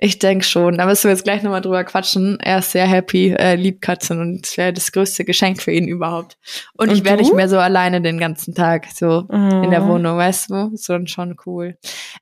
Ich 0.00 0.20
denke 0.20 0.44
schon. 0.44 0.78
Da 0.78 0.86
müssen 0.86 1.04
wir 1.04 1.10
jetzt 1.10 1.24
gleich 1.24 1.42
nochmal 1.42 1.60
drüber 1.60 1.82
quatschen. 1.82 2.38
Er 2.38 2.60
ist 2.60 2.70
sehr 2.70 2.86
happy, 2.86 3.32
äh, 3.32 3.56
liebt 3.56 3.82
Katzen 3.82 4.20
und 4.20 4.46
es 4.46 4.56
wäre 4.56 4.72
das 4.72 4.92
größte 4.92 5.24
Geschenk 5.24 5.60
für 5.60 5.72
ihn 5.72 5.88
überhaupt. 5.88 6.38
Und, 6.74 6.88
und 6.88 6.94
ich 6.94 7.04
wäre 7.04 7.16
nicht 7.16 7.34
mehr 7.34 7.48
so 7.48 7.58
alleine 7.58 8.00
den 8.00 8.18
ganzen 8.18 8.54
Tag, 8.54 8.86
so 8.94 9.26
mhm. 9.28 9.64
in 9.64 9.70
der 9.72 9.80
mhm. 9.80 9.88
Wohnung, 9.88 10.16
weißt 10.16 10.50
du? 10.50 10.70
Ist 10.72 10.86
schon, 10.86 11.08
schon 11.08 11.36
cool. 11.46 11.76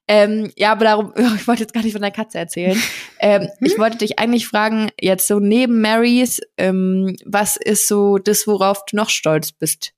Ähm, 0.09 0.51
ja, 0.57 0.73
aber 0.73 0.87
darum, 0.87 1.13
ich 1.37 1.47
wollte 1.47 1.65
jetzt 1.65 1.75
gar 1.75 1.83
nicht 1.83 1.93
von 1.93 2.01
der 2.01 2.13
Katze 2.13 2.39
erzählen. 2.39 2.83
ähm, 3.21 3.49
ich 3.61 3.79
wollte 3.79 3.99
dich 3.99 4.19
eigentlich 4.19 4.49
fragen, 4.49 4.91
jetzt 4.99 5.27
so 5.27 5.39
neben 5.39 5.83
Marys, 5.83 6.41
ähm, 6.57 7.15
was 7.27 7.59
ist 7.59 7.89
so 7.89 8.17
das, 8.17 8.47
worauf 8.47 8.87
du 8.87 8.97
noch 8.97 9.11
stolz 9.11 9.53
bist 9.53 9.93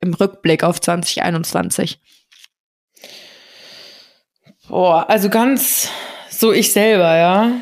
im 0.00 0.14
Rückblick 0.14 0.62
auf 0.62 0.80
2021? 0.80 2.00
Boah, 4.68 5.10
also 5.10 5.28
ganz 5.28 5.90
so 6.38 6.52
ich 6.52 6.72
selber, 6.72 7.16
ja. 7.16 7.60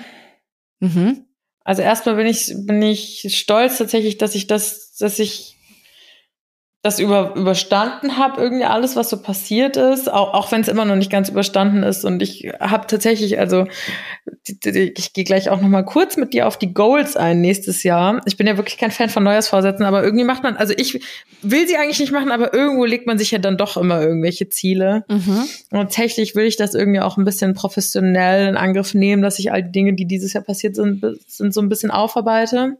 Mhm. 0.81 1.25
Also 1.65 1.83
erstmal 1.83 2.17
bin 2.17 2.27
ich, 2.27 2.53
bin 2.67 2.83
ich 2.83 3.27
stolz 3.37 3.79
tatsächlich, 3.79 4.19
dass 4.19 4.35
ich 4.35 4.47
das, 4.47 4.97
dass 4.97 5.19
ich 5.19 5.57
das 6.85 6.99
über, 6.99 7.35
überstanden 7.35 8.19
habe, 8.19 8.43
irgendwie 8.43 8.67
alles, 8.67 8.95
was 8.95 9.09
so 9.09 9.17
passiert 9.17 9.79
ist, 9.79 10.13
auch, 10.13 10.35
auch 10.35 10.53
wenn 10.53 10.61
es 10.61 10.69
immer 10.69 10.85
noch 10.85 10.97
nicht 10.97 11.11
ganz 11.11 11.31
überstanden 11.31 11.83
ist. 11.83 12.05
Und 12.05 12.21
ich 12.21 12.53
habe 12.61 12.87
tatsächlich, 12.87 13.39
also 13.39 13.67
ich 14.47 15.15
gehe 15.15 15.25
gleich 15.25 15.49
auch 15.49 15.63
noch 15.63 15.69
mal 15.69 15.83
kurz 15.83 16.19
mit 16.19 16.35
dir 16.35 16.47
auf 16.47 16.59
die 16.59 16.75
Goals 16.75 17.17
ein 17.17 17.41
nächstes 17.41 17.85
Jahr. 17.85 18.21
Ich 18.27 18.37
bin 18.37 18.47
ja 18.47 18.59
wirklich 18.59 18.77
kein 18.77 18.91
Fan 18.91 19.09
von 19.09 19.25
Neujahrsvorsätzen, 19.25 19.87
aber 19.87 20.05
irgendwie 20.05 20.25
macht 20.25 20.43
man, 20.43 20.59
also 20.59 20.75
ich 20.77 21.01
will 21.41 21.67
sie 21.67 21.79
eigentlich 21.79 22.01
nicht 22.01 22.13
machen, 22.13 22.31
aber 22.31 22.53
irgendwo 22.53 22.85
legt 22.85 23.07
man 23.07 23.17
sich 23.17 23.31
ja 23.31 23.39
dann 23.39 23.57
doch 23.57 23.79
immer 23.79 24.03
irgendwelche 24.03 24.51
Ziele. 24.51 25.07
Mhm. 25.09 25.45
Und 25.71 25.81
tatsächlich 25.81 26.37
will 26.37 26.45
ich 26.45 26.59
das 26.59 26.75
irgendwie 26.75 27.01
auch 27.01 27.17
ein 27.17 27.25
bisschen 27.25 27.55
professionell 27.55 28.47
in 28.47 28.59
Angriff 28.59 28.93
nehmen, 28.93 29.23
dass 29.23 29.39
ich 29.39 29.51
all 29.51 29.63
die 29.63 29.73
Dinge, 29.73 29.95
die 29.95 30.05
dieses 30.05 30.35
Jahr 30.35 30.45
passiert 30.45 30.77
sind, 30.77 31.03
sind 31.29 31.55
so 31.55 31.63
ein 31.63 31.71
bisschen 31.71 31.91
aufarbeite. 31.91 32.77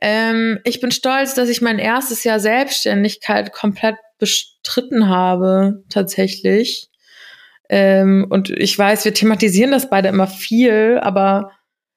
Ähm, 0.00 0.58
ich 0.64 0.80
bin 0.80 0.90
stolz, 0.90 1.34
dass 1.34 1.48
ich 1.48 1.60
mein 1.60 1.78
erstes 1.78 2.24
Jahr 2.24 2.40
Selbstständigkeit 2.40 3.52
komplett 3.52 3.96
bestritten 4.18 5.08
habe, 5.08 5.84
tatsächlich. 5.90 6.90
Ähm, 7.68 8.26
und 8.30 8.50
ich 8.50 8.78
weiß, 8.78 9.04
wir 9.04 9.14
thematisieren 9.14 9.72
das 9.72 9.90
beide 9.90 10.08
immer 10.08 10.26
viel, 10.26 10.98
aber 11.02 11.50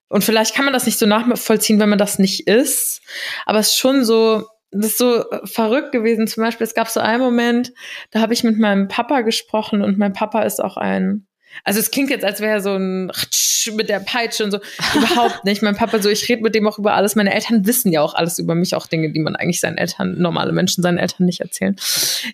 und 0.09 0.23
vielleicht 0.23 0.55
kann 0.55 0.65
man 0.65 0.73
das 0.73 0.87
nicht 0.87 0.97
so 0.97 1.05
nachvollziehen, 1.05 1.79
wenn 1.79 1.89
man 1.89 1.99
das 1.99 2.17
nicht 2.17 2.47
ist. 2.47 3.01
Aber 3.45 3.59
es 3.59 3.67
ist 3.67 3.77
schon 3.77 4.03
so, 4.03 4.43
das 4.71 4.87
ist 4.87 4.97
so 4.97 5.23
verrückt 5.45 5.91
gewesen. 5.91 6.25
Zum 6.25 6.43
Beispiel, 6.43 6.65
es 6.65 6.73
gab 6.73 6.89
so 6.89 6.99
einen 6.99 7.21
Moment, 7.21 7.71
da 8.09 8.19
habe 8.19 8.33
ich 8.33 8.43
mit 8.43 8.57
meinem 8.57 8.87
Papa 8.87 9.21
gesprochen 9.21 9.83
und 9.83 9.99
mein 9.99 10.13
Papa 10.13 10.41
ist 10.41 10.63
auch 10.63 10.77
ein 10.77 11.27
Also 11.63 11.79
es 11.79 11.91
klingt 11.91 12.09
jetzt, 12.09 12.25
als 12.25 12.39
wäre 12.39 12.61
so 12.61 12.75
ein 12.75 13.09
Ratsch 13.09 13.71
mit 13.75 13.89
der 13.89 13.99
Peitsche 13.99 14.43
und 14.43 14.51
so. 14.51 14.59
Überhaupt 14.95 15.45
nicht. 15.45 15.61
Mein 15.61 15.75
Papa 15.75 15.99
so, 15.99 16.09
ich 16.09 16.27
rede 16.29 16.41
mit 16.41 16.55
dem 16.55 16.67
auch 16.67 16.79
über 16.79 16.93
alles. 16.93 17.15
Meine 17.15 17.33
Eltern 17.33 17.65
wissen 17.65 17.91
ja 17.91 18.01
auch 18.01 18.13
alles 18.13 18.39
über 18.39 18.55
mich, 18.55 18.75
auch 18.75 18.87
Dinge, 18.87 19.11
die 19.11 19.19
man 19.19 19.35
eigentlich 19.35 19.59
seinen 19.59 19.77
Eltern, 19.77 20.15
normale 20.19 20.51
Menschen 20.51 20.81
seinen 20.81 20.97
Eltern 20.97 21.25
nicht 21.25 21.41
erzählen. 21.41 21.75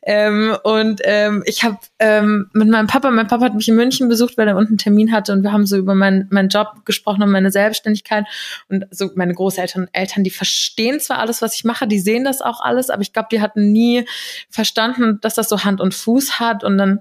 Ähm, 0.04 0.56
und 0.64 1.02
ähm, 1.04 1.44
ich 1.46 1.64
habe 1.64 1.78
ähm, 2.00 2.50
mit 2.54 2.68
meinem 2.68 2.88
Papa, 2.88 3.10
mein 3.12 3.28
Papa 3.28 3.46
hat 3.46 3.56
mich 3.56 3.68
in 3.68 3.76
München 3.76 4.08
besucht, 4.08 4.38
weil 4.38 4.48
er 4.48 4.56
unten 4.56 4.74
einen 4.74 4.78
Termin 4.78 5.12
hatte 5.12 5.34
und 5.34 5.44
wir 5.44 5.52
haben 5.52 5.66
so 5.66 5.78
über 5.78 5.96
meinen 5.96 6.28
meinen 6.32 6.50
Job 6.50 6.86
gesprochen 6.86 7.24
und 7.24 7.32
meine 7.32 7.52
Selbstständigkeit. 7.52 8.26
Und 8.70 8.86
so 8.92 9.10
meine 9.16 9.34
Großeltern, 9.34 9.90
Eltern, 9.94 10.24
die 10.24 10.30
verstehen 10.30 11.00
zwar 11.00 11.20
alles, 11.20 11.42
was 11.42 11.56
ich 11.56 11.64
mache, 11.64 11.88
die 11.88 12.00
sehen 12.00 12.24
das 12.24 12.42
auch 12.42 12.62
alles, 12.62 12.90
aber 12.90 13.02
ich 13.02 13.14
glaube, 13.14 13.30
die 13.32 13.42
hatten 13.42 13.72
nie 13.72 14.06
verstanden, 14.50 15.20
dass 15.22 15.36
das 15.36 15.50
so 15.50 15.64
Hand 15.64 15.82
und 15.82 15.94
Fuß 15.94 16.40
hat. 16.40 16.64
Und 16.64 16.78
dann 16.78 17.00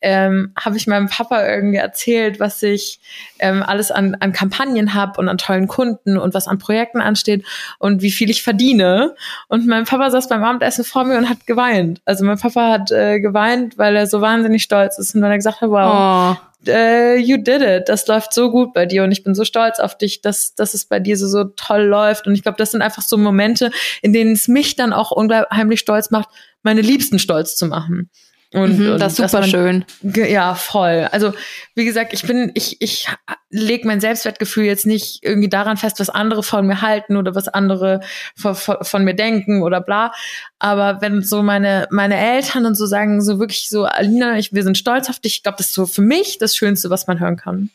ähm, 0.00 0.52
habe 0.58 0.76
ich 0.76 0.86
meinem 0.86 1.08
Papa 1.08 1.40
irgendwie 1.54 1.78
erzählt, 1.78 2.40
was 2.40 2.62
ich 2.62 3.00
ähm, 3.38 3.62
alles 3.62 3.90
an, 3.90 4.16
an 4.20 4.32
Kampagnen 4.32 4.94
habe 4.94 5.20
und 5.20 5.28
an 5.28 5.38
tollen 5.38 5.66
Kunden 5.66 6.16
und 6.18 6.34
was 6.34 6.48
an 6.48 6.58
Projekten 6.58 7.00
ansteht 7.00 7.44
und 7.78 8.02
wie 8.02 8.10
viel 8.10 8.30
ich 8.30 8.42
verdiene. 8.42 9.14
Und 9.48 9.66
mein 9.66 9.84
Papa 9.84 10.10
saß 10.10 10.28
beim 10.28 10.44
Abendessen 10.44 10.84
vor 10.84 11.04
mir 11.04 11.18
und 11.18 11.28
hat 11.28 11.46
geweint. 11.46 12.00
Also 12.04 12.24
mein 12.24 12.38
Papa 12.38 12.70
hat 12.72 12.90
äh, 12.90 13.20
geweint, 13.20 13.78
weil 13.78 13.96
er 13.96 14.06
so 14.06 14.20
wahnsinnig 14.20 14.62
stolz 14.62 14.98
ist 14.98 15.14
und 15.14 15.22
weil 15.22 15.30
er 15.30 15.36
gesagt 15.36 15.60
hat, 15.60 15.70
wow, 15.70 16.36
Oh. 16.66 16.70
äh, 16.70 17.16
you 17.16 17.36
did 17.38 17.62
it. 17.62 17.88
Das 17.88 18.06
läuft 18.06 18.34
so 18.34 18.50
gut 18.50 18.74
bei 18.74 18.84
dir 18.86 19.02
und 19.04 19.12
ich 19.12 19.24
bin 19.24 19.34
so 19.34 19.44
stolz 19.44 19.80
auf 19.80 19.96
dich, 19.96 20.20
dass, 20.20 20.54
dass 20.54 20.74
es 20.74 20.84
bei 20.84 21.00
dir 21.00 21.16
so, 21.16 21.26
so 21.26 21.44
toll 21.44 21.82
läuft. 21.82 22.26
Und 22.26 22.34
ich 22.34 22.42
glaube, 22.42 22.58
das 22.58 22.70
sind 22.72 22.82
einfach 22.82 23.02
so 23.02 23.16
Momente, 23.16 23.70
in 24.02 24.12
denen 24.12 24.32
es 24.32 24.46
mich 24.48 24.76
dann 24.76 24.92
auch 24.92 25.10
unheimlich 25.10 25.80
stolz 25.80 26.10
macht, 26.10 26.28
meine 26.62 26.82
Liebsten 26.82 27.18
stolz 27.18 27.56
zu 27.56 27.66
machen. 27.66 28.10
Und, 28.52 28.78
Mhm, 28.80 28.92
und 28.94 28.98
das 29.00 29.12
ist 29.12 29.30
super 29.30 29.42
man- 29.42 29.48
schön. 29.50 29.84
Ja, 30.02 30.56
voll. 30.56 31.08
Also, 31.12 31.32
wie 31.76 31.84
gesagt, 31.84 32.12
ich 32.12 32.24
bin, 32.24 32.50
ich, 32.54 32.82
ich 32.82 33.06
lege 33.48 33.86
mein 33.86 34.00
Selbstwertgefühl 34.00 34.64
jetzt 34.64 34.86
nicht 34.86 35.20
irgendwie 35.22 35.48
daran 35.48 35.76
fest, 35.76 36.00
was 36.00 36.10
andere 36.10 36.42
von 36.42 36.66
mir 36.66 36.82
halten 36.82 37.16
oder 37.16 37.36
was 37.36 37.46
andere 37.46 38.00
von, 38.36 38.56
von, 38.56 38.78
von 38.82 39.04
mir 39.04 39.14
denken 39.14 39.62
oder 39.62 39.80
bla. 39.80 40.12
Aber 40.58 41.00
wenn 41.00 41.22
so 41.22 41.42
meine, 41.44 41.86
meine 41.90 42.16
Eltern 42.16 42.66
und 42.66 42.74
so 42.74 42.86
sagen, 42.86 43.22
so 43.22 43.38
wirklich 43.38 43.68
so, 43.68 43.84
Alina, 43.84 44.36
ich, 44.36 44.52
wir 44.52 44.64
sind 44.64 44.76
stolz 44.76 45.08
auf 45.08 45.20
dich, 45.20 45.36
ich 45.36 45.42
glaube, 45.44 45.58
das 45.58 45.68
ist 45.68 45.74
so 45.74 45.86
für 45.86 46.02
mich 46.02 46.38
das 46.38 46.56
Schönste, 46.56 46.90
was 46.90 47.06
man 47.06 47.20
hören 47.20 47.36
kann. 47.36 47.70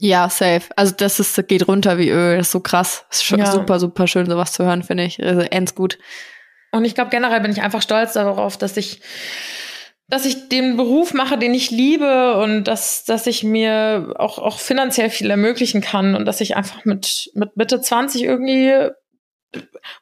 Ja, 0.00 0.28
safe. 0.30 0.62
Also 0.76 0.94
das 0.96 1.20
ist, 1.20 1.46
geht 1.48 1.66
runter 1.68 1.96
wie 1.98 2.10
Öl. 2.10 2.38
Das 2.38 2.48
ist 2.48 2.52
so 2.52 2.60
krass. 2.60 3.04
Das 3.08 3.18
ist 3.18 3.24
schon 3.24 3.38
Ja. 3.38 3.50
super, 3.50 3.78
super 3.78 4.06
schön, 4.08 4.26
sowas 4.28 4.52
zu 4.52 4.64
hören, 4.64 4.82
finde 4.82 5.04
ich. 5.04 5.22
Also 5.24 5.42
ends 5.42 5.74
gut. 5.76 5.98
Und 6.72 6.84
ich 6.84 6.94
glaube, 6.96 7.10
generell 7.10 7.40
bin 7.40 7.50
ich 7.52 7.62
einfach 7.62 7.82
stolz 7.82 8.12
darauf, 8.14 8.56
dass 8.56 8.76
ich, 8.76 9.00
dass 10.08 10.24
ich 10.24 10.48
den 10.48 10.76
Beruf 10.76 11.12
mache, 11.12 11.36
den 11.36 11.52
ich 11.52 11.70
liebe 11.70 12.40
und 12.40 12.64
dass, 12.64 13.04
dass 13.04 13.26
ich 13.26 13.44
mir 13.44 14.14
auch, 14.16 14.38
auch 14.38 14.58
finanziell 14.58 15.10
viel 15.10 15.30
ermöglichen 15.30 15.82
kann 15.82 16.14
und 16.14 16.24
dass 16.24 16.40
ich 16.40 16.56
einfach 16.56 16.86
mit, 16.86 17.30
mit 17.34 17.58
Mitte 17.58 17.82
20 17.82 18.24
irgendwie, 18.24 18.88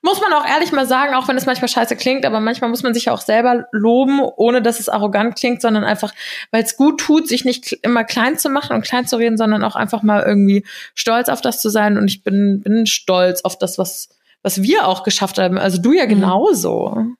muss 0.02 0.20
man 0.20 0.32
auch 0.32 0.46
ehrlich 0.46 0.70
mal 0.70 0.86
sagen, 0.86 1.14
auch 1.14 1.26
wenn 1.26 1.36
es 1.36 1.46
manchmal 1.46 1.68
scheiße 1.68 1.96
klingt, 1.96 2.24
aber 2.24 2.38
manchmal 2.38 2.70
muss 2.70 2.84
man 2.84 2.94
sich 2.94 3.06
ja 3.06 3.12
auch 3.12 3.20
selber 3.20 3.66
loben, 3.72 4.20
ohne 4.20 4.62
dass 4.62 4.78
es 4.78 4.88
arrogant 4.88 5.34
klingt, 5.34 5.60
sondern 5.60 5.82
einfach, 5.82 6.14
weil 6.52 6.62
es 6.62 6.76
gut 6.76 7.00
tut, 7.00 7.26
sich 7.26 7.44
nicht 7.44 7.72
immer 7.82 8.04
klein 8.04 8.38
zu 8.38 8.48
machen 8.48 8.76
und 8.76 8.84
klein 8.84 9.08
zu 9.08 9.16
reden, 9.16 9.36
sondern 9.36 9.64
auch 9.64 9.74
einfach 9.74 10.04
mal 10.04 10.22
irgendwie 10.22 10.64
stolz 10.94 11.28
auf 11.28 11.40
das 11.40 11.60
zu 11.60 11.68
sein. 11.68 11.98
Und 11.98 12.06
ich 12.06 12.22
bin, 12.22 12.60
bin 12.60 12.86
stolz 12.86 13.40
auf 13.42 13.58
das, 13.58 13.76
was, 13.76 14.08
was 14.42 14.62
wir 14.62 14.86
auch 14.86 15.02
geschafft 15.02 15.38
haben. 15.38 15.58
Also 15.58 15.82
du 15.82 15.92
ja 15.92 16.06
genauso. 16.06 17.16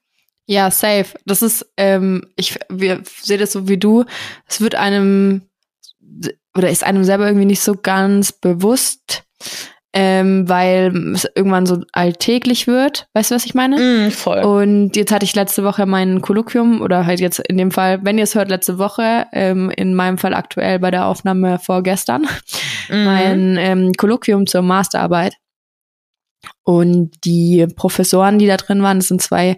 Ja, 0.47 0.71
safe. 0.71 1.07
Das 1.25 1.41
ist, 1.41 1.65
ähm, 1.77 2.23
ich 2.37 2.57
wir 2.69 3.01
sehe 3.21 3.37
das 3.37 3.51
so 3.51 3.67
wie 3.67 3.77
du. 3.77 4.05
Es 4.47 4.61
wird 4.61 4.75
einem 4.75 5.41
oder 6.57 6.69
ist 6.69 6.83
einem 6.83 7.03
selber 7.03 7.27
irgendwie 7.27 7.45
nicht 7.45 7.61
so 7.61 7.75
ganz 7.75 8.31
bewusst, 8.31 9.23
ähm, 9.93 10.47
weil 10.47 10.95
es 11.13 11.27
irgendwann 11.35 11.65
so 11.65 11.81
alltäglich 11.91 12.65
wird. 12.65 13.07
Weißt 13.13 13.29
du, 13.29 13.35
was 13.35 13.45
ich 13.45 13.55
meine? 13.55 14.07
Mm, 14.07 14.11
voll. 14.11 14.39
Und 14.39 14.95
jetzt 14.95 15.11
hatte 15.11 15.25
ich 15.25 15.35
letzte 15.35 15.63
Woche 15.65 15.85
mein 15.85 16.21
Kolloquium 16.21 16.81
oder 16.81 17.05
halt 17.05 17.19
jetzt 17.19 17.39
in 17.39 17.57
dem 17.57 17.71
Fall, 17.71 17.99
wenn 18.03 18.17
ihr 18.17 18.23
es 18.23 18.33
hört, 18.35 18.49
letzte 18.49 18.79
Woche, 18.79 19.27
ähm, 19.33 19.69
in 19.69 19.93
meinem 19.93 20.17
Fall 20.17 20.33
aktuell 20.33 20.79
bei 20.79 20.91
der 20.91 21.05
Aufnahme 21.07 21.59
vorgestern, 21.59 22.25
Mhm. 22.89 23.03
mein 23.03 23.57
ähm, 23.57 23.93
Kolloquium 23.93 24.47
zur 24.47 24.61
Masterarbeit. 24.61 25.35
Und 26.63 27.11
die 27.25 27.67
Professoren, 27.75 28.39
die 28.39 28.47
da 28.47 28.57
drin 28.57 28.81
waren, 28.81 28.99
das 28.99 29.09
sind 29.09 29.21
zwei 29.21 29.57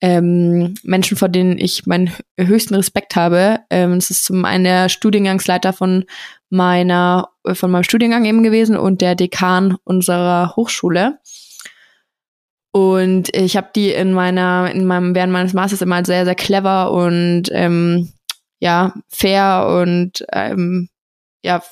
ähm, 0.00 0.74
Menschen, 0.82 1.16
vor 1.16 1.28
denen 1.28 1.58
ich 1.58 1.86
meinen 1.86 2.08
hö- 2.08 2.46
höchsten 2.46 2.74
Respekt 2.74 3.16
habe. 3.16 3.60
Ähm, 3.70 3.96
das 3.96 4.10
ist 4.10 4.24
zum 4.24 4.44
einen 4.44 4.64
der 4.64 4.88
Studiengangsleiter 4.88 5.72
von 5.72 6.04
meiner, 6.48 7.28
äh, 7.44 7.54
von 7.54 7.70
meinem 7.70 7.84
Studiengang 7.84 8.24
eben 8.24 8.42
gewesen 8.42 8.76
und 8.76 9.00
der 9.00 9.14
Dekan 9.14 9.76
unserer 9.84 10.54
Hochschule. 10.56 11.18
Und 12.72 13.34
ich 13.34 13.56
habe 13.56 13.70
die 13.74 13.90
in 13.90 14.12
meiner, 14.12 14.70
in 14.72 14.84
meinem, 14.84 15.14
während 15.14 15.32
meines 15.32 15.54
Masters 15.54 15.82
immer 15.82 16.04
sehr, 16.04 16.24
sehr 16.24 16.36
clever 16.36 16.92
und 16.92 17.44
ähm, 17.50 18.12
ja, 18.60 18.94
fair 19.08 19.66
und 19.82 20.24
ähm, 20.32 20.88
ja, 21.42 21.62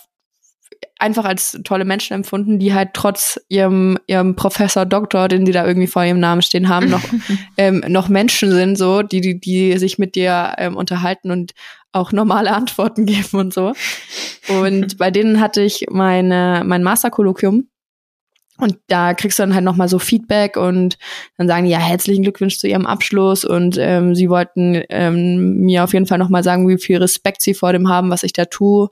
einfach 0.99 1.25
als 1.25 1.59
tolle 1.65 1.85
Menschen 1.85 2.15
empfunden, 2.15 2.59
die 2.59 2.75
halt 2.75 2.91
trotz 2.93 3.41
ihrem, 3.49 3.99
ihrem 4.07 4.35
Professor, 4.37 4.85
Doktor, 4.85 5.29
den 5.29 5.47
sie 5.47 5.53
da 5.53 5.67
irgendwie 5.67 5.87
vor 5.87 6.05
ihrem 6.05 6.21
Namen 6.21 6.43
stehen 6.43 6.69
haben, 6.69 6.89
noch, 6.91 7.03
ähm, 7.57 7.85
noch 7.89 8.09
Menschen 8.09 8.51
sind, 8.51 8.77
so, 8.77 9.03
die, 9.03 9.21
die, 9.21 9.41
die 9.41 9.79
sich 9.79 9.99
mit 9.99 10.15
dir 10.15 10.55
ähm, 10.59 10.77
unterhalten 10.77 11.31
und 11.31 11.53
auch 11.93 12.13
normale 12.13 12.53
Antworten 12.53 13.07
geben 13.07 13.39
und 13.39 13.55
so. 13.55 13.73
Und 14.49 14.99
bei 14.99 15.11
denen 15.11 15.41
hatte 15.41 15.63
ich 15.63 15.87
meine, 15.91 16.63
mein 16.65 16.83
Masterkolloquium. 16.83 17.69
Und 18.61 18.77
da 18.89 19.15
kriegst 19.15 19.39
du 19.39 19.45
dann 19.45 19.55
halt 19.55 19.63
nochmal 19.63 19.89
so 19.89 20.01
Feedback 20.01 20.57
und 20.57 20.99
dann 21.37 21.47
sagen 21.47 21.65
die, 21.67 21.71
ja, 21.71 21.79
herzlichen 21.79 22.25
Glückwunsch 22.25 22.59
zu 22.59 22.67
ihrem 22.67 22.87
Abschluss 22.87 23.45
und 23.45 23.77
ähm, 23.79 24.17
sie 24.17 24.29
wollten 24.29 24.83
ähm, 24.89 25.61
mir 25.61 25.85
auf 25.85 25.93
jeden 25.93 26.07
Fall 26.07 26.19
nochmal 26.19 26.43
sagen, 26.43 26.69
wie 26.69 26.77
viel 26.77 26.99
Respekt 26.99 27.41
sie 27.41 27.55
vor 27.55 27.73
dem 27.73 27.89
haben, 27.89 28.11
was 28.11 28.25
ich 28.25 28.33
da 28.33 28.47
tue. 28.47 28.89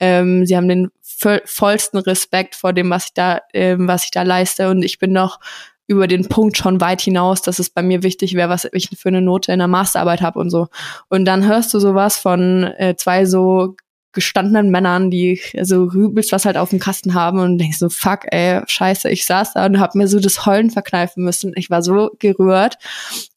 Ähm, 0.00 0.44
sie 0.44 0.54
haben 0.54 0.68
den 0.68 0.90
vollsten 1.16 1.98
Respekt 1.98 2.54
vor 2.54 2.72
dem, 2.72 2.90
was 2.90 3.06
ich 3.06 3.14
da, 3.14 3.40
ähm, 3.54 3.88
was 3.88 4.04
ich 4.04 4.10
da 4.10 4.22
leiste 4.22 4.70
und 4.70 4.82
ich 4.82 4.98
bin 4.98 5.12
noch 5.12 5.40
über 5.88 6.08
den 6.08 6.28
Punkt 6.28 6.56
schon 6.56 6.80
weit 6.80 7.00
hinaus, 7.00 7.42
dass 7.42 7.58
es 7.58 7.70
bei 7.70 7.82
mir 7.82 8.02
wichtig 8.02 8.34
wäre, 8.34 8.48
was 8.48 8.66
ich 8.72 8.90
für 8.98 9.08
eine 9.08 9.22
Note 9.22 9.52
in 9.52 9.58
der 9.58 9.68
Masterarbeit 9.68 10.20
habe 10.20 10.38
und 10.40 10.50
so. 10.50 10.68
Und 11.08 11.24
dann 11.26 11.46
hörst 11.46 11.72
du 11.74 11.78
sowas 11.78 12.18
von 12.18 12.64
äh, 12.64 12.96
zwei 12.96 13.24
so 13.24 13.76
gestandenen 14.12 14.70
Männern, 14.70 15.10
die 15.10 15.40
so 15.60 15.90
übelst 15.90 16.32
was 16.32 16.46
halt 16.46 16.56
auf 16.56 16.70
dem 16.70 16.78
Kasten 16.78 17.12
haben 17.12 17.38
und 17.38 17.58
denkst 17.58 17.78
so, 17.78 17.90
fuck, 17.90 18.20
ey, 18.32 18.62
scheiße, 18.66 19.10
ich 19.10 19.26
saß 19.26 19.52
da 19.52 19.66
und 19.66 19.78
hab 19.78 19.94
mir 19.94 20.08
so 20.08 20.18
das 20.18 20.46
Heulen 20.46 20.70
verkneifen 20.70 21.22
müssen. 21.22 21.52
Ich 21.54 21.68
war 21.68 21.82
so 21.82 22.10
gerührt. 22.18 22.78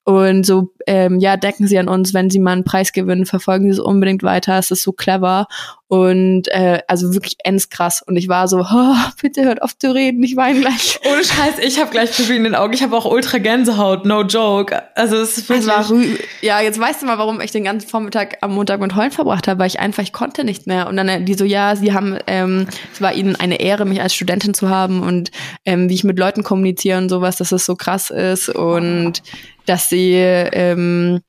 Und 0.09 0.43
so, 0.43 0.73
ähm, 0.87 1.19
ja, 1.19 1.37
denken 1.37 1.67
Sie 1.67 1.77
an 1.77 1.87
uns, 1.87 2.15
wenn 2.15 2.31
Sie 2.31 2.39
mal 2.39 2.53
einen 2.53 2.63
Preis 2.63 2.93
gewinnen, 2.93 3.27
verfolgen 3.27 3.65
Sie 3.65 3.69
es 3.69 3.79
unbedingt 3.79 4.23
weiter. 4.23 4.57
Es 4.57 4.71
ist 4.71 4.81
so 4.81 4.91
clever 4.91 5.45
und 5.87 6.47
äh, 6.47 6.81
also 6.87 7.13
wirklich 7.13 7.35
ends 7.43 7.69
krass. 7.69 8.01
Und 8.01 8.15
ich 8.15 8.27
war 8.27 8.47
so, 8.47 8.61
oh, 8.73 8.95
bitte 9.21 9.43
hört 9.43 9.61
auf 9.61 9.77
zu 9.77 9.93
reden, 9.93 10.23
ich 10.23 10.35
weine 10.35 10.61
gleich. 10.61 10.99
Ohne 11.11 11.23
Scheiß, 11.23 11.59
ich 11.61 11.79
habe 11.79 11.91
gleich 11.91 12.11
Pipi 12.11 12.37
in 12.37 12.43
den 12.43 12.55
Augen. 12.55 12.73
Ich 12.73 12.81
habe 12.81 12.97
auch 12.97 13.05
ultra 13.05 13.37
Gänsehaut, 13.37 14.07
no 14.07 14.23
joke. 14.23 14.81
Also 14.95 15.17
es 15.17 15.37
ist 15.37 15.37
Es 15.37 15.49
wirklich... 15.49 15.67
war 15.67 15.87
rü 15.91 16.17
ja, 16.41 16.59
jetzt 16.59 16.79
weißt 16.79 17.03
du 17.03 17.05
mal, 17.05 17.19
warum 17.19 17.39
ich 17.39 17.51
den 17.51 17.63
ganzen 17.63 17.87
Vormittag 17.87 18.37
am 18.41 18.55
Montag 18.55 18.81
mit 18.81 18.95
Heulen 18.95 19.11
verbracht 19.11 19.47
habe, 19.47 19.59
weil 19.59 19.67
ich 19.67 19.79
einfach, 19.79 20.01
ich 20.01 20.11
konnte 20.11 20.43
nicht 20.43 20.65
mehr. 20.65 20.87
Und 20.87 20.97
dann 20.97 21.07
äh, 21.07 21.21
die 21.21 21.35
so, 21.35 21.45
ja, 21.45 21.75
sie 21.75 21.93
haben, 21.93 22.17
ähm, 22.25 22.65
es 22.91 22.99
war 22.99 23.13
ihnen 23.13 23.35
eine 23.35 23.59
Ehre, 23.59 23.85
mich 23.85 24.01
als 24.01 24.15
Studentin 24.15 24.55
zu 24.55 24.69
haben 24.69 25.03
und 25.03 25.29
ähm, 25.65 25.87
wie 25.87 25.93
ich 25.93 26.03
mit 26.03 26.17
Leuten 26.17 26.41
kommuniziere 26.41 26.97
und 26.97 27.09
sowas, 27.09 27.37
dass 27.37 27.51
es 27.51 27.63
so 27.63 27.75
krass 27.75 28.09
ist 28.09 28.49
und 28.49 29.21
dass 29.69 29.89
sie 29.89 30.13
ähm, 30.15 31.21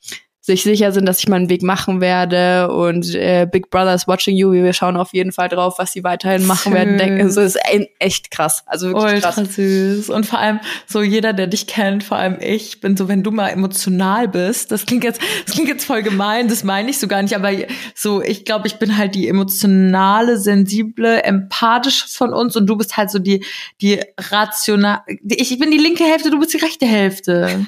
sich 0.51 0.63
sicher 0.63 0.91
sind, 0.91 1.07
dass 1.07 1.19
ich 1.19 1.29
meinen 1.29 1.51
Weg 1.51 1.63
machen 1.63 2.01
werde 2.01 2.73
und 2.73 3.15
äh, 3.15 3.47
Big 3.51 3.71
Brother 3.71 3.95
is 3.95 4.09
watching 4.09 4.37
you. 4.37 4.53
Wir 4.53 4.73
schauen 4.73 4.97
auf 4.97 5.13
jeden 5.13 5.33
Fall 5.33 5.49
drauf, 5.49 5.75
was 5.79 5.93
sie 5.93 6.03
weiterhin 6.03 6.47
machen 6.47 6.73
werden. 6.73 6.93
Süß. 6.93 6.99
Denken, 6.99 7.21
also, 7.23 7.41
es 7.43 7.55
ist 7.55 7.63
echt 7.99 8.31
krass. 8.31 8.63
Also 8.67 8.89
wirklich 8.89 9.15
Ultra 9.17 9.33
krass. 9.33 9.55
süß. 9.55 10.09
Und 10.09 10.25
vor 10.25 10.39
allem, 10.39 10.61
so 10.87 11.03
jeder, 11.03 11.35
der 11.35 11.47
dich 11.47 11.67
kennt, 11.67 12.03
vor 12.03 12.17
allem 12.17 12.39
ich, 12.41 12.81
bin 12.81 12.97
so, 12.97 13.07
wenn 13.07 13.23
du 13.23 13.31
mal 13.31 13.49
emotional 13.49 14.29
bist, 14.29 14.73
das 14.73 14.87
klingt 14.87 15.05
jetzt, 15.05 15.21
das 15.45 15.55
klingt 15.55 15.69
jetzt 15.69 15.85
voll 15.85 16.03
gemein, 16.03 16.49
das 16.49 16.65
meine 16.65 16.89
ich 16.89 16.99
so 16.99 17.07
gar 17.07 17.23
nicht, 17.23 17.37
aber 17.37 17.51
so, 17.95 18.23
ich 18.23 18.47
glaube, 18.47 18.67
ich 18.67 18.79
bin 18.79 18.97
halt 18.97 19.15
die 19.15 19.29
emotionale, 19.29 20.39
sensible, 20.39 21.23
empathische 21.23 22.09
von 22.09 22.33
uns 22.33 22.57
und 22.57 22.67
du 22.67 22.77
bist 22.77 22.97
halt 22.97 23.11
so 23.11 23.19
die, 23.19 23.45
die 23.83 24.01
rational, 24.19 25.01
ich 25.23 25.59
bin 25.59 25.71
die 25.71 25.79
linke 25.79 26.05
Hälfte, 26.05 26.31
du 26.31 26.41
bist 26.41 26.55
die 26.55 26.59
rechte 26.59 26.87
Hälfte. 26.87 27.67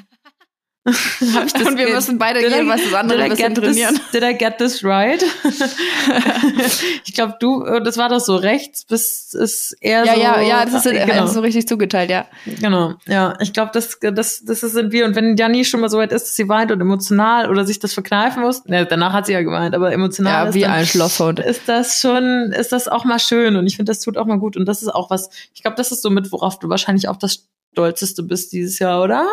Und 0.85 1.77
wir 1.77 1.89
müssen 1.89 2.17
beide 2.17 2.41
jeweils 2.41 2.83
das 2.83 2.93
andere 2.93 3.19
did 3.19 3.25
ein 3.25 3.29
bisschen 3.29 3.55
trainieren. 3.55 3.95
This, 3.95 4.11
did 4.11 4.23
I 4.23 4.37
get 4.37 4.57
this 4.57 4.83
right? 4.83 5.23
ich 7.05 7.13
glaube, 7.13 7.37
du, 7.39 7.63
äh, 7.63 7.81
das 7.81 7.97
war 7.97 8.09
doch 8.09 8.19
so 8.19 8.35
rechts, 8.35 8.83
bis 8.83 9.33
es 9.33 9.71
eher 9.79 10.03
Ja, 10.05 10.15
so. 10.15 10.21
ja, 10.21 10.41
ja, 10.41 10.65
das 10.65 10.85
ist 10.85 10.91
äh, 10.91 11.05
genau. 11.05 11.27
so 11.27 11.39
richtig 11.39 11.69
zugeteilt, 11.69 12.09
ja. 12.09 12.25
Genau, 12.59 12.95
ja. 13.07 13.33
Ich 13.39 13.53
glaube, 13.53 13.71
das, 13.73 13.97
das, 14.01 14.43
das 14.43 14.59
sind 14.59 14.91
wir. 14.91 15.05
Und 15.05 15.15
wenn 15.15 15.37
Janni 15.37 15.63
schon 15.63 15.79
mal 15.79 15.89
so 15.89 15.99
weit 15.99 16.11
ist, 16.11 16.23
dass 16.23 16.35
sie 16.35 16.49
weint 16.49 16.69
und 16.71 16.81
emotional 16.81 17.49
oder 17.49 17.65
sich 17.65 17.79
das 17.79 17.93
verkneifen 17.93 18.43
muss, 18.43 18.65
ne, 18.65 18.85
danach 18.85 19.13
hat 19.13 19.25
sie 19.25 19.33
ja 19.33 19.41
geweint, 19.41 19.75
aber 19.75 19.93
emotional 19.93 20.43
Ja, 20.43 20.49
ist, 20.49 20.55
wie 20.55 20.61
dann, 20.61 20.71
ein 20.71 20.85
Schlosshund. 20.85 21.39
ist 21.39 21.61
das 21.67 22.01
schon, 22.01 22.51
ist 22.51 22.73
das 22.73 22.89
auch 22.89 23.05
mal 23.05 23.19
schön. 23.19 23.55
Und 23.55 23.67
ich 23.67 23.77
finde, 23.77 23.89
das 23.91 24.01
tut 24.01 24.17
auch 24.17 24.25
mal 24.25 24.37
gut. 24.39 24.57
Und 24.57 24.65
das 24.65 24.81
ist 24.81 24.89
auch 24.89 25.09
was, 25.09 25.29
ich 25.53 25.61
glaube, 25.61 25.77
das 25.77 25.93
ist 25.93 26.01
so 26.01 26.09
mit, 26.09 26.29
worauf 26.33 26.59
du 26.59 26.67
wahrscheinlich 26.67 27.07
auch 27.07 27.17
das 27.17 27.45
Stolzeste 27.71 28.23
bist 28.23 28.51
dieses 28.51 28.79
Jahr, 28.79 29.01
oder? 29.01 29.25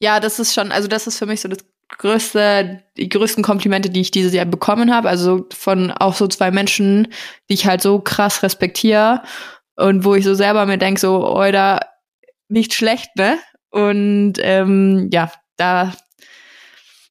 Ja, 0.00 0.18
das 0.18 0.38
ist 0.38 0.54
schon, 0.54 0.72
also 0.72 0.88
das 0.88 1.06
ist 1.06 1.18
für 1.18 1.26
mich 1.26 1.42
so 1.42 1.48
das 1.48 1.58
größte, 1.88 2.82
die 2.96 3.08
größten 3.08 3.44
Komplimente, 3.44 3.90
die 3.90 4.00
ich 4.00 4.10
dieses 4.10 4.32
Jahr 4.32 4.46
bekommen 4.46 4.94
habe. 4.94 5.08
Also 5.08 5.46
von 5.52 5.90
auch 5.90 6.14
so 6.14 6.26
zwei 6.26 6.50
Menschen, 6.50 7.08
die 7.48 7.54
ich 7.54 7.66
halt 7.66 7.82
so 7.82 8.00
krass 8.00 8.42
respektiere 8.42 9.22
und 9.76 10.04
wo 10.04 10.14
ich 10.14 10.24
so 10.24 10.34
selber 10.34 10.66
mir 10.66 10.78
denke, 10.78 11.00
so, 11.00 11.26
oder 11.28 11.80
nicht 12.48 12.74
schlecht, 12.74 13.10
ne? 13.16 13.38
Und 13.70 14.34
ähm, 14.40 15.08
ja, 15.12 15.30
da, 15.56 15.92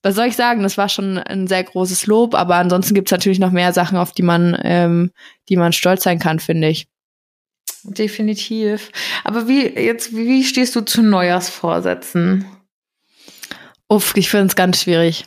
was 0.02 0.16
soll 0.16 0.28
ich 0.28 0.36
sagen? 0.36 0.64
Das 0.64 0.78
war 0.78 0.90
schon 0.90 1.18
ein 1.18 1.48
sehr 1.48 1.64
großes 1.64 2.08
Lob, 2.08 2.36
aber 2.36 2.56
ansonsten 2.56 2.94
gibt's 2.94 3.12
natürlich 3.12 3.40
noch 3.40 3.52
mehr 3.52 3.72
Sachen, 3.74 3.98
auf 3.98 4.12
die 4.12 4.24
man, 4.24 4.58
ähm, 4.64 5.12
die 5.48 5.56
man 5.56 5.74
stolz 5.74 6.04
sein 6.04 6.20
kann, 6.20 6.40
finde 6.40 6.70
ich. 6.70 6.88
Definitiv. 7.84 8.92
Aber 9.24 9.48
wie, 9.48 9.68
jetzt, 9.68 10.16
wie 10.16 10.44
stehst 10.44 10.76
du 10.76 10.82
zu 10.82 11.02
Neujahrsvorsätzen? 11.02 12.46
Uff, 13.92 14.14
ich 14.16 14.30
finde 14.30 14.46
es 14.46 14.56
ganz 14.56 14.84
schwierig. 14.84 15.26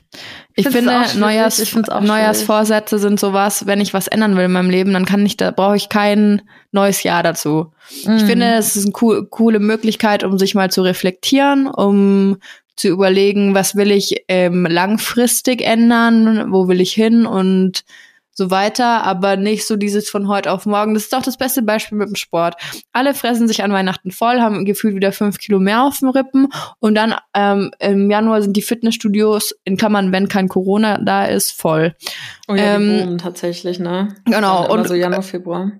Ich, 0.55 0.69
find's 0.69 0.77
finde. 0.77 1.19
Neujahrs, 1.19 1.59
Ich 1.59 1.75
Neujahrsvorsätze 1.75 3.01
sind 3.01 3.19
sowas, 3.19 3.67
wenn 3.67 3.81
ich 3.81 3.93
was 3.93 4.07
ändern 4.07 4.37
will 4.37 4.45
in 4.45 4.53
meinem 4.53 4.71
Leben, 4.71 4.93
dann 4.93 5.05
kann 5.05 5.27
ich, 5.27 5.37
da 5.37 5.51
brauche 5.51 5.77
ich 5.77 5.89
kein 5.89 6.43
neues 6.71 7.03
Jahr 7.03 7.25
dazu. 7.25 7.73
Mhm. 8.05 8.17
Ich 8.17 8.23
finde, 8.23 8.55
es 8.55 8.77
ist 8.77 8.85
eine 8.85 8.93
cool, 9.01 9.27
coole 9.27 9.59
Möglichkeit, 9.59 10.23
um 10.23 10.39
sich 10.39 10.55
mal 10.55 10.71
zu 10.71 10.83
reflektieren, 10.83 11.67
um 11.67 12.39
zu 12.77 12.89
überlegen, 12.89 13.55
was 13.55 13.75
will 13.75 13.91
ich 13.91 14.25
ähm, 14.29 14.65
langfristig 14.65 15.63
ändern, 15.63 16.53
wo 16.53 16.69
will 16.69 16.81
ich 16.81 16.93
hin 16.93 17.27
und 17.27 17.85
so 18.35 18.51
weiter, 18.51 19.05
aber 19.05 19.37
nicht 19.37 19.67
so 19.67 19.77
dieses 19.77 20.09
von 20.09 20.29
heute 20.29 20.51
auf 20.51 20.67
morgen. 20.67 20.95
Das 20.95 21.05
ist 21.05 21.13
doch 21.13 21.23
das 21.23 21.37
beste 21.37 21.63
Beispiel 21.63 21.99
mit 21.99 22.09
dem 22.09 22.17
Sport. 22.17 22.57
Alle 22.93 23.15
fressen 23.15 23.47
sich 23.47 23.63
an 23.63 23.73
Weihnachten 23.73 24.11
voll, 24.11 24.41
haben 24.41 24.65
gefühlt 24.65 24.95
wieder 24.95 25.13
fünf 25.13 25.39
Kilo 25.39 25.59
mehr 25.59 25.83
auf 25.83 25.99
dem 25.99 26.09
Rippen 26.09 26.49
und 26.81 26.95
dann 26.95 27.15
ähm, 27.35 27.71
im 27.79 28.11
Januar 28.11 28.43
sind 28.43 28.57
die 28.57 28.63
Fitnessstudios, 28.63 29.55
in 29.65 29.77
Klammern, 29.77 30.13
wenn 30.13 30.29
kein 30.29 30.49
Corona 30.49 30.99
da 30.99 31.27
ist, 31.27 31.53
voll. 31.53 31.95
Oh 32.49 32.55
ja, 32.55 32.79
die 32.79 32.85
ähm, 32.85 32.99
boomen 32.99 33.19
tatsächlich, 33.19 33.79
ne? 33.79 34.17
Genau, 34.25 34.73
Und 34.73 34.89
so 34.89 34.95
Januar, 34.95 35.23
Februar. 35.23 35.73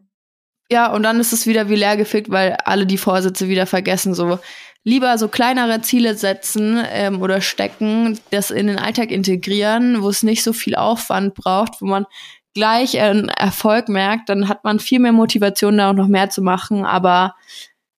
Ja, 0.71 0.93
und 0.93 1.03
dann 1.03 1.21
ist 1.21 1.33
es 1.33 1.47
wieder 1.47 1.69
wie 1.69 1.77
leergefegt, 1.77 2.31
weil 2.31 2.57
alle 2.65 2.87
die 2.87 2.97
Vorsätze 2.97 3.49
wieder 3.49 3.67
vergessen. 3.67 4.15
So 4.15 4.39
lieber 4.85 5.19
so 5.19 5.29
kleinere 5.29 5.81
Ziele 5.83 6.15
setzen 6.17 6.83
ähm, 6.91 7.21
oder 7.21 7.41
stecken, 7.41 8.19
das 8.31 8.51
in 8.51 8.67
den 8.67 8.79
Alltag 8.79 9.11
integrieren, 9.11 10.03
wo 10.03 10.09
es 10.09 10.23
nicht 10.23 10.43
so 10.43 10.53
viel 10.53 10.75
Aufwand 10.75 11.35
braucht, 11.35 11.81
wo 11.81 11.87
man 11.87 12.07
gleich 12.55 12.99
einen 13.01 13.29
Erfolg 13.29 13.89
merkt, 13.89 14.29
dann 14.29 14.49
hat 14.49 14.65
man 14.65 14.79
viel 14.79 14.99
mehr 14.99 15.13
Motivation, 15.13 15.79
da 15.79 15.91
auch 15.91 15.95
noch 15.95 16.09
mehr 16.09 16.31
zu 16.31 16.43
machen. 16.43 16.85
Aber 16.85 17.35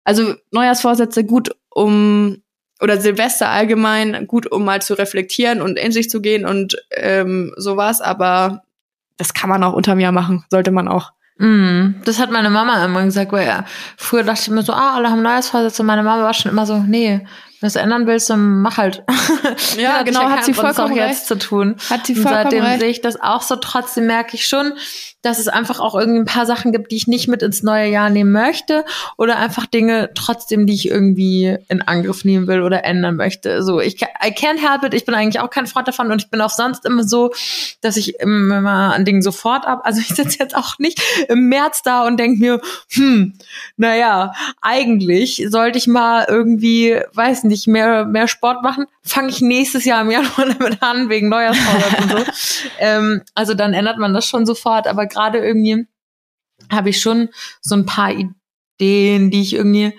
also 0.05 0.35
Neujahrsvorsätze 0.53 1.25
gut, 1.25 1.51
um 1.71 2.43
oder 2.81 3.01
Silvester 3.01 3.49
allgemein 3.49 4.27
gut, 4.27 4.51
um 4.51 4.65
mal 4.65 4.83
zu 4.83 4.95
reflektieren 4.95 5.63
und 5.63 5.79
in 5.79 5.93
sich 5.93 6.11
zu 6.11 6.21
gehen 6.21 6.45
und 6.45 6.77
ähm, 6.91 7.53
sowas. 7.57 8.01
Aber 8.01 8.63
das 9.17 9.33
kann 9.33 9.49
man 9.49 9.63
auch 9.63 9.73
unterm 9.73 10.01
Jahr 10.01 10.13
machen, 10.13 10.45
sollte 10.51 10.71
man 10.71 10.89
auch. 10.89 11.13
Mm, 11.39 11.95
das 12.05 12.21
hat 12.21 12.31
meine 12.31 12.51
Mama 12.51 12.85
immer 12.85 13.05
gesagt, 13.05 13.33
weil 13.33 13.47
ja, 13.47 13.65
früher 13.97 14.23
dachte 14.23 14.43
ich 14.43 14.51
mir 14.51 14.63
so, 14.63 14.73
ah, 14.73 14.95
alle 14.95 15.11
haben 15.11 15.23
Neujahrsvorsätze. 15.23 15.83
Und 15.83 15.87
meine 15.87 16.03
Mama 16.03 16.23
war 16.23 16.35
schon 16.35 16.53
immer 16.53 16.67
so, 16.67 16.79
nee, 16.79 17.27
wenn 17.61 17.67
du 17.67 17.67
es 17.67 17.77
ändern 17.77 18.07
willst, 18.07 18.31
dann 18.31 18.61
mach 18.63 18.77
halt. 18.77 19.03
Ja, 19.79 20.03
genau, 20.03 20.29
hat 20.31 20.45
sie 20.45 20.55
vollkommen 20.55 20.95
recht. 20.99 21.09
jetzt 21.11 21.27
zu 21.27 21.39
tun. 21.39 21.77
Hat 21.91 22.07
sie 22.07 22.15
Und 22.15 22.23
vollkommen 22.23 22.45
seitdem 22.45 22.65
recht. 22.65 22.81
sehe 22.81 22.91
ich 22.91 23.01
das 23.01 23.21
auch 23.21 23.43
so. 23.43 23.57
Trotzdem 23.57 24.07
merke 24.07 24.35
ich 24.37 24.47
schon, 24.47 24.73
dass 25.25 25.39
es 25.39 25.49
einfach 25.49 25.81
auch 25.81 25.95
irgendwie 25.95 26.21
ein 26.21 26.27
paar 26.27 26.47
Sachen 26.47 26.73
gibt, 26.73 26.93
die 26.93 26.97
ich 26.97 27.07
nicht 27.07 27.29
mit 27.29 27.43
ins 27.43 27.63
neue 27.63 27.89
Jahr 27.89 28.11
nehmen 28.11 28.33
möchte 28.33 28.85
oder 29.17 29.37
einfach 29.37 29.67
Dinge 29.67 30.11
trotzdem, 30.15 30.67
die 30.67 30.75
ich 30.75 30.89
irgendwie 30.89 31.57
in 31.69 31.83
Angriff 31.83 32.25
nehmen 32.25 32.47
will 32.47 32.63
oder 32.63 32.85
ändern 32.85 33.17
möchte. 33.17 33.63
So, 33.63 33.81
ich 33.81 34.03
I 34.03 34.29
can't 34.29 34.59
help 34.59 34.85
it. 34.85 34.95
Ich 34.95 35.05
bin 35.05 35.15
eigentlich 35.15 35.41
auch 35.41 35.51
kein 35.51 35.67
Freund 35.67 35.89
davon 35.89 36.13
und 36.13 36.23
ich 36.23 36.31
bin 36.31 36.41
auch 36.41 36.51
sonst 36.51 36.85
immer 36.85 37.05
so, 37.05 37.33
dass 37.81 37.97
ich 37.97 38.21
immer 38.21 38.95
an 38.95 39.05
Dingen 39.05 39.23
sofort 39.23 39.67
ab. 39.67 39.81
Also 39.85 40.01
ich 40.01 40.09
sitze 40.09 40.39
jetzt 40.39 40.57
auch 40.57 40.79
nicht 40.79 41.01
im 41.29 41.49
März 41.49 41.83
da 41.83 42.07
und 42.07 42.19
denke 42.19 42.41
mir, 42.41 42.61
hm, 42.91 43.35
naja, 43.77 44.33
eigentlich 44.61 45.47
sollte 45.49 45.79
ich 45.79 45.87
mal 45.87 46.27
irgendwie, 46.29 47.01
weiß 47.15 47.45
nicht, 47.45 47.67
mehr 47.67 48.05
mehr 48.05 48.29
Sport 48.29 48.63
machen. 48.63 48.87
Fange 49.03 49.29
ich 49.29 49.41
nächstes 49.41 49.85
Jahr 49.85 50.03
im 50.03 50.11
Januar 50.11 50.47
damit 50.59 50.83
an 50.83 51.09
wegen 51.09 51.29
Neujahrsvorsatz 51.29 52.03
und 52.03 52.11
so. 52.11 52.25
ähm, 52.79 53.23
also 53.35 53.55
dann 53.55 53.75
ändert 53.75 53.99
man 53.99 54.15
das 54.15 54.27
schon 54.27 54.47
sofort. 54.47 54.87
Aber 54.87 55.07
gerade 55.15 55.39
irgendwie 55.39 55.87
habe 56.71 56.91
ich 56.91 57.01
schon 57.01 57.29
so 57.61 57.75
ein 57.75 57.87
paar 57.87 58.11
Ideen, 58.11 59.31
die 59.31 59.43
ich 59.43 59.55
irgendwie 59.55 59.99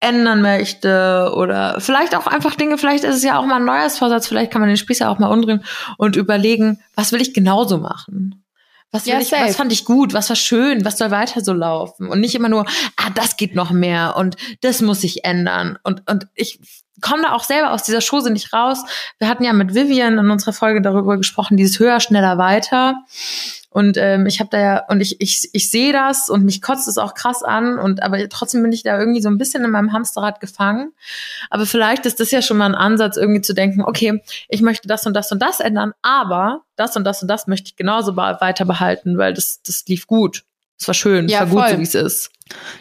ändern 0.00 0.42
möchte 0.42 1.32
oder 1.36 1.80
vielleicht 1.80 2.16
auch 2.16 2.26
einfach 2.26 2.54
Dinge, 2.54 2.78
vielleicht 2.78 3.04
ist 3.04 3.16
es 3.16 3.24
ja 3.24 3.38
auch 3.38 3.46
mal 3.46 3.56
ein 3.56 3.64
Neujahrsvorsatz, 3.64 4.26
vielleicht 4.26 4.50
kann 4.50 4.60
man 4.60 4.68
den 4.68 4.76
Spieß 4.76 5.00
ja 5.00 5.08
auch 5.08 5.18
mal 5.18 5.28
umdrehen 5.28 5.64
und 5.96 6.16
überlegen, 6.16 6.80
was 6.94 7.12
will 7.12 7.20
ich 7.20 7.34
genauso 7.34 7.78
machen? 7.78 8.44
Was, 8.90 9.06
Ja, 9.06 9.18
ich, 9.20 9.32
was 9.32 9.56
fand 9.56 9.72
ich 9.72 9.84
gut, 9.84 10.12
was 10.12 10.28
war 10.28 10.36
schön, 10.36 10.84
was 10.84 10.98
soll 10.98 11.10
weiter 11.10 11.40
so 11.40 11.52
laufen 11.52 12.08
und 12.08 12.20
nicht 12.20 12.34
immer 12.34 12.48
nur, 12.48 12.66
ah, 12.96 13.10
das 13.14 13.36
geht 13.36 13.54
noch 13.54 13.70
mehr 13.70 14.16
und 14.16 14.36
das 14.60 14.82
muss 14.82 15.00
sich 15.00 15.24
ändern 15.24 15.78
und, 15.82 16.08
und 16.10 16.26
ich 16.34 16.60
komme 17.00 17.22
da 17.22 17.32
auch 17.32 17.44
selber 17.44 17.72
aus 17.72 17.82
dieser 17.82 18.00
Chose 18.00 18.30
nicht 18.30 18.52
raus. 18.52 18.84
Wir 19.18 19.28
hatten 19.28 19.44
ja 19.44 19.52
mit 19.52 19.74
Vivian 19.74 20.18
in 20.18 20.30
unserer 20.30 20.52
Folge 20.52 20.80
darüber 20.80 21.16
gesprochen, 21.16 21.56
dieses 21.56 21.78
höher, 21.78 22.00
schneller, 22.00 22.38
weiter. 22.38 22.96
Und 23.72 23.96
ähm, 23.96 24.26
ich 24.26 24.38
habe 24.40 24.50
da 24.50 24.60
ja, 24.60 24.84
und 24.88 25.00
ich, 25.00 25.20
ich, 25.20 25.48
ich 25.52 25.70
sehe 25.70 25.92
das 25.92 26.28
und 26.28 26.44
mich 26.44 26.60
kotzt 26.60 26.88
es 26.88 26.98
auch 26.98 27.14
krass 27.14 27.42
an. 27.42 27.78
Und 27.78 28.02
aber 28.02 28.28
trotzdem 28.28 28.62
bin 28.62 28.72
ich 28.72 28.82
da 28.82 28.98
irgendwie 28.98 29.22
so 29.22 29.28
ein 29.28 29.38
bisschen 29.38 29.64
in 29.64 29.70
meinem 29.70 29.92
Hamsterrad 29.92 30.40
gefangen. 30.40 30.92
Aber 31.50 31.64
vielleicht 31.66 32.04
ist 32.06 32.20
das 32.20 32.30
ja 32.30 32.42
schon 32.42 32.58
mal 32.58 32.66
ein 32.66 32.74
Ansatz, 32.74 33.16
irgendwie 33.16 33.40
zu 33.40 33.54
denken, 33.54 33.82
okay, 33.82 34.22
ich 34.48 34.60
möchte 34.60 34.88
das 34.88 35.06
und 35.06 35.14
das 35.14 35.32
und 35.32 35.40
das 35.40 35.60
ändern, 35.60 35.92
aber 36.02 36.62
das 36.76 36.96
und 36.96 37.04
das 37.04 37.22
und 37.22 37.28
das 37.28 37.46
möchte 37.46 37.68
ich 37.68 37.76
genauso 37.76 38.16
weiter 38.16 38.64
behalten, 38.64 39.16
weil 39.18 39.32
das, 39.34 39.62
das 39.62 39.84
lief 39.86 40.06
gut. 40.06 40.44
Es 40.78 40.86
war 40.86 40.94
schön, 40.94 41.26
es 41.26 41.32
Ja, 41.32 41.40
war 41.40 41.46
gut, 41.46 41.60
voll. 41.60 41.70
so 41.70 41.78
wie 41.78 41.82
es 41.82 41.94
ist. 41.94 42.30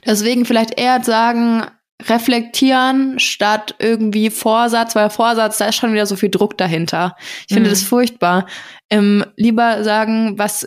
Deswegen 0.06 0.46
vielleicht 0.46 0.78
eher 0.80 1.04
sagen, 1.04 1.66
reflektieren 2.10 3.20
statt 3.20 3.76
irgendwie 3.80 4.30
Vorsatz, 4.30 4.96
weil 4.96 5.10
Vorsatz, 5.10 5.58
da 5.58 5.66
ist 5.68 5.76
schon 5.76 5.94
wieder 5.94 6.06
so 6.06 6.16
viel 6.16 6.30
Druck 6.30 6.58
dahinter. 6.58 7.16
Ich 7.48 7.54
finde 7.54 7.70
Mhm. 7.70 7.74
das 7.74 7.84
furchtbar. 7.84 8.48
Ähm, 8.90 9.26
lieber 9.36 9.84
sagen, 9.84 10.38
was 10.38 10.66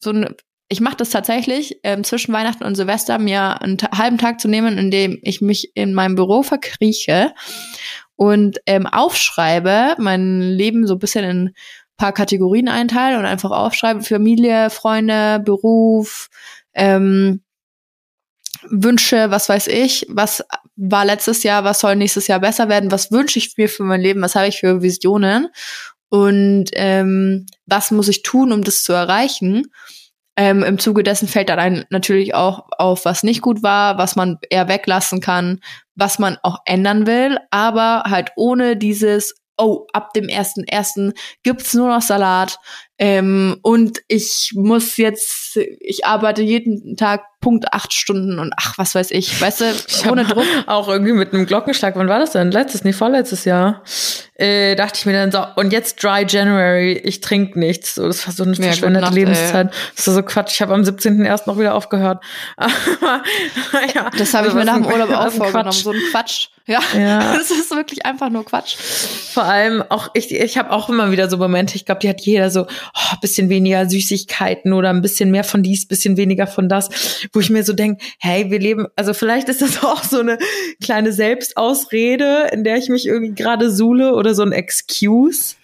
so 0.00 0.10
ein 0.10 0.34
ich 0.68 0.80
mache 0.80 0.96
das 0.96 1.10
tatsächlich 1.10 1.78
ähm, 1.84 2.02
zwischen 2.02 2.32
Weihnachten 2.32 2.64
und 2.64 2.74
Silvester, 2.74 3.18
mir 3.18 3.62
einen 3.62 3.78
halben 3.96 4.18
Tag 4.18 4.40
zu 4.40 4.48
nehmen, 4.48 4.78
in 4.78 4.90
dem 4.90 5.18
ich 5.22 5.40
mich 5.40 5.70
in 5.76 5.94
meinem 5.94 6.16
Büro 6.16 6.42
verkrieche 6.42 7.32
und 8.16 8.58
ähm, 8.66 8.86
aufschreibe, 8.86 9.94
mein 9.98 10.40
Leben 10.40 10.86
so 10.88 10.94
ein 10.94 10.98
bisschen 10.98 11.24
in 11.24 11.44
ein 11.44 11.54
paar 11.96 12.12
Kategorien 12.12 12.68
einteile 12.68 13.16
und 13.16 13.26
einfach 13.26 13.52
aufschreibe, 13.52 14.02
Familie, 14.02 14.70
Freunde, 14.70 15.40
Beruf, 15.44 16.28
ähm, 16.74 17.42
Wünsche, 18.70 19.30
was 19.30 19.48
weiß 19.48 19.68
ich, 19.68 20.06
was 20.08 20.44
war 20.76 21.04
letztes 21.04 21.42
Jahr, 21.42 21.64
was 21.64 21.80
soll 21.80 21.96
nächstes 21.96 22.26
Jahr 22.26 22.40
besser 22.40 22.68
werden, 22.68 22.90
was 22.90 23.10
wünsche 23.10 23.38
ich 23.38 23.56
mir 23.56 23.68
für 23.68 23.82
mein 23.82 24.00
Leben, 24.00 24.22
was 24.22 24.34
habe 24.34 24.48
ich 24.48 24.60
für 24.60 24.82
Visionen 24.82 25.48
und 26.08 26.66
ähm, 26.74 27.46
was 27.66 27.90
muss 27.90 28.08
ich 28.08 28.22
tun, 28.22 28.52
um 28.52 28.62
das 28.62 28.82
zu 28.82 28.92
erreichen. 28.92 29.70
Ähm, 30.36 30.62
Im 30.62 30.78
Zuge 30.78 31.02
dessen 31.02 31.28
fällt 31.28 31.48
dann 31.48 31.58
ein 31.58 31.84
natürlich 31.88 32.34
auch 32.34 32.66
auf, 32.76 33.06
was 33.06 33.22
nicht 33.22 33.40
gut 33.40 33.62
war, 33.62 33.96
was 33.96 34.16
man 34.16 34.38
eher 34.50 34.68
weglassen 34.68 35.20
kann, 35.20 35.60
was 35.94 36.18
man 36.18 36.36
auch 36.42 36.58
ändern 36.66 37.06
will, 37.06 37.38
aber 37.50 38.02
halt 38.06 38.32
ohne 38.36 38.76
dieses, 38.76 39.34
oh, 39.56 39.86
ab 39.94 40.12
dem 40.12 40.28
ersten 40.28 40.64
ersten 40.64 41.14
gibt's 41.42 41.72
nur 41.72 41.88
noch 41.88 42.02
Salat 42.02 42.58
ähm, 42.98 43.56
und 43.62 44.02
ich 44.08 44.52
muss 44.54 44.98
jetzt, 44.98 45.56
ich 45.56 46.04
arbeite 46.04 46.42
jeden 46.42 46.96
Tag 46.98 47.22
Punkt 47.40 47.72
acht 47.72 47.92
Stunden 47.92 48.38
und 48.38 48.52
ach, 48.56 48.76
was 48.78 48.94
weiß 48.94 49.10
ich, 49.12 49.40
weißt 49.40 49.60
du, 49.60 50.10
ohne 50.10 50.24
Druck. 50.24 50.44
Auch 50.66 50.88
irgendwie 50.88 51.12
mit 51.12 51.32
einem 51.32 51.46
Glockenschlag, 51.46 51.94
wann 51.96 52.08
war 52.08 52.18
das 52.18 52.32
denn? 52.32 52.50
Letztes, 52.50 52.82
nee, 52.82 52.92
vorletztes 52.92 53.44
Jahr. 53.44 53.82
Äh, 54.34 54.74
dachte 54.74 54.98
ich 54.98 55.06
mir 55.06 55.12
dann 55.12 55.32
so, 55.32 55.44
und 55.56 55.72
jetzt 55.72 56.02
Dry 56.02 56.26
January, 56.28 56.92
ich 56.92 57.20
trinke 57.20 57.58
nichts. 57.58 57.94
So, 57.94 58.06
das 58.06 58.26
war 58.26 58.34
so 58.34 58.42
eine 58.42 58.54
Ja, 58.54 58.64
verschwendete 58.64 59.12
Lebenszeit. 59.12 59.70
Das 59.94 60.06
war 60.06 60.14
so 60.14 60.22
Quatsch. 60.22 60.52
Ich 60.54 60.62
habe 60.62 60.74
am 60.74 60.82
17.01. 60.82 61.42
noch 61.46 61.58
wieder 61.58 61.74
aufgehört. 61.74 62.22
Ja, 63.94 64.10
Das 64.16 64.34
habe 64.34 64.48
ich 64.48 64.54
also 64.54 64.56
mir 64.56 64.60
was 64.60 64.64
nach 64.66 64.74
dem 64.76 64.86
Urlaub 64.86 65.10
auch 65.10 65.30
vorgenommen. 65.30 65.72
So 65.72 65.90
ein 65.90 66.00
Quatsch. 66.10 66.48
Ja, 66.66 66.80
Ja. 66.98 67.34
das 67.36 67.50
ist 67.50 67.70
wirklich 67.70 68.04
einfach 68.04 68.28
nur 68.28 68.44
Quatsch. 68.44 68.76
Vor 68.76 69.44
allem 69.44 69.82
auch, 69.88 70.08
ich, 70.14 70.34
ich 70.34 70.58
habe 70.58 70.70
auch 70.72 70.88
immer 70.88 71.10
wieder 71.12 71.30
so 71.30 71.36
Momente, 71.36 71.76
ich 71.76 71.84
glaube, 71.84 72.00
die 72.00 72.08
hat 72.08 72.20
jeder 72.20 72.50
so, 72.50 72.62
oh, 72.66 73.16
bisschen 73.20 73.48
weniger 73.48 73.88
Süßigkeiten 73.88 74.72
oder 74.72 74.90
ein 74.90 75.00
bisschen 75.02 75.30
mehr 75.30 75.44
von 75.44 75.62
dies, 75.62 75.86
bisschen 75.86 76.16
weniger 76.16 76.46
von 76.46 76.68
das, 76.68 76.88
wo 77.32 77.40
ich 77.40 77.50
mir 77.50 77.64
so 77.64 77.72
denke, 77.72 78.04
hey, 78.18 78.50
wir 78.50 78.58
leben, 78.58 78.86
also 78.96 79.14
vielleicht 79.14 79.48
ist 79.48 79.62
das 79.62 79.82
auch 79.84 80.04
so 80.04 80.20
eine 80.20 80.38
kleine 80.82 81.12
Selbstausrede, 81.12 82.48
in 82.52 82.64
der 82.64 82.76
ich 82.76 82.88
mich 82.88 83.06
irgendwie 83.06 83.34
gerade 83.34 83.70
suhle 83.70 84.14
oder 84.14 84.34
so 84.34 84.42
ein 84.42 84.52
Excuse. 84.52 85.56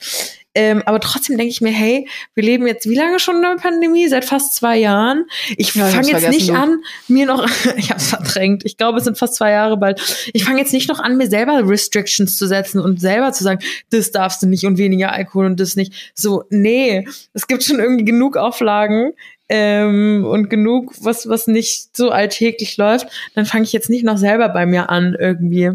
Ähm, 0.55 0.83
aber 0.85 1.01
trotzdem 1.01 1.39
denke 1.39 1.51
ich 1.51 1.63
mir, 1.63 1.71
hey, 1.71 2.07
wir 2.35 2.45
leben 2.45 2.67
jetzt 2.67 2.89
wie 2.89 2.95
lange 2.95 3.19
schon 3.19 3.37
in 3.37 3.43
der 3.43 3.57
Pandemie? 3.57 4.07
Seit 4.09 4.25
fast 4.25 4.55
zwei 4.55 4.77
Jahren. 4.77 5.25
Ich 5.57 5.75
Ja, 5.75 5.87
fange 5.87 6.09
jetzt 6.09 6.29
nicht 6.29 6.47
vergessen, 6.47 6.57
an, 6.57 6.79
mir 7.09 7.25
noch, 7.25 7.47
ich 7.77 7.91
habe 7.91 8.01
es 8.01 8.09
verdrängt. 8.09 8.65
Ich 8.67 8.77
glaube, 8.77 8.99
es 8.99 9.05
sind 9.05 9.17
fast 9.17 9.37
zwei 9.37 9.53
Jahre 9.53 9.79
bald. 9.79 10.31
Ich 10.35 10.45
fange 10.45 10.61
jetzt 10.61 10.73
nicht 10.73 10.89
noch 10.89 11.01
an, 11.01 11.17
mir 11.17 11.29
selber 11.29 11.67
Restrictions 11.67 12.37
zu 12.37 12.47
setzen 12.47 12.81
und 12.81 13.01
selber 13.01 13.33
zu 13.33 13.45
sagen, 13.45 13.61
das 13.91 14.11
darfst 14.11 14.43
du 14.43 14.47
nicht 14.47 14.67
und 14.67 14.77
weniger 14.77 15.13
Alkohol 15.13 15.47
und 15.47 15.59
das 15.59 15.77
nicht. 15.77 16.13
So, 16.15 16.45
nee, 16.51 17.07
es 17.33 17.47
gibt 17.47 17.65
schon 17.65 17.81
irgendwie 17.81 18.05
genug 18.05 18.37
Auflagen 18.37 19.13
ähm, 19.55 20.25
und 20.25 20.49
genug, 20.49 20.95
was 21.03 21.29
was 21.29 21.47
nicht 21.47 21.95
so 21.95 22.11
alltäglich 22.11 22.79
läuft. 22.79 23.07
Dann 23.35 23.45
fange 23.45 23.65
ich 23.65 23.73
jetzt 23.75 23.91
nicht 23.91 24.03
noch 24.03 24.17
selber 24.17 24.49
bei 24.49 24.65
mir 24.65 24.89
an 24.89 25.15
irgendwie. 25.19 25.73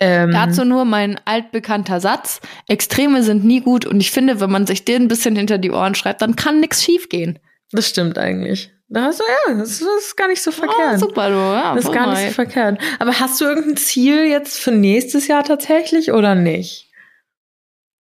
Ähm, 0.00 0.32
Dazu 0.32 0.64
nur 0.64 0.84
mein 0.84 1.20
altbekannter 1.24 2.00
Satz. 2.00 2.40
Extreme 2.66 3.22
sind 3.22 3.44
nie 3.44 3.60
gut 3.60 3.86
und 3.86 4.00
ich 4.00 4.10
finde, 4.10 4.40
wenn 4.40 4.50
man 4.50 4.66
sich 4.66 4.84
den 4.84 5.02
ein 5.02 5.08
bisschen 5.08 5.36
hinter 5.36 5.58
die 5.58 5.70
Ohren 5.70 5.94
schreibt, 5.94 6.20
dann 6.20 6.34
kann 6.34 6.58
nichts 6.58 6.82
schiefgehen. 6.82 7.38
das 7.70 7.88
stimmt 7.88 8.18
eigentlich. 8.18 8.72
Da 8.88 9.04
hast 9.04 9.20
du, 9.20 9.24
ja, 9.24 9.54
das, 9.54 9.78
das 9.78 10.04
ist 10.04 10.16
gar 10.16 10.26
nicht 10.26 10.42
so 10.42 10.50
verkehrt. 10.50 10.98
super, 10.98 11.28
du. 11.30 11.36
Ja, 11.36 11.74
Das 11.76 11.84
ist 11.84 11.92
gar 11.92 12.10
nicht 12.10 12.26
so 12.26 12.34
verkehrt. 12.34 12.78
Aber 12.98 13.20
hast 13.20 13.40
du 13.40 13.44
irgendein 13.44 13.76
Ziel 13.76 14.24
jetzt 14.24 14.58
für 14.58 14.72
nächstes 14.72 15.28
Jahr 15.28 15.44
tatsächlich 15.44 16.10
oder 16.12 16.34
nicht? 16.34 16.90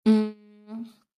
Mm. 0.04 0.30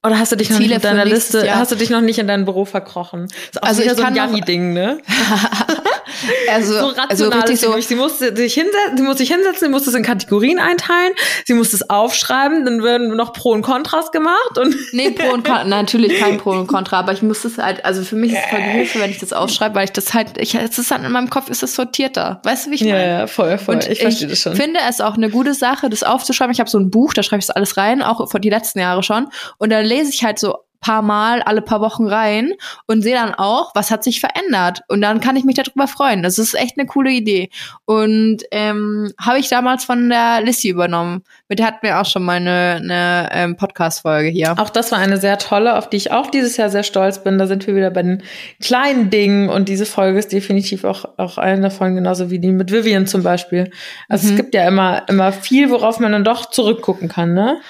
Oder 0.04 0.18
hast 0.18 0.32
du 0.32 0.36
dich 0.36 0.50
noch 0.50 0.56
Ziele 0.56 0.74
nicht 0.74 0.84
in 0.84 0.90
deiner 0.90 1.04
Liste, 1.04 1.46
Jahr? 1.46 1.58
hast 1.58 1.70
du 1.70 1.76
dich 1.76 1.88
noch 1.88 2.00
nicht 2.00 2.18
in 2.18 2.26
dein 2.26 2.44
Büro 2.44 2.64
verkrochen? 2.64 3.24
Ist 3.24 3.62
auch 3.62 3.68
Also 3.68 3.82
wieder 3.82 3.92
ich 3.92 3.98
so 3.98 4.04
ein 4.04 4.16
Janni-Ding, 4.16 4.72
ne? 4.72 4.98
also, 6.50 6.72
So 6.72 6.94
also 7.08 7.24
rational 7.28 7.38
richtig 7.38 7.54
ist 7.54 7.60
sie 7.60 7.66
so. 7.66 7.80
Sie 7.80 7.94
muss 7.94 8.18
sich 8.18 8.54
hinsetzen, 8.54 8.96
sie 8.96 9.02
muss 9.02 9.18
sich 9.18 9.30
hinsetzen, 9.30 9.66
sie 9.66 9.68
muss 9.68 9.84
das 9.84 9.94
in 9.94 10.02
Kategorien 10.02 10.58
einteilen, 10.58 11.12
sie 11.46 11.54
muss 11.54 11.70
das 11.70 11.88
aufschreiben, 11.88 12.64
dann 12.64 12.82
werden 12.82 13.16
noch 13.16 13.32
Pro 13.32 13.50
und 13.50 13.62
Kontras 13.62 14.10
gemacht 14.10 14.58
und 14.58 14.74
Nee, 14.92 15.10
Pro 15.10 15.32
und 15.32 15.44
Contra, 15.44 15.64
natürlich 15.64 16.18
kein 16.18 16.38
Pro 16.38 16.50
und 16.50 16.66
Contra, 16.66 16.98
aber 16.98 17.12
ich 17.12 17.22
muss 17.22 17.42
das 17.42 17.58
halt, 17.58 17.84
also 17.84 18.02
für 18.02 18.16
mich 18.16 18.32
ist 18.32 18.38
es 18.44 18.50
voll 18.50 18.58
die 18.58 18.70
Hilfe, 18.70 19.00
wenn 19.00 19.10
ich 19.10 19.18
das 19.18 19.32
aufschreibe, 19.32 19.74
weil 19.76 19.84
ich 19.84 19.92
das 19.92 20.14
halt, 20.14 20.36
ich, 20.38 20.54
es 20.54 20.78
ist 20.78 20.90
dann 20.90 21.04
in 21.04 21.12
meinem 21.12 21.30
Kopf, 21.30 21.48
ist 21.48 21.62
es 21.62 21.74
sortierter. 21.76 22.40
Weißt 22.42 22.66
du, 22.66 22.70
wie 22.70 22.74
ich 22.74 22.84
meine? 22.84 23.06
ja, 23.06 23.26
voll, 23.26 23.56
voll. 23.58 23.76
Und 23.76 23.88
ich 23.88 24.00
verstehe 24.00 24.28
das 24.28 24.40
schon. 24.40 24.56
finde 24.56 24.80
es 24.88 25.00
auch 25.00 25.14
eine 25.14 25.30
gute 25.30 25.54
Sache, 25.54 25.88
das 25.88 26.02
aufzuschreiben. 26.02 26.52
Ich 26.52 26.60
habe 26.60 26.68
so 26.68 26.78
ein 26.78 26.90
Buch, 26.90 27.14
da 27.14 27.22
schreibe 27.22 27.40
ich 27.40 27.46
das 27.46 27.54
alles 27.54 27.76
rein, 27.76 28.02
auch 28.02 28.28
von 28.30 28.40
die 28.40 28.50
letzten 28.50 28.80
Jahre 28.80 29.02
schon. 29.02 29.28
Und 29.58 29.70
da 29.70 29.80
lese 29.92 30.10
ich 30.10 30.24
halt 30.24 30.38
so 30.38 30.56
paar 30.82 31.00
Mal, 31.00 31.42
alle 31.42 31.62
paar 31.62 31.80
Wochen 31.80 32.06
rein 32.06 32.52
und 32.86 33.02
sehe 33.02 33.14
dann 33.14 33.34
auch, 33.34 33.70
was 33.74 33.90
hat 33.90 34.04
sich 34.04 34.20
verändert. 34.20 34.80
Und 34.88 35.00
dann 35.00 35.20
kann 35.20 35.36
ich 35.36 35.44
mich 35.44 35.54
darüber 35.54 35.86
freuen. 35.86 36.22
Das 36.22 36.38
ist 36.38 36.54
echt 36.54 36.76
eine 36.76 36.86
coole 36.86 37.10
Idee. 37.12 37.50
Und 37.84 38.38
ähm, 38.50 39.12
habe 39.18 39.38
ich 39.38 39.48
damals 39.48 39.84
von 39.84 40.10
der 40.10 40.40
Lissy 40.42 40.68
übernommen. 40.68 41.22
Mit 41.48 41.60
der 41.60 41.66
hatten 41.66 41.86
wir 41.86 42.00
auch 42.00 42.04
schon 42.04 42.24
mal 42.24 42.36
eine, 42.36 42.80
eine 42.82 43.28
ähm, 43.32 43.56
Podcast-Folge 43.56 44.28
hier. 44.28 44.54
Auch 44.58 44.70
das 44.70 44.90
war 44.90 44.98
eine 44.98 45.18
sehr 45.18 45.38
tolle, 45.38 45.78
auf 45.78 45.88
die 45.88 45.98
ich 45.98 46.10
auch 46.10 46.26
dieses 46.26 46.56
Jahr 46.56 46.68
sehr 46.68 46.82
stolz 46.82 47.22
bin. 47.22 47.38
Da 47.38 47.46
sind 47.46 47.64
wir 47.66 47.76
wieder 47.76 47.90
bei 47.90 48.02
den 48.02 48.24
kleinen 48.60 49.08
Dingen 49.08 49.48
und 49.50 49.68
diese 49.68 49.86
Folge 49.86 50.18
ist 50.18 50.32
definitiv 50.32 50.82
auch, 50.82 51.04
auch 51.16 51.38
eine 51.38 51.62
davon, 51.62 51.94
genauso 51.94 52.30
wie 52.30 52.40
die 52.40 52.50
mit 52.50 52.72
Vivian 52.72 53.06
zum 53.06 53.22
Beispiel. 53.22 53.70
Also 54.08 54.26
Mhm. 54.26 54.30
es 54.32 54.36
gibt 54.36 54.54
ja 54.54 54.66
immer, 54.66 55.08
immer 55.08 55.32
viel, 55.32 55.70
worauf 55.70 56.00
man 56.00 56.10
dann 56.10 56.24
doch 56.24 56.46
zurückgucken 56.50 57.08
kann, 57.08 57.34
ne? 57.34 57.60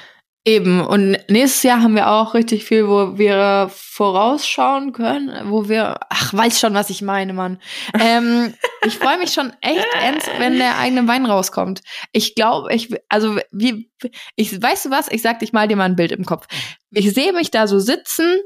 Eben. 0.45 0.80
Und 0.80 1.18
nächstes 1.28 1.62
Jahr 1.62 1.82
haben 1.82 1.95
wir 1.95 2.11
auch 2.11 2.34
richtig 2.34 2.64
viel, 2.64 2.88
wo 2.88 3.16
wir 3.16 3.70
vorausschauen 3.72 4.93
können, 4.93 5.51
wo 5.51 5.68
wir, 5.68 6.01
ach, 6.09 6.34
weiß 6.34 6.59
schon, 6.59 6.74
was 6.74 6.90
ich 6.90 7.01
meine, 7.01 7.32
Mann. 7.32 7.61
Ähm, 8.01 8.53
ich 8.86 8.99
freue 8.99 9.18
mich 9.18 9.32
schon 9.32 9.53
echt 9.61 9.86
ernst, 9.95 10.28
wenn 10.38 10.59
der 10.59 10.78
eigene 10.78 11.07
Wein 11.07 11.26
rauskommt. 11.26 11.82
Ich 12.11 12.34
glaube, 12.34 12.74
ich, 12.74 12.93
also, 13.09 13.38
wie, 13.53 13.88
ich, 14.34 14.61
weißt 14.61 14.86
du 14.86 14.90
was? 14.90 15.07
Ich 15.12 15.22
sag 15.22 15.38
dich 15.38 15.53
mal 15.53 15.68
dir 15.68 15.76
mal 15.76 15.84
ein 15.84 15.97
Bild 15.97 16.11
im 16.11 16.24
Kopf. 16.24 16.49
Ich 16.90 17.14
sehe 17.14 17.32
mich 17.32 17.53
da 17.53 17.68
so 17.68 17.78
sitzen, 17.78 18.40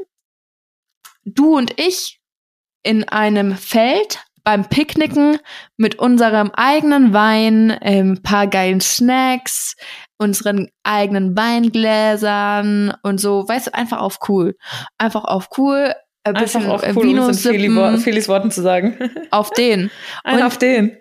du 1.25 1.57
und 1.57 1.81
ich 1.81 2.21
in 2.83 3.09
einem 3.09 3.57
Feld 3.57 4.21
beim 4.45 4.69
Picknicken 4.69 5.39
mit 5.77 5.99
unserem 5.99 6.53
eigenen 6.53 7.13
Wein, 7.13 7.73
ein 7.73 8.23
paar 8.23 8.47
geilen 8.47 8.81
Snacks, 8.81 9.75
unseren 10.19 10.69
eigenen 10.83 11.37
Weingläsern 11.37 12.95
und 13.03 13.21
so, 13.21 13.47
weißt 13.49 13.69
du, 13.69 13.75
einfach 13.75 13.99
auf 14.01 14.19
cool. 14.29 14.57
Einfach 14.99 15.25
auf 15.25 15.49
cool, 15.59 15.95
ein 16.25 16.35
Einfach 16.37 16.43
bisschen 16.61 16.71
auf 16.71 16.83
äh, 16.83 16.93
cool, 16.97 17.03
um 17.03 17.09
Vino 17.09 17.29
es 17.29 17.45
in 17.47 17.99
Felis 18.01 18.29
Worten 18.29 18.51
zu 18.51 18.63
sagen. 18.63 18.99
auf 19.31 19.51
den. 19.51 19.91
Ein 20.25 20.37
Und- 20.39 20.43
auf 20.43 20.59
den. 20.59 20.97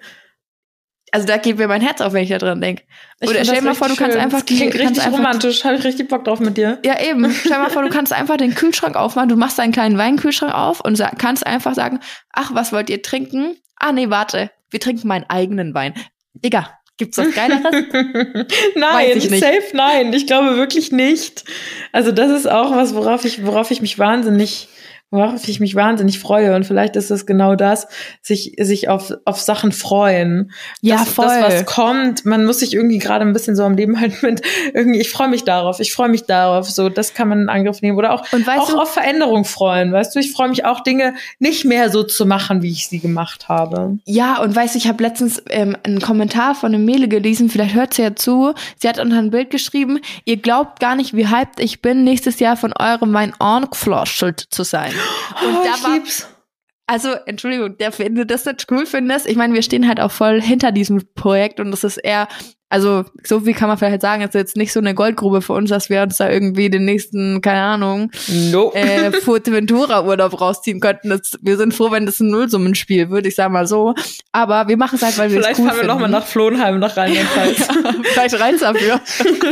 Also 1.12 1.28
da 1.28 1.38
geht 1.38 1.58
mir 1.58 1.70
mein 1.70 1.80
Herz 1.82 2.02
auf, 2.02 2.12
wenn 2.12 2.24
ich 2.24 2.30
da 2.30 2.40
dran 2.40 2.60
denke. 2.60 2.84
Oder 3.24 3.46
stell 3.46 3.56
dir 3.60 3.62
mal 3.62 3.74
vor, 3.76 3.88
du 3.88 3.96
kannst 3.96 4.16
schön. 4.16 4.22
einfach 4.22 4.40
Das 4.40 4.46
klingt 4.48 4.74
die- 4.74 4.78
richtig 4.80 5.02
einfach- 5.06 5.18
romantisch. 5.18 5.64
Habe 5.64 5.76
ich 5.78 5.84
richtig 5.86 6.10
Bock 6.10 6.26
drauf 6.26 6.42
mit 6.42 6.58
dir. 6.58 6.80
Ja, 6.84 7.00
eben. 7.00 7.32
Stell 7.32 7.54
dir 7.54 7.60
mal 7.60 7.70
vor, 7.70 7.84
du 7.84 7.90
kannst 7.90 8.12
einfach 8.12 8.36
den 8.36 8.54
Kühlschrank 8.54 8.98
aufmachen, 8.98 9.30
du 9.30 9.38
machst 9.38 9.58
deinen 9.58 9.72
kleinen 9.72 9.98
Weinkühlschrank 9.98 10.54
auf 10.54 10.82
und 10.82 11.02
kannst 11.18 11.46
einfach 11.46 11.74
sagen, 11.74 12.02
ach, 12.34 12.54
was 12.54 12.74
wollt 12.74 12.90
ihr 12.90 13.02
trinken? 13.02 13.56
Ah, 13.78 13.94
nee, 13.94 14.10
warte, 14.10 14.52
wir 14.72 14.82
trinken 14.82 15.08
meinen 15.08 15.24
eigenen 15.30 15.74
Wein. 15.74 15.94
Digga, 16.34 16.70
gibt's 16.98 17.18
was 17.18 17.34
Geileres? 17.34 17.64
nein, 18.76 19.22
safe 19.22 19.64
nein. 19.74 20.14
Ich 20.14 20.28
glaube 20.28 20.58
wirklich 20.58 20.92
nicht. 20.92 21.44
Also 21.92 22.12
das 22.12 22.32
ist 22.32 22.48
auch 22.48 22.72
was, 22.72 22.96
worauf 22.96 23.26
ich, 23.26 23.46
worauf 23.46 23.72
ich 23.72 23.82
mich 23.82 24.00
wahnsinnig, 24.00 24.68
worauf 25.16 25.48
ich 25.48 25.60
mich 25.60 25.76
wahnsinnig 25.76 26.20
freue. 26.20 26.56
Und 26.56 26.66
vielleicht 26.66 26.96
ist 26.96 27.12
es 27.12 27.26
genau 27.26 27.56
das, 27.56 27.88
sich, 28.22 28.54
sich 28.60 28.90
auf, 28.90 29.14
auf 29.26 29.40
Sachen 29.40 29.72
freuen. 29.72 30.52
Ja, 30.82 30.98
das, 30.98 31.10
voll. 31.10 31.26
Das, 31.28 31.54
was 31.54 31.66
kommt, 31.66 32.26
man 32.26 32.46
muss 32.46 32.60
sich 32.60 32.74
irgendwie 32.74 32.98
gerade 33.00 33.26
ein 33.26 33.34
bisschen 33.34 33.56
so 33.56 33.64
am 33.64 33.76
Leben 33.76 34.00
halt 34.00 34.22
mit 34.24 34.42
irgendwie, 34.74 35.00
ich 35.00 35.10
freue 35.10 35.28
mich 35.30 35.44
darauf, 35.44 35.80
ich 35.80 35.94
freue 35.94 36.10
mich 36.10 36.24
darauf. 36.26 36.70
So, 36.70 36.90
das 36.90 37.14
kann 37.14 37.28
man 37.30 37.42
in 37.42 37.50
Angriff 37.50 37.82
nehmen. 37.82 37.98
Oder 37.98 38.14
auch, 38.14 38.24
Und 38.34 38.46
weißt 38.46 38.60
auch 38.62 38.70
du- 38.70 38.80
auf 38.80 38.94
Veränderung 38.94 39.46
freuen. 39.46 39.92
Weißt 39.92 40.16
du, 40.16 40.20
ich 40.20 40.32
freue 40.32 40.50
mich 40.50 40.66
auch, 40.66 40.82
Dinge 40.82 41.14
nicht 41.40 41.66
mehr 41.66 41.90
so 41.90 42.04
zu 42.04 42.26
machen, 42.26 42.62
wie 42.62 42.72
ich 42.72 42.88
sie 42.88 43.00
gemacht 43.00 43.50
habe. 43.50 43.98
Ja, 44.06 44.42
und 44.42 44.56
weißt 44.56 44.76
du, 44.76 44.78
ich 44.80 44.88
habe 44.88 45.02
letztens 45.04 45.42
ähm, 45.50 45.76
einen 45.84 46.00
Kommentar 46.02 46.56
von 46.56 46.74
einem 46.74 46.86
Mädel 46.86 47.08
gelesen, 47.08 47.50
vielleicht 47.50 47.76
hört 47.76 47.94
sie 47.94 48.02
ja 48.04 48.16
zu. 48.16 48.54
Sie 48.78 48.88
hat 48.88 49.00
unter 49.00 49.18
ein 49.18 49.32
Bild 49.32 49.50
geschrieben, 49.50 50.00
ihr 50.26 50.38
glaubt 50.38 50.80
gar 50.80 50.96
nicht, 50.96 51.16
wie 51.16 51.28
hyped 51.28 51.60
ich 51.60 51.82
bin, 51.82 52.04
nächstes 52.04 52.40
Jahr 52.40 52.58
von 52.58 52.74
eurem 52.78 53.14
Wein 53.14 53.34
angeflaschelt 53.40 54.40
zu 54.50 54.64
sein. 54.64 54.92
Und 55.42 55.56
oh, 55.56 55.64
da 55.64 55.84
war, 55.84 55.94
lieb's. 55.96 56.28
also, 56.88 57.10
Entschuldigung, 57.26 57.78
der, 57.78 57.98
wenn 58.00 58.16
du 58.16 58.26
das 58.26 58.46
nicht 58.46 58.72
cool 58.72 58.86
findest, 58.86 59.28
ich 59.28 59.36
meine, 59.36 59.54
wir 59.54 59.62
stehen 59.62 59.88
halt 59.88 60.00
auch 60.00 60.12
voll 60.12 60.42
hinter 60.42 60.72
diesem 60.72 61.04
Projekt 61.16 61.60
und 61.60 61.72
das 61.72 61.84
ist 61.84 61.98
eher, 61.98 62.28
also 62.76 63.06
so 63.24 63.40
viel 63.40 63.54
kann 63.54 63.70
man 63.70 63.78
vielleicht 63.78 64.02
sagen, 64.02 64.22
es 64.22 64.30
ist 64.30 64.34
jetzt 64.34 64.58
nicht 64.58 64.74
so 64.74 64.82
eine 64.82 64.94
Goldgrube 64.94 65.42
für 65.42 65.54
uns, 65.54 65.70
dass 65.70 65.90
wir 65.90 66.02
uns 66.02 66.18
da 66.18 66.30
irgendwie 66.30 66.70
den 66.70 66.84
nächsten, 66.84 67.40
keine 67.40 67.62
Ahnung, 67.62 68.12
Nope. 68.52 68.78
äh, 68.78 69.12
Fuerteventura-Urlaub 69.22 70.42
rausziehen 70.42 70.82
könnten. 70.82 71.10
Das, 71.10 71.40
wir 71.42 71.56
sind 71.56 71.74
froh, 71.74 71.90
wenn 71.92 72.06
das 72.06 72.20
ein 72.20 72.28
Nullsummenspiel 72.28 73.10
wird, 73.12 73.28
ich 73.28 73.36
sag 73.36 73.50
mal 73.50 73.66
so. 73.66 73.96
Aber 74.34 74.68
wir 74.68 74.76
machen 74.76 74.96
es 74.96 75.04
halt, 75.04 75.18
weil 75.18 75.32
wir 75.32 75.40
es 75.40 75.46
Vielleicht 75.46 75.62
cool 75.62 75.70
fahren 75.70 75.78
wir 75.78 75.88
nochmal 75.88 76.10
nach 76.10 76.26
Flohenheim, 76.26 76.80
nach 76.80 76.98
Rheinland-Pfalz. 76.98 77.68
Vielleicht 78.12 78.40
reicht's 78.42 78.60
dafür. 78.60 79.00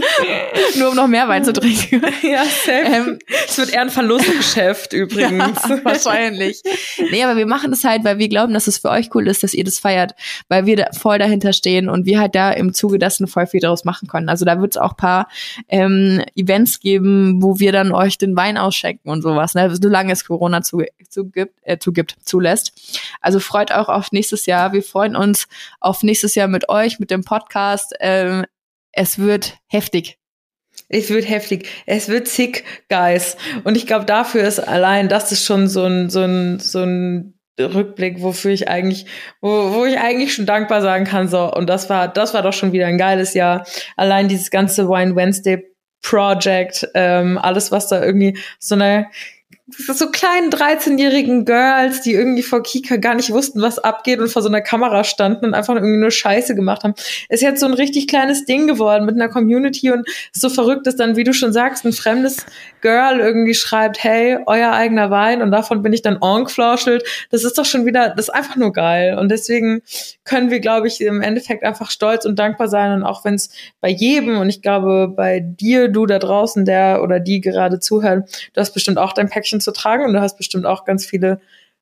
Nur 0.77 0.89
um 0.89 0.95
noch 0.97 1.07
mehr 1.07 1.29
Wein 1.29 1.45
zu 1.45 1.53
trinken. 1.53 2.01
ja, 2.23 2.43
safe. 2.43 2.71
Ähm, 2.71 3.19
es 3.47 3.57
wird 3.57 3.71
eher 3.71 3.83
ein 3.83 3.89
Verlustgeschäft 3.89 4.91
übrigens. 4.91 5.61
Ja, 5.69 5.79
wahrscheinlich. 5.83 6.61
Nee, 7.09 7.23
aber 7.23 7.37
wir 7.37 7.45
machen 7.45 7.71
das 7.71 7.85
halt, 7.85 8.03
weil 8.03 8.17
wir 8.17 8.27
glauben, 8.27 8.53
dass 8.53 8.67
es 8.67 8.79
für 8.79 8.89
euch 8.89 9.15
cool 9.15 9.29
ist, 9.29 9.43
dass 9.43 9.53
ihr 9.53 9.63
das 9.63 9.79
feiert, 9.79 10.13
weil 10.49 10.65
wir 10.65 10.75
da 10.75 10.87
voll 10.91 11.19
dahinter 11.19 11.53
stehen 11.53 11.87
und 11.87 12.05
wir 12.05 12.19
halt 12.19 12.35
da 12.35 12.51
im 12.51 12.73
Zuge 12.73 12.99
dessen 13.13 13.27
voll 13.27 13.47
viel 13.47 13.59
draus 13.59 13.85
machen 13.85 14.07
können. 14.07 14.29
Also 14.29 14.45
da 14.45 14.59
wird 14.59 14.73
es 14.73 14.77
auch 14.77 14.97
paar 14.97 15.27
ähm, 15.67 16.23
Events 16.35 16.79
geben, 16.79 17.41
wo 17.41 17.59
wir 17.59 17.71
dann 17.71 17.91
euch 17.91 18.17
den 18.17 18.35
Wein 18.35 18.57
ausschenken 18.57 19.09
und 19.09 19.21
sowas, 19.21 19.53
ne? 19.55 19.73
solange 19.75 20.13
es 20.13 20.25
Corona 20.25 20.61
zu, 20.61 20.83
zugibt, 21.09 21.59
äh, 21.63 21.77
zugibt, 21.77 22.15
zulässt. 22.23 22.73
Also 23.21 23.39
freut 23.39 23.71
euch 23.71 23.87
auf 23.87 24.11
nächstes 24.11 24.45
Jahr. 24.45 24.73
Wir 24.73 24.83
freuen 24.83 25.15
uns 25.15 25.47
auf 25.79 26.03
nächstes 26.03 26.35
Jahr 26.35 26.47
mit 26.47 26.69
euch, 26.69 26.99
mit 26.99 27.11
dem 27.11 27.23
Podcast. 27.23 27.93
Ähm, 27.99 28.45
es 28.91 29.19
wird 29.19 29.57
heftig. 29.67 30.17
Es 30.89 31.09
wird 31.09 31.27
heftig. 31.29 31.67
Es 31.85 32.07
wird 32.07 32.27
sick, 32.27 32.63
guys. 32.89 33.37
Und 33.63 33.77
ich 33.77 33.87
glaube, 33.87 34.05
dafür 34.05 34.43
ist 34.43 34.59
allein, 34.59 35.09
das 35.09 35.31
ist 35.31 35.45
schon 35.45 35.67
so 35.67 35.85
ein, 35.85 36.09
so 36.09 36.21
ein, 36.21 36.59
so 36.59 36.83
ein 36.83 37.33
Rückblick, 37.59 38.21
wofür 38.21 38.51
ich 38.51 38.67
eigentlich, 38.67 39.05
wo, 39.41 39.73
wo 39.73 39.85
ich 39.85 39.99
eigentlich 39.99 40.33
schon 40.33 40.45
dankbar 40.45 40.81
sagen 40.81 41.05
kann, 41.05 41.27
so, 41.27 41.51
und 41.53 41.69
das 41.69 41.89
war, 41.89 42.07
das 42.07 42.33
war 42.33 42.41
doch 42.41 42.53
schon 42.53 42.71
wieder 42.71 42.87
ein 42.87 42.97
geiles 42.97 43.33
Jahr. 43.33 43.65
Allein 43.95 44.27
dieses 44.27 44.49
ganze 44.49 44.89
Wine 44.89 45.15
Wednesday 45.15 45.63
Project, 46.01 46.87
ähm, 46.95 47.37
alles, 47.37 47.71
was 47.71 47.87
da 47.87 48.03
irgendwie 48.03 48.37
so 48.59 48.75
eine 48.75 49.07
so 49.77 50.09
kleinen 50.09 50.49
13-jährigen 50.49 51.45
Girls, 51.45 52.01
die 52.01 52.13
irgendwie 52.13 52.43
vor 52.43 52.63
Kika 52.63 52.97
gar 52.97 53.15
nicht 53.15 53.31
wussten, 53.31 53.61
was 53.61 53.79
abgeht 53.79 54.19
und 54.19 54.29
vor 54.29 54.41
so 54.41 54.47
einer 54.47 54.61
Kamera 54.61 55.03
standen 55.03 55.45
und 55.45 55.53
einfach 55.53 55.75
irgendwie 55.75 55.97
nur 55.97 56.11
Scheiße 56.11 56.55
gemacht 56.55 56.83
haben. 56.83 56.93
Ist 57.29 57.41
jetzt 57.41 57.59
so 57.59 57.65
ein 57.65 57.73
richtig 57.73 58.07
kleines 58.07 58.45
Ding 58.45 58.67
geworden 58.67 59.05
mit 59.05 59.15
einer 59.15 59.29
Community 59.29 59.91
und 59.91 60.07
so 60.31 60.49
verrückt 60.49 60.87
ist 60.87 60.99
dann, 60.99 61.15
wie 61.15 61.23
du 61.23 61.33
schon 61.33 61.53
sagst, 61.53 61.85
ein 61.85 61.93
fremdes 61.93 62.45
Girl 62.81 63.19
irgendwie 63.19 63.53
schreibt, 63.53 64.03
hey, 64.03 64.37
euer 64.45 64.71
eigener 64.71 65.09
Wein 65.09 65.41
und 65.41 65.51
davon 65.51 65.81
bin 65.81 65.93
ich 65.93 66.01
dann 66.01 66.19
encflauschelt. 66.21 67.03
Das 67.31 67.43
ist 67.43 67.57
doch 67.57 67.65
schon 67.65 67.85
wieder, 67.85 68.09
das 68.09 68.27
ist 68.27 68.33
einfach 68.33 68.55
nur 68.55 68.73
geil. 68.73 69.17
Und 69.17 69.29
deswegen 69.29 69.81
können 70.23 70.51
wir, 70.51 70.59
glaube 70.59 70.87
ich, 70.87 71.01
im 71.01 71.21
Endeffekt 71.21 71.63
einfach 71.63 71.89
stolz 71.89 72.25
und 72.25 72.37
dankbar 72.37 72.67
sein. 72.67 72.91
Und 72.91 73.03
auch 73.03 73.25
wenn 73.25 73.35
es 73.35 73.49
bei 73.81 73.89
jedem, 73.89 74.37
und 74.37 74.49
ich 74.49 74.61
glaube, 74.61 75.07
bei 75.15 75.39
dir, 75.39 75.87
du 75.87 76.05
da 76.05 76.19
draußen, 76.19 76.65
der 76.65 77.01
oder 77.01 77.19
die 77.19 77.41
gerade 77.41 77.79
zuhören, 77.79 78.25
du 78.53 78.61
hast 78.61 78.73
bestimmt 78.73 78.97
auch 78.97 79.13
dein 79.13 79.29
Päckchen 79.29 79.61
zu 79.63 79.71
tragen 79.71 80.05
und 80.05 80.13
du 80.13 80.21
hast 80.21 80.37
bestimmt 80.37 80.65
auch 80.65 80.85
ganz 80.85 81.05
viele 81.05 81.39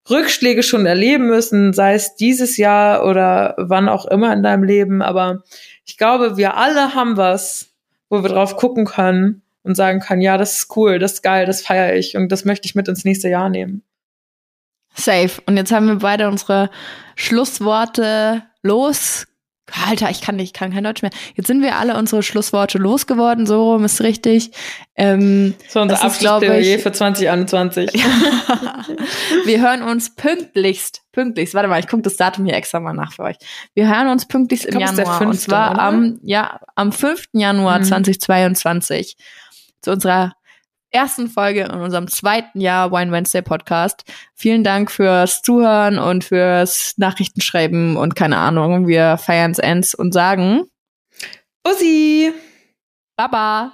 Rückschläge 0.09 0.63
schon 0.63 0.85
erleben 0.85 1.27
müssen, 1.27 1.73
sei 1.73 1.93
es 1.93 2.15
dieses 2.15 2.57
Jahr 2.57 3.05
oder 3.05 3.55
wann 3.57 3.87
auch 3.87 4.05
immer 4.05 4.33
in 4.33 4.43
deinem 4.43 4.63
Leben. 4.63 5.01
Aber 5.01 5.43
ich 5.85 5.97
glaube, 5.97 6.37
wir 6.37 6.57
alle 6.57 6.95
haben 6.95 7.17
was, 7.17 7.73
wo 8.09 8.23
wir 8.23 8.29
drauf 8.29 8.57
gucken 8.57 8.85
können 8.85 9.43
und 9.63 9.75
sagen 9.75 9.99
können, 9.99 10.21
ja, 10.21 10.37
das 10.37 10.57
ist 10.57 10.75
cool, 10.75 10.97
das 10.97 11.13
ist 11.13 11.21
geil, 11.21 11.45
das 11.45 11.61
feiere 11.61 11.95
ich 11.95 12.17
und 12.17 12.31
das 12.31 12.45
möchte 12.45 12.65
ich 12.65 12.75
mit 12.75 12.87
ins 12.87 13.05
nächste 13.05 13.29
Jahr 13.29 13.49
nehmen. 13.49 13.83
Safe. 14.93 15.41
Und 15.45 15.57
jetzt 15.57 15.71
haben 15.71 15.87
wir 15.87 15.95
beide 15.97 16.27
unsere 16.27 16.69
Schlussworte 17.15 18.43
los. 18.61 19.27
Alter, 19.87 20.09
ich 20.09 20.21
kann 20.21 20.35
nicht, 20.35 20.53
kann 20.55 20.73
kein 20.73 20.83
Deutsch 20.83 21.01
mehr. 21.01 21.11
Jetzt 21.35 21.47
sind 21.47 21.61
wir 21.61 21.77
alle 21.77 21.97
unsere 21.97 22.23
Schlussworte 22.23 22.77
losgeworden, 22.77 23.45
so 23.45 23.73
rum 23.73 23.85
ist 23.85 24.01
richtig. 24.01 24.51
Ähm, 24.95 25.53
so 25.67 25.81
unser 25.81 26.03
Abschlussplädoyer 26.03 26.79
für 26.79 26.91
2021. 26.91 27.93
wir 29.45 29.61
hören 29.61 29.83
uns 29.83 30.15
pünktlichst, 30.15 31.01
pünktlichst, 31.11 31.53
warte 31.53 31.69
mal, 31.69 31.79
ich 31.79 31.87
gucke 31.87 32.03
das 32.03 32.17
Datum 32.17 32.45
hier 32.45 32.55
extra 32.55 32.79
mal 32.79 32.93
nach 32.93 33.13
für 33.13 33.23
euch. 33.23 33.37
Wir 33.73 33.87
hören 33.87 34.09
uns 34.09 34.27
pünktlichst 34.27 34.65
im 34.65 34.79
Januar. 34.79 35.17
5. 35.19 35.29
und 35.29 35.39
zwar 35.39 35.71
oder? 35.71 35.81
am, 35.81 36.19
ja, 36.23 36.59
am 36.75 36.91
5. 36.91 37.29
Januar 37.33 37.79
mhm. 37.79 37.83
2022 37.85 39.17
zu 39.81 39.91
unserer 39.91 40.33
ersten 40.91 41.27
Folge 41.27 41.61
in 41.61 41.71
unserem 41.71 42.07
zweiten 42.07 42.59
Jahr 42.59 42.91
Wine 42.91 43.11
Wednesday 43.11 43.41
Podcast. 43.41 44.03
Vielen 44.35 44.63
Dank 44.63 44.91
fürs 44.91 45.41
Zuhören 45.41 45.97
und 45.97 46.23
fürs 46.23 46.93
Nachrichtenschreiben 46.97 47.97
und 47.97 48.15
keine 48.15 48.37
Ahnung. 48.37 48.87
Wir 48.87 49.17
feiern's 49.17 49.59
ends 49.59 49.95
und 49.95 50.13
sagen 50.13 50.65
Bussi! 51.63 52.33
Baba! 53.15 53.71